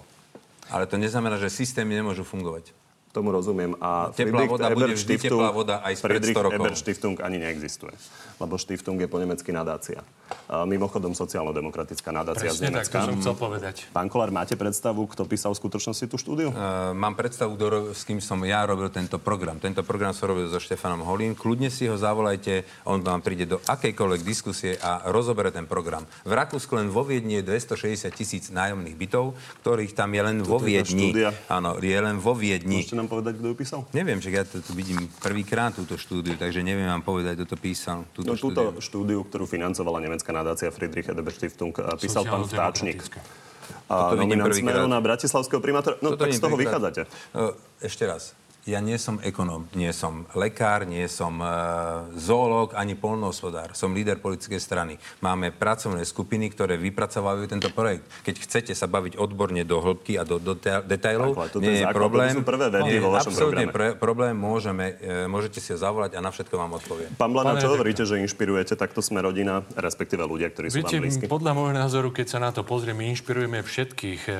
Ale 0.72 0.88
to 0.88 0.96
neznamená, 0.96 1.36
že 1.36 1.52
systémy 1.52 2.00
nemôžu 2.00 2.24
fungovať. 2.24 2.72
Tomu 3.14 3.30
rozumiem. 3.30 3.78
A 3.78 4.10
Teplá 4.10 4.50
voda 4.50 4.74
bude 4.74 4.90
Ebert 4.90 4.98
vždy 4.98 5.14
Stiftung- 5.22 5.38
teplá 5.38 5.50
voda 5.54 5.76
aj 5.86 5.94
spred 6.02 6.18
Friedrich 6.18 6.34
100 6.34 6.46
rokov. 6.50 6.66
Ebert 6.66 6.78
Stiftung 6.82 7.16
ani 7.22 7.38
neexistuje. 7.38 7.94
Lebo 8.42 8.58
Stiftung 8.58 8.98
je 8.98 9.06
po 9.06 9.22
nemecky 9.22 9.54
nadácia. 9.54 10.02
A 10.50 10.66
mimochodom 10.66 11.14
sociálno-demokratická 11.14 12.10
nadácia 12.10 12.50
z 12.50 12.58
Presne 12.58 12.82
tak, 12.82 12.90
to 12.90 12.98
Nemecka. 12.98 12.98
som 13.06 13.16
chcel 13.22 13.36
povedať. 13.38 13.76
Pán 13.94 14.10
Kolár, 14.10 14.34
máte 14.34 14.58
predstavu, 14.58 15.06
kto 15.06 15.30
písal 15.30 15.54
v 15.54 15.62
skutočnosti 15.62 16.06
tú 16.10 16.18
štúdiu? 16.18 16.50
Uh, 16.50 16.90
mám 16.98 17.14
predstavu, 17.14 17.54
s 17.94 18.02
kým 18.02 18.18
som 18.18 18.42
ja 18.42 18.66
robil 18.66 18.90
tento 18.90 19.22
program. 19.22 19.62
Tento 19.62 19.86
program 19.86 20.10
som 20.18 20.34
robil 20.34 20.50
so 20.50 20.58
Štefanom 20.58 21.06
Holím. 21.06 21.38
Kľudne 21.38 21.70
si 21.70 21.86
ho 21.86 21.94
zavolajte, 21.94 22.66
on 22.90 23.06
vám 23.06 23.22
príde 23.22 23.46
do 23.46 23.62
akejkoľvek 23.62 24.22
diskusie 24.26 24.74
a 24.82 25.06
rozobere 25.14 25.54
ten 25.54 25.70
program. 25.70 26.02
V 26.26 26.34
Rakúsku 26.34 26.74
len 26.74 26.90
vo 26.90 27.06
Viedni 27.06 27.46
je 27.46 27.46
260 27.46 28.10
tisíc 28.10 28.50
nájomných 28.50 28.98
bytov, 28.98 29.38
ktorých 29.62 29.94
tam 29.94 30.10
je 30.18 30.22
len 30.26 30.38
vo 30.42 30.58
Toto 30.58 30.66
je 30.66 30.82
tá 30.82 30.90
Viedni. 30.90 31.10
Áno, 31.46 31.78
je 31.78 32.00
len 32.02 32.18
vo 32.18 32.34
Viedni. 32.34 32.82
Nám 33.04 33.12
povedať, 33.12 33.34
kto 33.36 33.48
ju 33.52 33.56
písal? 33.60 33.80
Neviem, 33.92 34.24
že 34.24 34.32
ja 34.32 34.48
to 34.48 34.64
tu 34.64 34.72
vidím 34.72 35.12
prvýkrát 35.20 35.76
túto 35.76 36.00
štúdiu, 36.00 36.40
takže 36.40 36.64
neviem 36.64 36.88
vám 36.88 37.04
povedať, 37.04 37.44
kto 37.44 37.46
to 37.52 37.58
písal. 37.60 38.08
Túto 38.16 38.32
No, 38.32 38.40
túto 38.40 38.64
štúdiu. 38.64 38.80
štúdiu, 38.80 39.20
ktorú 39.28 39.44
financovala 39.44 40.00
nemecká 40.00 40.32
nadácia 40.32 40.72
Friedrich 40.72 41.12
Ebert 41.12 41.36
Stiftung, 41.36 41.76
a 41.84 42.00
písal 42.00 42.24
pán 42.24 42.48
Vtáčnik. 42.48 43.04
Sociálno-demokratická. 43.04 43.52
A 43.92 44.16
nominant. 44.16 44.52
Smeru 44.56 44.88
na 44.88 45.00
bratislavského 45.00 45.60
primátora. 45.60 45.96
No 46.00 46.16
Toto 46.16 46.24
tak 46.24 46.36
z 46.36 46.40
toho 46.40 46.56
prvýkrát. 46.56 46.80
vychádzate. 46.80 47.02
Uh, 47.36 47.52
ešte 47.80 48.04
raz. 48.08 48.32
Ja 48.64 48.80
nie 48.80 48.96
som 48.96 49.20
ekonóm, 49.20 49.68
nie 49.76 49.92
som 49.92 50.24
lekár, 50.40 50.88
nie 50.88 51.04
som 51.12 51.36
uh, 51.44 52.08
zoológ 52.16 52.72
ani 52.80 52.96
polnohospodár. 52.96 53.76
Som 53.76 53.92
líder 53.92 54.24
politickej 54.24 54.62
strany. 54.64 54.94
Máme 55.20 55.52
pracovné 55.52 56.08
skupiny, 56.08 56.48
ktoré 56.48 56.80
vypracovajú 56.80 57.44
tento 57.52 57.68
projekt. 57.76 58.08
Keď 58.24 58.36
chcete 58.40 58.72
sa 58.72 58.88
baviť 58.88 59.20
odborne 59.20 59.68
do 59.68 59.84
hĺbky 59.84 60.16
a 60.16 60.24
do, 60.24 60.40
do 60.40 60.56
detailov, 60.88 61.36
Tak, 61.36 61.60
nie 61.60 61.84
je 61.84 61.86
problém. 61.92 62.32
sú 62.32 62.48
prvé 62.48 62.72
Nie, 62.88 63.04
vo 63.04 63.12
vašom 63.12 63.36
absolútne 63.36 63.68
pre, 63.68 64.00
problém, 64.00 64.32
môžeme, 64.32 64.96
e, 65.04 65.28
môžete 65.28 65.60
si 65.60 65.76
ho 65.76 65.78
zavolať 65.80 66.16
a 66.16 66.24
na 66.24 66.32
všetko 66.32 66.56
vám 66.56 66.80
odpoviem. 66.80 67.12
Pán 67.20 67.36
Blanár, 67.36 67.60
Pane 67.60 67.68
čo 67.68 67.76
hovoríte, 67.76 68.08
že 68.08 68.16
inšpirujete 68.24 68.80
takto 68.80 69.04
sme 69.04 69.20
rodina, 69.20 69.68
respektíve 69.76 70.24
ľudia, 70.24 70.48
ktorí 70.48 70.72
sú 70.72 70.80
Viete, 70.80 71.04
vám 71.04 71.04
blízki? 71.04 71.28
podľa 71.28 71.52
môjho 71.52 71.76
názoru, 71.76 72.16
keď 72.16 72.28
sa 72.32 72.40
na 72.40 72.56
to 72.56 72.64
pozrieme, 72.64 73.04
inšpirujeme 73.12 73.60
všetkých, 73.60 74.22
e, 74.32 74.40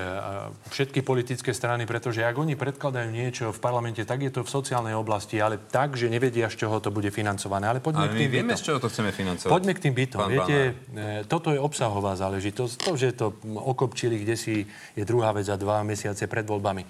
všetky 0.72 1.04
politické 1.04 1.52
strany, 1.52 1.84
pretože 1.84 2.24
ak 2.24 2.40
oni 2.40 2.56
predkladajú 2.56 3.12
niečo 3.12 3.52
v 3.52 3.60
parlamente, 3.60 4.13
tak 4.14 4.30
je 4.30 4.30
to 4.30 4.46
v 4.46 4.52
sociálnej 4.62 4.94
oblasti, 4.94 5.42
ale 5.42 5.58
tak, 5.58 5.98
že 5.98 6.06
nevedia, 6.06 6.46
z 6.46 6.62
čoho 6.62 6.78
to 6.78 6.94
bude 6.94 7.10
financované. 7.10 7.66
Ale 7.66 7.82
poďme 7.82 8.06
Ale 8.06 8.14
k 8.14 8.22
tým 8.22 8.30
vieme, 8.30 8.54
bytom. 8.54 8.62
z 8.62 8.66
čoho 8.70 8.78
to 8.78 8.88
chceme 8.94 9.10
financovať. 9.10 9.50
Poďme 9.50 9.74
k 9.74 9.80
tým 9.90 9.94
bytom. 9.98 10.20
Pán 10.22 10.30
Viete, 10.30 10.58
e, 10.94 11.26
toto 11.26 11.50
je 11.50 11.58
obsahová 11.58 12.14
záležitosť. 12.14 12.74
To, 12.86 12.94
že 12.94 13.18
to 13.18 13.34
okopčili 13.58 14.22
kde 14.22 14.38
si, 14.38 14.70
je 14.94 15.02
druhá 15.02 15.34
vec 15.34 15.50
za 15.50 15.58
dva 15.58 15.82
mesiace 15.82 16.30
pred 16.30 16.46
voľbami. 16.46 16.86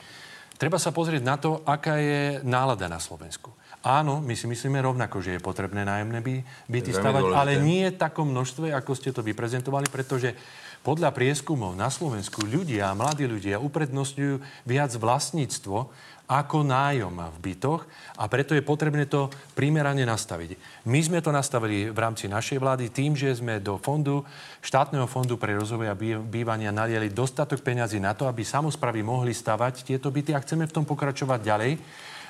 Treba 0.60 0.76
sa 0.76 0.92
pozrieť 0.92 1.24
na 1.24 1.40
to, 1.40 1.64
aká 1.64 1.96
je 2.04 2.44
nálada 2.44 2.92
na 2.92 3.00
Slovensku. 3.00 3.56
Áno, 3.84 4.20
my 4.20 4.36
si 4.36 4.44
myslíme 4.44 4.84
rovnako, 4.84 5.24
že 5.24 5.36
je 5.36 5.44
potrebné 5.44 5.88
nájomné 5.88 6.20
by, 6.20 6.36
byty 6.68 6.92
stavať, 6.92 7.24
ale 7.36 7.60
nie 7.60 7.88
v 7.88 8.00
takom 8.00 8.32
množstve, 8.32 8.72
ako 8.72 8.92
ste 8.96 9.16
to 9.16 9.24
vyprezentovali, 9.24 9.88
pretože 9.88 10.36
podľa 10.84 11.16
prieskumov 11.16 11.80
na 11.80 11.88
Slovensku 11.88 12.44
ľudia, 12.44 12.92
mladí 12.92 13.24
ľudia 13.24 13.60
uprednostňujú 13.60 14.68
viac 14.68 14.92
vlastníctvo 14.96 15.88
ako 16.24 16.64
nájom 16.64 17.20
v 17.36 17.38
bytoch 17.52 17.84
a 18.16 18.24
preto 18.32 18.56
je 18.56 18.64
potrebné 18.64 19.06
to 19.12 19.28
primerane 19.54 20.08
nastaviť. 20.08 20.56
My 20.88 21.04
sme 21.04 21.20
to 21.20 21.36
nastavili 21.36 21.92
v 21.92 22.00
rámci 22.00 22.32
našej 22.32 22.64
vlády 22.64 22.90
tým, 22.90 23.12
že 23.14 23.36
sme 23.36 23.60
do 23.60 23.76
fondu, 23.76 24.24
štátneho 24.64 25.04
fondu 25.04 25.36
pre 25.36 25.54
rozvoj 25.60 25.92
a 25.92 26.00
bý- 26.00 26.24
bývania 26.24 26.72
naliali 26.72 27.12
dostatok 27.12 27.60
peňazí 27.60 28.00
na 28.00 28.16
to, 28.16 28.26
aby 28.32 28.48
samozpravy 28.48 29.04
mohli 29.04 29.36
stavať 29.36 29.84
tieto 29.84 30.08
byty 30.08 30.32
a 30.32 30.40
chceme 30.40 30.64
v 30.64 30.76
tom 30.76 30.88
pokračovať 30.88 31.40
ďalej. 31.44 31.74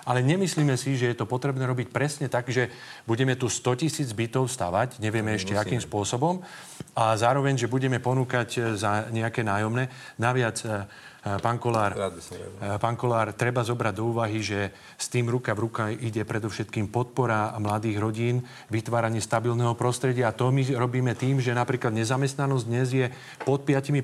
Ale 0.03 0.19
nemyslíme 0.19 0.75
si, 0.75 0.99
že 0.99 1.15
je 1.15 1.17
to 1.23 1.29
potrebné 1.29 1.63
robiť 1.63 1.87
presne 1.87 2.27
tak, 2.27 2.51
že 2.51 2.67
budeme 3.07 3.39
tu 3.39 3.47
100 3.47 3.87
tisíc 3.87 4.11
bytov 4.11 4.51
stavať, 4.51 4.99
nevieme 4.99 5.31
ešte 5.31 5.55
akým 5.55 5.79
spôsobom, 5.79 6.43
a 6.91 7.15
zároveň, 7.15 7.55
že 7.55 7.71
budeme 7.71 8.03
ponúkať 8.03 8.49
e, 8.53 8.59
za 8.75 9.07
nejaké 9.09 9.47
nájomné. 9.47 9.87
Naviac, 10.19 10.59
e, 10.61 10.85
pán 11.23 11.55
Kolár, 11.55 11.95
Rád 11.95 12.19
by 12.19 12.21
som 12.21 12.35
rád. 12.35 12.75
e, 12.75 12.81
pán 12.83 12.95
Kolár, 12.99 13.31
treba 13.31 13.63
zobrať 13.63 13.93
do 13.95 14.11
úvahy, 14.11 14.43
že 14.43 14.75
s 14.99 15.07
tým 15.07 15.31
ruka 15.31 15.55
v 15.55 15.59
ruka 15.63 15.83
ide 15.87 16.27
predovšetkým 16.27 16.91
podpora 16.91 17.55
mladých 17.63 17.95
rodín, 17.95 18.35
vytváranie 18.67 19.23
stabilného 19.23 19.71
prostredia. 19.79 20.27
A 20.29 20.35
to 20.35 20.51
my 20.51 20.59
robíme 20.75 21.15
tým, 21.15 21.39
že 21.39 21.55
napríklad 21.55 21.95
nezamestnanosť 21.95 22.65
dnes 22.67 22.87
je 22.91 23.05
pod 23.47 23.63
5% 23.63 23.95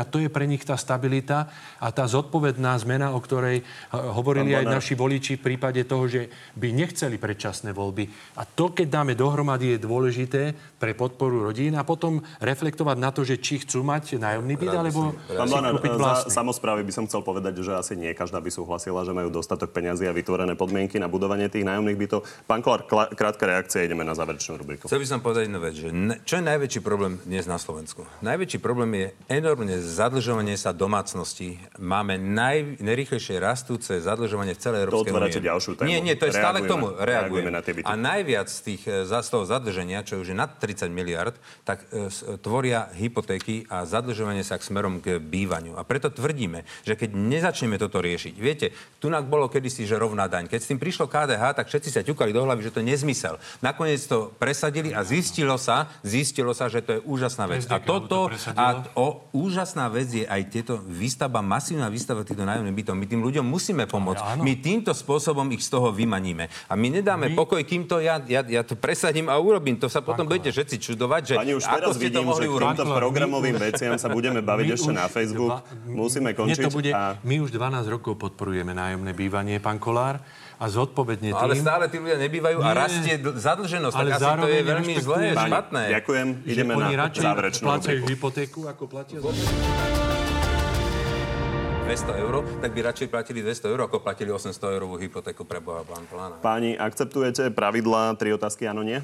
a 0.00 0.04
to 0.08 0.16
je 0.24 0.32
pre 0.32 0.48
nich 0.48 0.64
tá 0.64 0.80
stabilita 0.80 1.52
a 1.76 1.92
tá 1.92 2.08
zodpovedná 2.08 2.72
zmena, 2.80 3.12
o 3.12 3.20
ktorej 3.20 3.60
e, 3.60 3.64
hovorili 3.92 4.56
Pán 4.56 4.64
aj 4.64 4.64
Bonár. 4.64 4.76
naši 4.80 4.94
voliči 4.96 5.32
v 5.36 5.44
prípade 5.44 5.84
toho, 5.84 6.08
že 6.08 6.32
by 6.56 6.72
nechceli 6.72 7.20
predčasné 7.20 7.76
voľby. 7.76 8.08
A 8.40 8.48
to, 8.48 8.72
keď 8.72 8.88
dáme 8.88 9.12
dohromady, 9.12 9.76
je 9.76 9.84
dôležité 9.84 10.42
pre 10.80 10.96
podporu 10.96 11.44
rodín 11.52 11.76
a 11.76 11.84
potom 11.84 12.24
reflektovať 12.40 12.96
na 12.96 13.12
to, 13.12 13.28
že 13.28 13.44
či 13.44 13.60
chcú 13.60 13.84
mať 13.84 14.16
nájomný 14.16 14.56
byt, 14.56 14.72
alebo 14.72 15.12
si 15.28 15.52
kúpiť 15.76 15.92
vlastný. 16.00 16.32
Samozprávy 16.46 16.86
by 16.86 16.92
som 16.94 17.04
chcel 17.10 17.26
povedať, 17.26 17.58
že 17.58 17.74
asi 17.74 17.98
nie 17.98 18.14
každá 18.14 18.38
by 18.38 18.54
súhlasila, 18.54 19.02
že 19.02 19.10
majú 19.10 19.34
dostatok 19.34 19.74
peňazí 19.74 20.06
a 20.06 20.14
vytvorené 20.14 20.54
podmienky 20.54 21.02
na 21.02 21.10
budovanie 21.10 21.50
tých 21.50 21.66
nájomných 21.66 21.98
bytov. 21.98 22.22
Pán 22.46 22.62
Kolár, 22.62 22.86
krátka 22.86 23.50
reakcia, 23.50 23.82
ideme 23.82 24.06
na 24.06 24.14
záverečnú 24.14 24.54
rubriku. 24.54 24.86
Chcel 24.86 25.02
by 25.02 25.08
som 25.10 25.18
povedať 25.18 25.50
jednu 25.50 25.58
vec, 25.58 25.74
že 25.74 25.88
čo 26.22 26.38
je 26.38 26.44
najväčší 26.46 26.80
problém 26.86 27.18
dnes 27.26 27.50
na 27.50 27.58
Slovensku? 27.58 28.06
Najväčší 28.22 28.62
problém 28.62 28.94
je 28.94 29.06
enormné 29.26 29.82
zadlžovanie 29.82 30.54
sa 30.54 30.70
domácností. 30.70 31.58
Máme 31.82 32.14
naj, 32.14 32.78
najrýchlejšie 32.78 33.42
rastúce 33.42 33.98
zadlžovanie 33.98 34.54
v 34.54 34.60
celej 34.62 34.80
Európskej 34.86 35.10
únie. 35.10 35.42
ďalšiu 35.42 35.72
tému. 35.74 35.88
Nie, 35.90 35.98
nie, 35.98 36.14
to 36.14 36.30
je 36.30 36.34
stále 36.38 36.62
k 36.62 36.70
tomu. 36.70 36.94
Reagujeme. 36.94 37.02
Reagujem. 37.02 37.26
Reagujeme 37.26 37.50
na 37.50 37.62
tie 37.66 37.72
byty. 37.74 37.86
A 37.90 37.92
najviac 37.98 38.46
z, 38.46 38.60
tých, 38.62 38.82
e, 38.86 39.02
za- 39.02 39.24
toho 39.26 39.42
zadlženia, 39.42 40.06
čo 40.06 40.22
už 40.22 40.30
je 40.30 40.36
nad 40.38 40.54
30 40.62 40.94
miliard, 40.94 41.34
tak 41.66 41.82
e, 41.90 42.06
tvoria 42.38 42.86
hypotéky 42.94 43.66
a 43.66 43.82
zadlžovanie 43.82 44.46
sa 44.46 44.54
k 44.54 44.62
smerom 44.62 45.02
k 45.02 45.18
bývaniu. 45.18 45.74
A 45.74 45.82
preto 45.82 46.12
tvrdíme, 46.36 46.68
že 46.84 46.92
keď 47.00 47.16
nezačneme 47.16 47.80
toto 47.80 48.04
riešiť, 48.04 48.34
viete, 48.36 48.76
tu 49.00 49.08
bolo 49.08 49.48
kedysi, 49.48 49.88
že 49.88 49.96
rovná 49.96 50.28
daň. 50.28 50.52
Keď 50.52 50.60
s 50.60 50.68
tým 50.68 50.76
prišlo 50.76 51.08
KDH, 51.08 51.56
tak 51.56 51.72
všetci 51.72 51.88
sa 51.88 52.04
ťukali 52.04 52.36
do 52.36 52.44
hlavy, 52.44 52.60
že 52.68 52.76
to 52.76 52.84
je 52.84 52.92
nezmysel. 52.92 53.40
Nakoniec 53.64 54.04
to 54.04 54.28
presadili 54.36 54.92
a 54.92 55.00
zistilo 55.00 55.56
sa, 55.56 55.88
zistilo 56.04 56.52
sa, 56.52 56.68
že 56.68 56.84
to 56.84 56.90
je 56.92 57.00
úžasná 57.08 57.48
vec. 57.48 57.64
A 57.72 57.80
toto, 57.80 58.28
to 58.28 58.36
a 58.52 58.84
o, 58.92 59.24
úžasná 59.32 59.88
vec 59.88 60.12
je 60.12 60.28
aj 60.28 60.42
tieto 60.52 60.76
výstavba, 60.76 61.40
masívna 61.40 61.88
výstava 61.88 62.20
týchto 62.20 62.44
nájomných 62.44 62.76
bytov. 62.76 62.92
My 63.00 63.08
tým 63.08 63.24
ľuďom 63.24 63.46
musíme 63.48 63.88
pomôcť. 63.88 64.44
My 64.44 64.52
týmto 64.60 64.92
spôsobom 64.92 65.48
ich 65.56 65.64
z 65.64 65.72
toho 65.72 65.88
vymaníme. 65.88 66.52
A 66.68 66.76
my 66.76 67.00
nedáme 67.00 67.32
My- 67.32 67.36
pokoj, 67.38 67.64
kým 67.64 67.88
to 67.88 68.04
ja, 68.04 68.20
ja, 68.28 68.44
ja 68.44 68.60
to 68.60 68.76
presadím 68.76 69.32
a 69.32 69.40
urobím. 69.40 69.80
To 69.80 69.88
sa 69.88 70.04
potom 70.04 70.28
budete 70.28 70.52
všetci 70.52 70.76
čudovať, 70.76 71.22
že 71.24 71.34
Pani, 71.40 71.54
už 71.56 71.64
ako 71.64 71.72
teraz 71.72 71.88
ste 71.96 72.10
to 72.12 72.20
vidím, 72.20 72.20
že 72.20 72.28
mohli 72.28 72.46
k 72.46 72.52
urobiť. 72.52 72.68
týmto 72.76 72.84
Pán 72.84 72.98
programovým 73.00 73.56
veciam 73.56 73.94
sa 73.96 74.08
budeme 74.12 74.40
baviť 74.44 74.66
My 74.66 74.74
ešte 74.74 74.92
na 74.92 75.06
Facebook. 75.08 75.50
dva- 75.56 75.62
Musíme 75.86 76.25
Mne 76.26 76.34
končiť. 76.36 76.58
to 76.60 76.70
bude, 76.70 76.90
A 76.90 77.14
My 77.20 77.38
už 77.38 77.50
12 77.50 77.86
rokov 77.88 78.16
podporujeme 78.16 78.70
nájomné 78.70 79.12
bývanie, 79.12 79.56
pán 79.56 79.76
Kolár, 79.76 80.18
a 80.56 80.64
zodpovedne 80.66 81.30
No, 81.30 81.38
ale 81.38 81.52
tým... 81.52 81.62
stále 81.62 81.84
tí 81.86 81.96
ľudia 81.96 82.16
nebývajú 82.18 82.58
a 82.58 82.64
Nie. 82.64 82.74
rastie 82.74 83.14
d- 83.16 83.36
zadlženosť. 83.36 83.94
Ale 83.94 84.08
tak 84.08 84.10
asi 84.10 84.18
to 84.18 84.26
zároveň 84.26 84.50
je 84.50 84.64
veľmi 84.64 84.94
zlé, 84.98 85.20
Pani, 85.30 85.46
špatné. 85.46 85.82
ďakujem. 85.92 86.26
Ideme 86.44 86.72
oni 86.74 86.90
na 86.90 87.00
radšej 87.04 87.22
záverečnú 87.22 87.64
plácajú 87.66 88.00
hypotéku, 88.06 88.60
ako 88.64 88.82
platia 88.86 89.18
za... 89.18 89.30
200 91.86 92.18
eur, 92.18 92.34
tak 92.58 92.70
by 92.72 92.80
radšej 92.82 93.06
platili 93.06 93.38
200 93.40 93.70
eur, 93.70 93.80
ako 93.80 94.02
platili 94.02 94.26
800 94.28 94.50
eurovú 94.74 94.98
hypotéku 94.98 95.46
pre 95.46 95.60
Boha 95.60 95.86
plán 95.86 96.02
plána. 96.04 96.34
Páni, 96.36 96.74
akceptujete 96.74 97.46
pravidlá, 97.48 98.10
tri 98.16 98.32
otázky, 98.32 98.66
áno, 98.66 98.82
nie? 98.82 98.98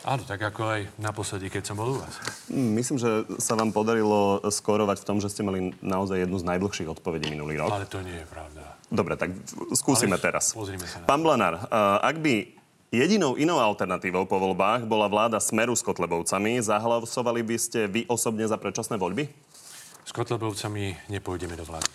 Áno, 0.00 0.24
tak 0.24 0.40
ako 0.40 0.62
aj 0.64 0.80
naposledy, 0.96 1.52
keď 1.52 1.62
som 1.70 1.76
bol 1.76 1.92
u 1.92 2.00
vás. 2.00 2.14
Hm, 2.48 2.72
Myslím, 2.72 2.96
že 2.96 3.10
sa 3.36 3.52
vám 3.52 3.68
podarilo 3.68 4.40
skorovať 4.40 5.04
v 5.04 5.06
tom, 5.06 5.16
že 5.20 5.28
ste 5.28 5.44
mali 5.44 5.76
naozaj 5.84 6.24
jednu 6.24 6.40
z 6.40 6.44
najdlhších 6.48 6.88
odpovedí 6.88 7.28
minulý 7.28 7.60
rok. 7.60 7.68
Ale 7.68 7.84
to 7.84 8.00
nie 8.00 8.16
je 8.16 8.24
pravda. 8.24 8.80
Dobre, 8.88 9.14
tak 9.14 9.30
skúsime 9.76 10.16
Ale 10.16 10.24
teraz. 10.24 10.56
pozrime 10.56 10.88
sa 10.88 10.98
na. 10.98 11.06
Pán 11.06 11.20
Blanár, 11.20 11.62
ak 12.00 12.16
by 12.18 12.48
jedinou 12.90 13.36
inou 13.36 13.60
alternatívou 13.60 14.26
po 14.26 14.40
voľbách 14.40 14.88
bola 14.88 15.06
vláda 15.06 15.38
Smeru 15.38 15.76
s 15.76 15.84
Kotlebovcami, 15.84 16.58
zahlasovali 16.58 17.44
by 17.44 17.56
ste 17.60 17.86
vy 17.86 18.08
osobne 18.08 18.48
za 18.48 18.58
predčasné 18.58 18.96
voľby? 18.96 19.28
S 20.02 20.10
Kotlebovcami 20.10 20.96
nepôjdeme 21.12 21.54
do 21.54 21.62
vlády. 21.62 21.86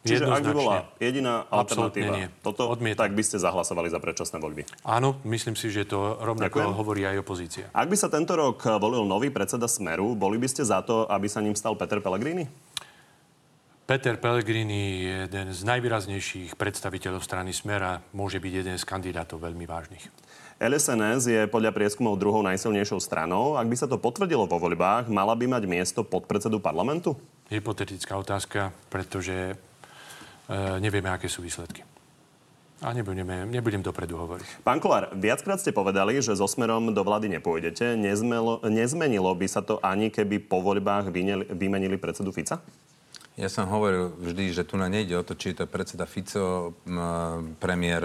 Čiže 0.00 0.32
ak 0.32 0.42
by 0.48 0.54
bola 0.56 0.88
jediná 0.96 1.44
Absolútne 1.44 2.00
alternatíva 2.00 2.12
nie. 2.16 2.26
toto, 2.40 2.72
Odmietam. 2.72 3.04
tak 3.04 3.12
by 3.12 3.20
ste 3.20 3.36
zahlasovali 3.36 3.92
za 3.92 4.00
predčasné 4.00 4.40
voľby. 4.40 4.64
Áno, 4.80 5.20
myslím 5.28 5.60
si, 5.60 5.68
že 5.68 5.84
to 5.84 6.16
rovnako 6.16 6.56
Ďakujem. 6.56 6.72
hovorí 6.72 7.02
aj 7.04 7.16
opozícia. 7.20 7.64
Ak 7.76 7.92
by 7.92 7.96
sa 8.00 8.08
tento 8.08 8.32
rok 8.32 8.56
volil 8.80 9.04
nový 9.04 9.28
predseda 9.28 9.68
Smeru, 9.68 10.16
boli 10.16 10.40
by 10.40 10.48
ste 10.48 10.64
za 10.64 10.80
to, 10.80 11.04
aby 11.04 11.28
sa 11.28 11.44
ním 11.44 11.52
stal 11.52 11.76
Peter 11.76 12.00
Pellegrini? 12.00 12.48
Peter 13.84 14.16
Pellegrini 14.16 15.04
je 15.04 15.16
jeden 15.28 15.48
z 15.52 15.60
najvýraznejších 15.68 16.56
predstaviteľov 16.56 17.20
strany 17.20 17.52
Smera, 17.52 18.00
môže 18.16 18.40
byť 18.40 18.52
jeden 18.64 18.76
z 18.80 18.84
kandidátov 18.86 19.42
veľmi 19.42 19.66
vážnych. 19.68 20.06
LSNS 20.60 21.24
je 21.28 21.40
podľa 21.50 21.72
prieskumov 21.76 22.20
druhou 22.20 22.40
najsilnejšou 22.44 23.00
stranou. 23.00 23.56
Ak 23.56 23.64
by 23.68 23.76
sa 23.76 23.88
to 23.88 23.96
potvrdilo 23.96 24.44
vo 24.44 24.60
voľbách, 24.60 25.08
mala 25.12 25.32
by 25.36 25.48
mať 25.48 25.64
miesto 25.64 26.04
podpredsedu 26.04 26.60
parlamentu? 26.62 27.16
Hypotetická 27.50 28.14
otázka, 28.14 28.70
pretože 28.92 29.58
nevieme, 30.82 31.08
aké 31.14 31.30
sú 31.30 31.40
výsledky. 31.40 31.86
A 32.80 32.96
nebudeme, 32.96 33.44
nebudem 33.44 33.84
dopredu 33.84 34.16
hovoriť. 34.16 34.64
Pán 34.64 34.80
Kolár, 34.80 35.12
viackrát 35.12 35.60
ste 35.60 35.68
povedali, 35.68 36.16
že 36.24 36.32
so 36.32 36.48
smerom 36.48 36.96
do 36.96 37.02
vlády 37.04 37.28
nepôjdete. 37.28 37.92
Nezmelo, 37.92 38.64
nezmenilo 38.64 39.28
by 39.36 39.46
sa 39.52 39.60
to 39.60 39.76
ani 39.84 40.08
keby 40.08 40.40
po 40.40 40.64
voľbách 40.64 41.12
vyneli, 41.12 41.44
vymenili 41.52 42.00
predsedu 42.00 42.32
Fica? 42.32 42.56
Ja 43.36 43.52
som 43.52 43.68
hovoril 43.68 44.16
vždy, 44.16 44.56
že 44.56 44.64
tu 44.64 44.80
na 44.80 44.88
nejde 44.88 45.20
o 45.20 45.24
to, 45.24 45.36
či 45.36 45.52
je 45.52 45.60
to 45.60 45.68
predseda 45.68 46.08
Fico, 46.08 46.72
m, 46.88 47.54
premiér 47.60 48.00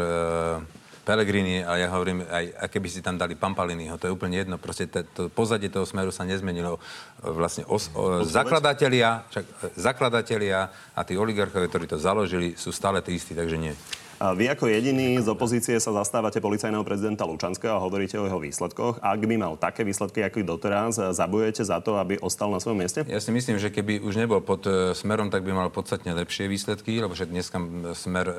Pellegrini 1.05 1.61
a 1.61 1.77
ja 1.77 1.87
hovorím, 1.93 2.25
aj, 2.25 2.65
keby 2.73 2.89
si 2.89 3.05
tam 3.05 3.13
dali 3.13 3.37
Pampaliniho, 3.37 4.01
to 4.01 4.09
je 4.09 4.15
úplne 4.17 4.41
jedno. 4.41 4.57
Proste 4.57 4.89
to, 4.89 5.05
to 5.05 5.21
pozadie 5.29 5.69
toho 5.69 5.85
smeru 5.85 6.09
sa 6.09 6.25
nezmenilo. 6.25 6.81
Vlastne 7.21 7.61
os, 7.69 7.93
o, 7.93 8.25
zakladatelia, 8.25 9.21
však, 9.29 9.45
e, 9.45 9.65
zakladatelia 9.77 10.73
a 10.97 11.01
tí 11.05 11.13
oligarchovia, 11.13 11.69
ktorí 11.69 11.85
to 11.85 12.01
založili, 12.01 12.57
sú 12.57 12.73
stále 12.73 13.05
tí 13.05 13.13
istí, 13.13 13.37
takže 13.37 13.55
nie. 13.61 13.77
Vy 14.15 14.47
ako 14.47 14.71
jediný 14.71 15.19
z 15.19 15.27
opozície 15.27 15.75
sa 15.75 15.91
zastávate 15.91 16.39
policajného 16.39 16.87
prezidenta 16.87 17.27
Lučanského 17.27 17.75
a 17.75 17.83
hovoríte 17.83 18.15
o 18.15 18.23
jeho 18.23 18.39
výsledkoch. 18.39 19.03
Ak 19.03 19.19
by 19.19 19.35
mal 19.35 19.59
také 19.59 19.83
výsledky, 19.83 20.23
ako 20.23 20.55
doteraz, 20.55 20.95
zabujete 21.11 21.67
za 21.67 21.83
to, 21.83 21.99
aby 21.99 22.15
ostal 22.23 22.47
na 22.47 22.63
svojom 22.63 22.79
mieste? 22.79 23.03
Ja 23.11 23.19
si 23.19 23.35
myslím, 23.35 23.59
že 23.59 23.67
keby 23.67 23.99
už 23.99 24.15
nebol 24.15 24.39
pod 24.39 24.63
e, 24.63 24.95
smerom, 24.95 25.27
tak 25.27 25.43
by 25.43 25.51
mal 25.51 25.67
podstatne 25.67 26.15
lepšie 26.15 26.47
výsledky, 26.47 27.03
lebo 27.03 27.11
však 27.11 27.27
dneska 27.27 27.59
smer 27.91 28.25
e, 28.31 28.35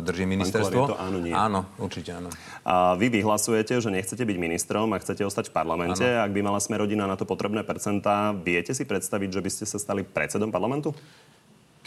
drží 0.00 0.24
ministerstvo. 0.24 0.96
To 0.96 0.96
áno, 0.96 1.20
nie. 1.20 1.36
Áno, 1.36 1.68
určite 1.76 2.16
áno. 2.16 2.32
A 2.64 2.96
vy 2.96 3.12
vyhlasujete, 3.12 3.84
že 3.84 3.92
nechcete 3.92 4.24
byť 4.24 4.36
ministrom 4.40 4.88
a 4.96 5.00
chcete 5.02 5.28
ostať 5.28 5.52
v 5.52 5.60
parlamente. 5.60 6.08
Áno. 6.08 6.24
Ak 6.24 6.32
by 6.32 6.40
mala 6.40 6.56
smerodina 6.56 7.04
na 7.04 7.20
to 7.20 7.28
potrebné 7.28 7.68
percentá, 7.68 8.32
viete 8.32 8.72
si 8.72 8.88
predstaviť, 8.88 9.28
že 9.28 9.40
by 9.44 9.50
ste 9.52 9.64
sa 9.68 9.76
stali 9.76 10.08
predsedom 10.08 10.48
parlamentu? 10.48 10.96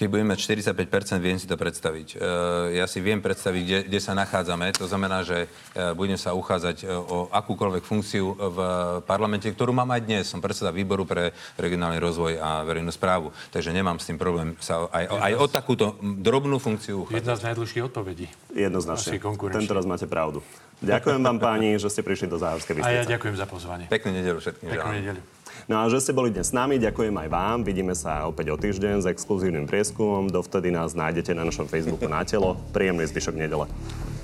Keď 0.01 0.09
budeme 0.09 0.33
mať 0.33 0.65
45%, 0.65 1.21
viem 1.21 1.37
si 1.37 1.45
to 1.45 1.53
predstaviť. 1.53 2.17
E, 2.17 2.81
ja 2.81 2.89
si 2.89 2.97
viem 3.05 3.21
predstaviť, 3.21 3.61
kde, 3.61 3.79
kde 3.85 3.99
sa 4.01 4.17
nachádzame. 4.17 4.73
To 4.81 4.89
znamená, 4.89 5.21
že 5.21 5.45
e, 5.45 5.93
budem 5.93 6.17
sa 6.17 6.33
uchádzať 6.33 6.77
e, 6.81 6.85
o 6.89 7.29
akúkoľvek 7.29 7.85
funkciu 7.85 8.33
v 8.33 8.57
parlamente, 9.05 9.45
ktorú 9.45 9.77
mám 9.77 9.93
aj 9.93 10.01
dnes. 10.01 10.25
Som 10.25 10.41
predseda 10.41 10.73
výboru 10.73 11.05
pre 11.05 11.37
regionálny 11.53 12.01
rozvoj 12.01 12.33
a 12.41 12.65
verejnú 12.65 12.89
správu. 12.89 13.29
Takže 13.53 13.69
nemám 13.69 14.01
s 14.01 14.09
tým 14.09 14.17
problém 14.17 14.57
sa 14.57 14.89
aj, 14.89 15.05
aj 15.21 15.33
o 15.37 15.45
takúto 15.45 15.93
drobnú 16.01 16.57
funkciu 16.57 17.05
uchádzať. 17.05 17.21
Jedna 17.21 17.35
z 17.37 17.41
najdlhších 17.45 17.83
odpovedí. 17.85 18.25
Jednoznačne. 18.57 19.21
Tento 19.53 19.73
raz 19.77 19.85
máte 19.85 20.09
pravdu. 20.09 20.41
Ďakujem 20.81 21.21
vám 21.21 21.37
páni, 21.37 21.77
že 21.77 21.93
ste 21.93 22.01
prišli 22.01 22.25
do 22.25 22.41
Záhorskej 22.41 22.81
A 22.81 22.89
ja 22.89 23.03
ďakujem 23.05 23.37
za 23.37 23.45
pozvanie. 23.45 23.85
Peknú 23.85 24.17
nedelu 24.17 24.41
všetkým. 24.41 24.65
Peknú 24.65 24.97
nedelu. 24.97 25.21
No 25.67 25.81
a 25.81 25.89
že 25.91 25.99
ste 25.99 26.15
boli 26.15 26.31
dnes 26.31 26.49
s 26.49 26.55
nami, 26.55 26.81
ďakujem 26.81 27.13
aj 27.13 27.27
vám. 27.29 27.57
Vidíme 27.67 27.93
sa 27.97 28.25
opäť 28.27 28.53
o 28.53 28.59
týždeň 28.59 29.03
s 29.03 29.09
exkluzívnym 29.09 29.67
prieskumom. 29.67 30.31
Dovtedy 30.31 30.71
nás 30.71 30.95
nájdete 30.95 31.35
na 31.35 31.43
našom 31.43 31.67
Facebooku 31.67 32.07
na 32.07 32.23
telo. 32.23 32.57
Príjemný 32.71 33.05
zvyšok 33.09 33.35
nedele. 33.35 33.65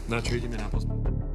Na 0.07 0.23
čo 0.23 0.39
ideme 0.39 0.55
na 0.55 0.67
pospolu? 0.71 1.26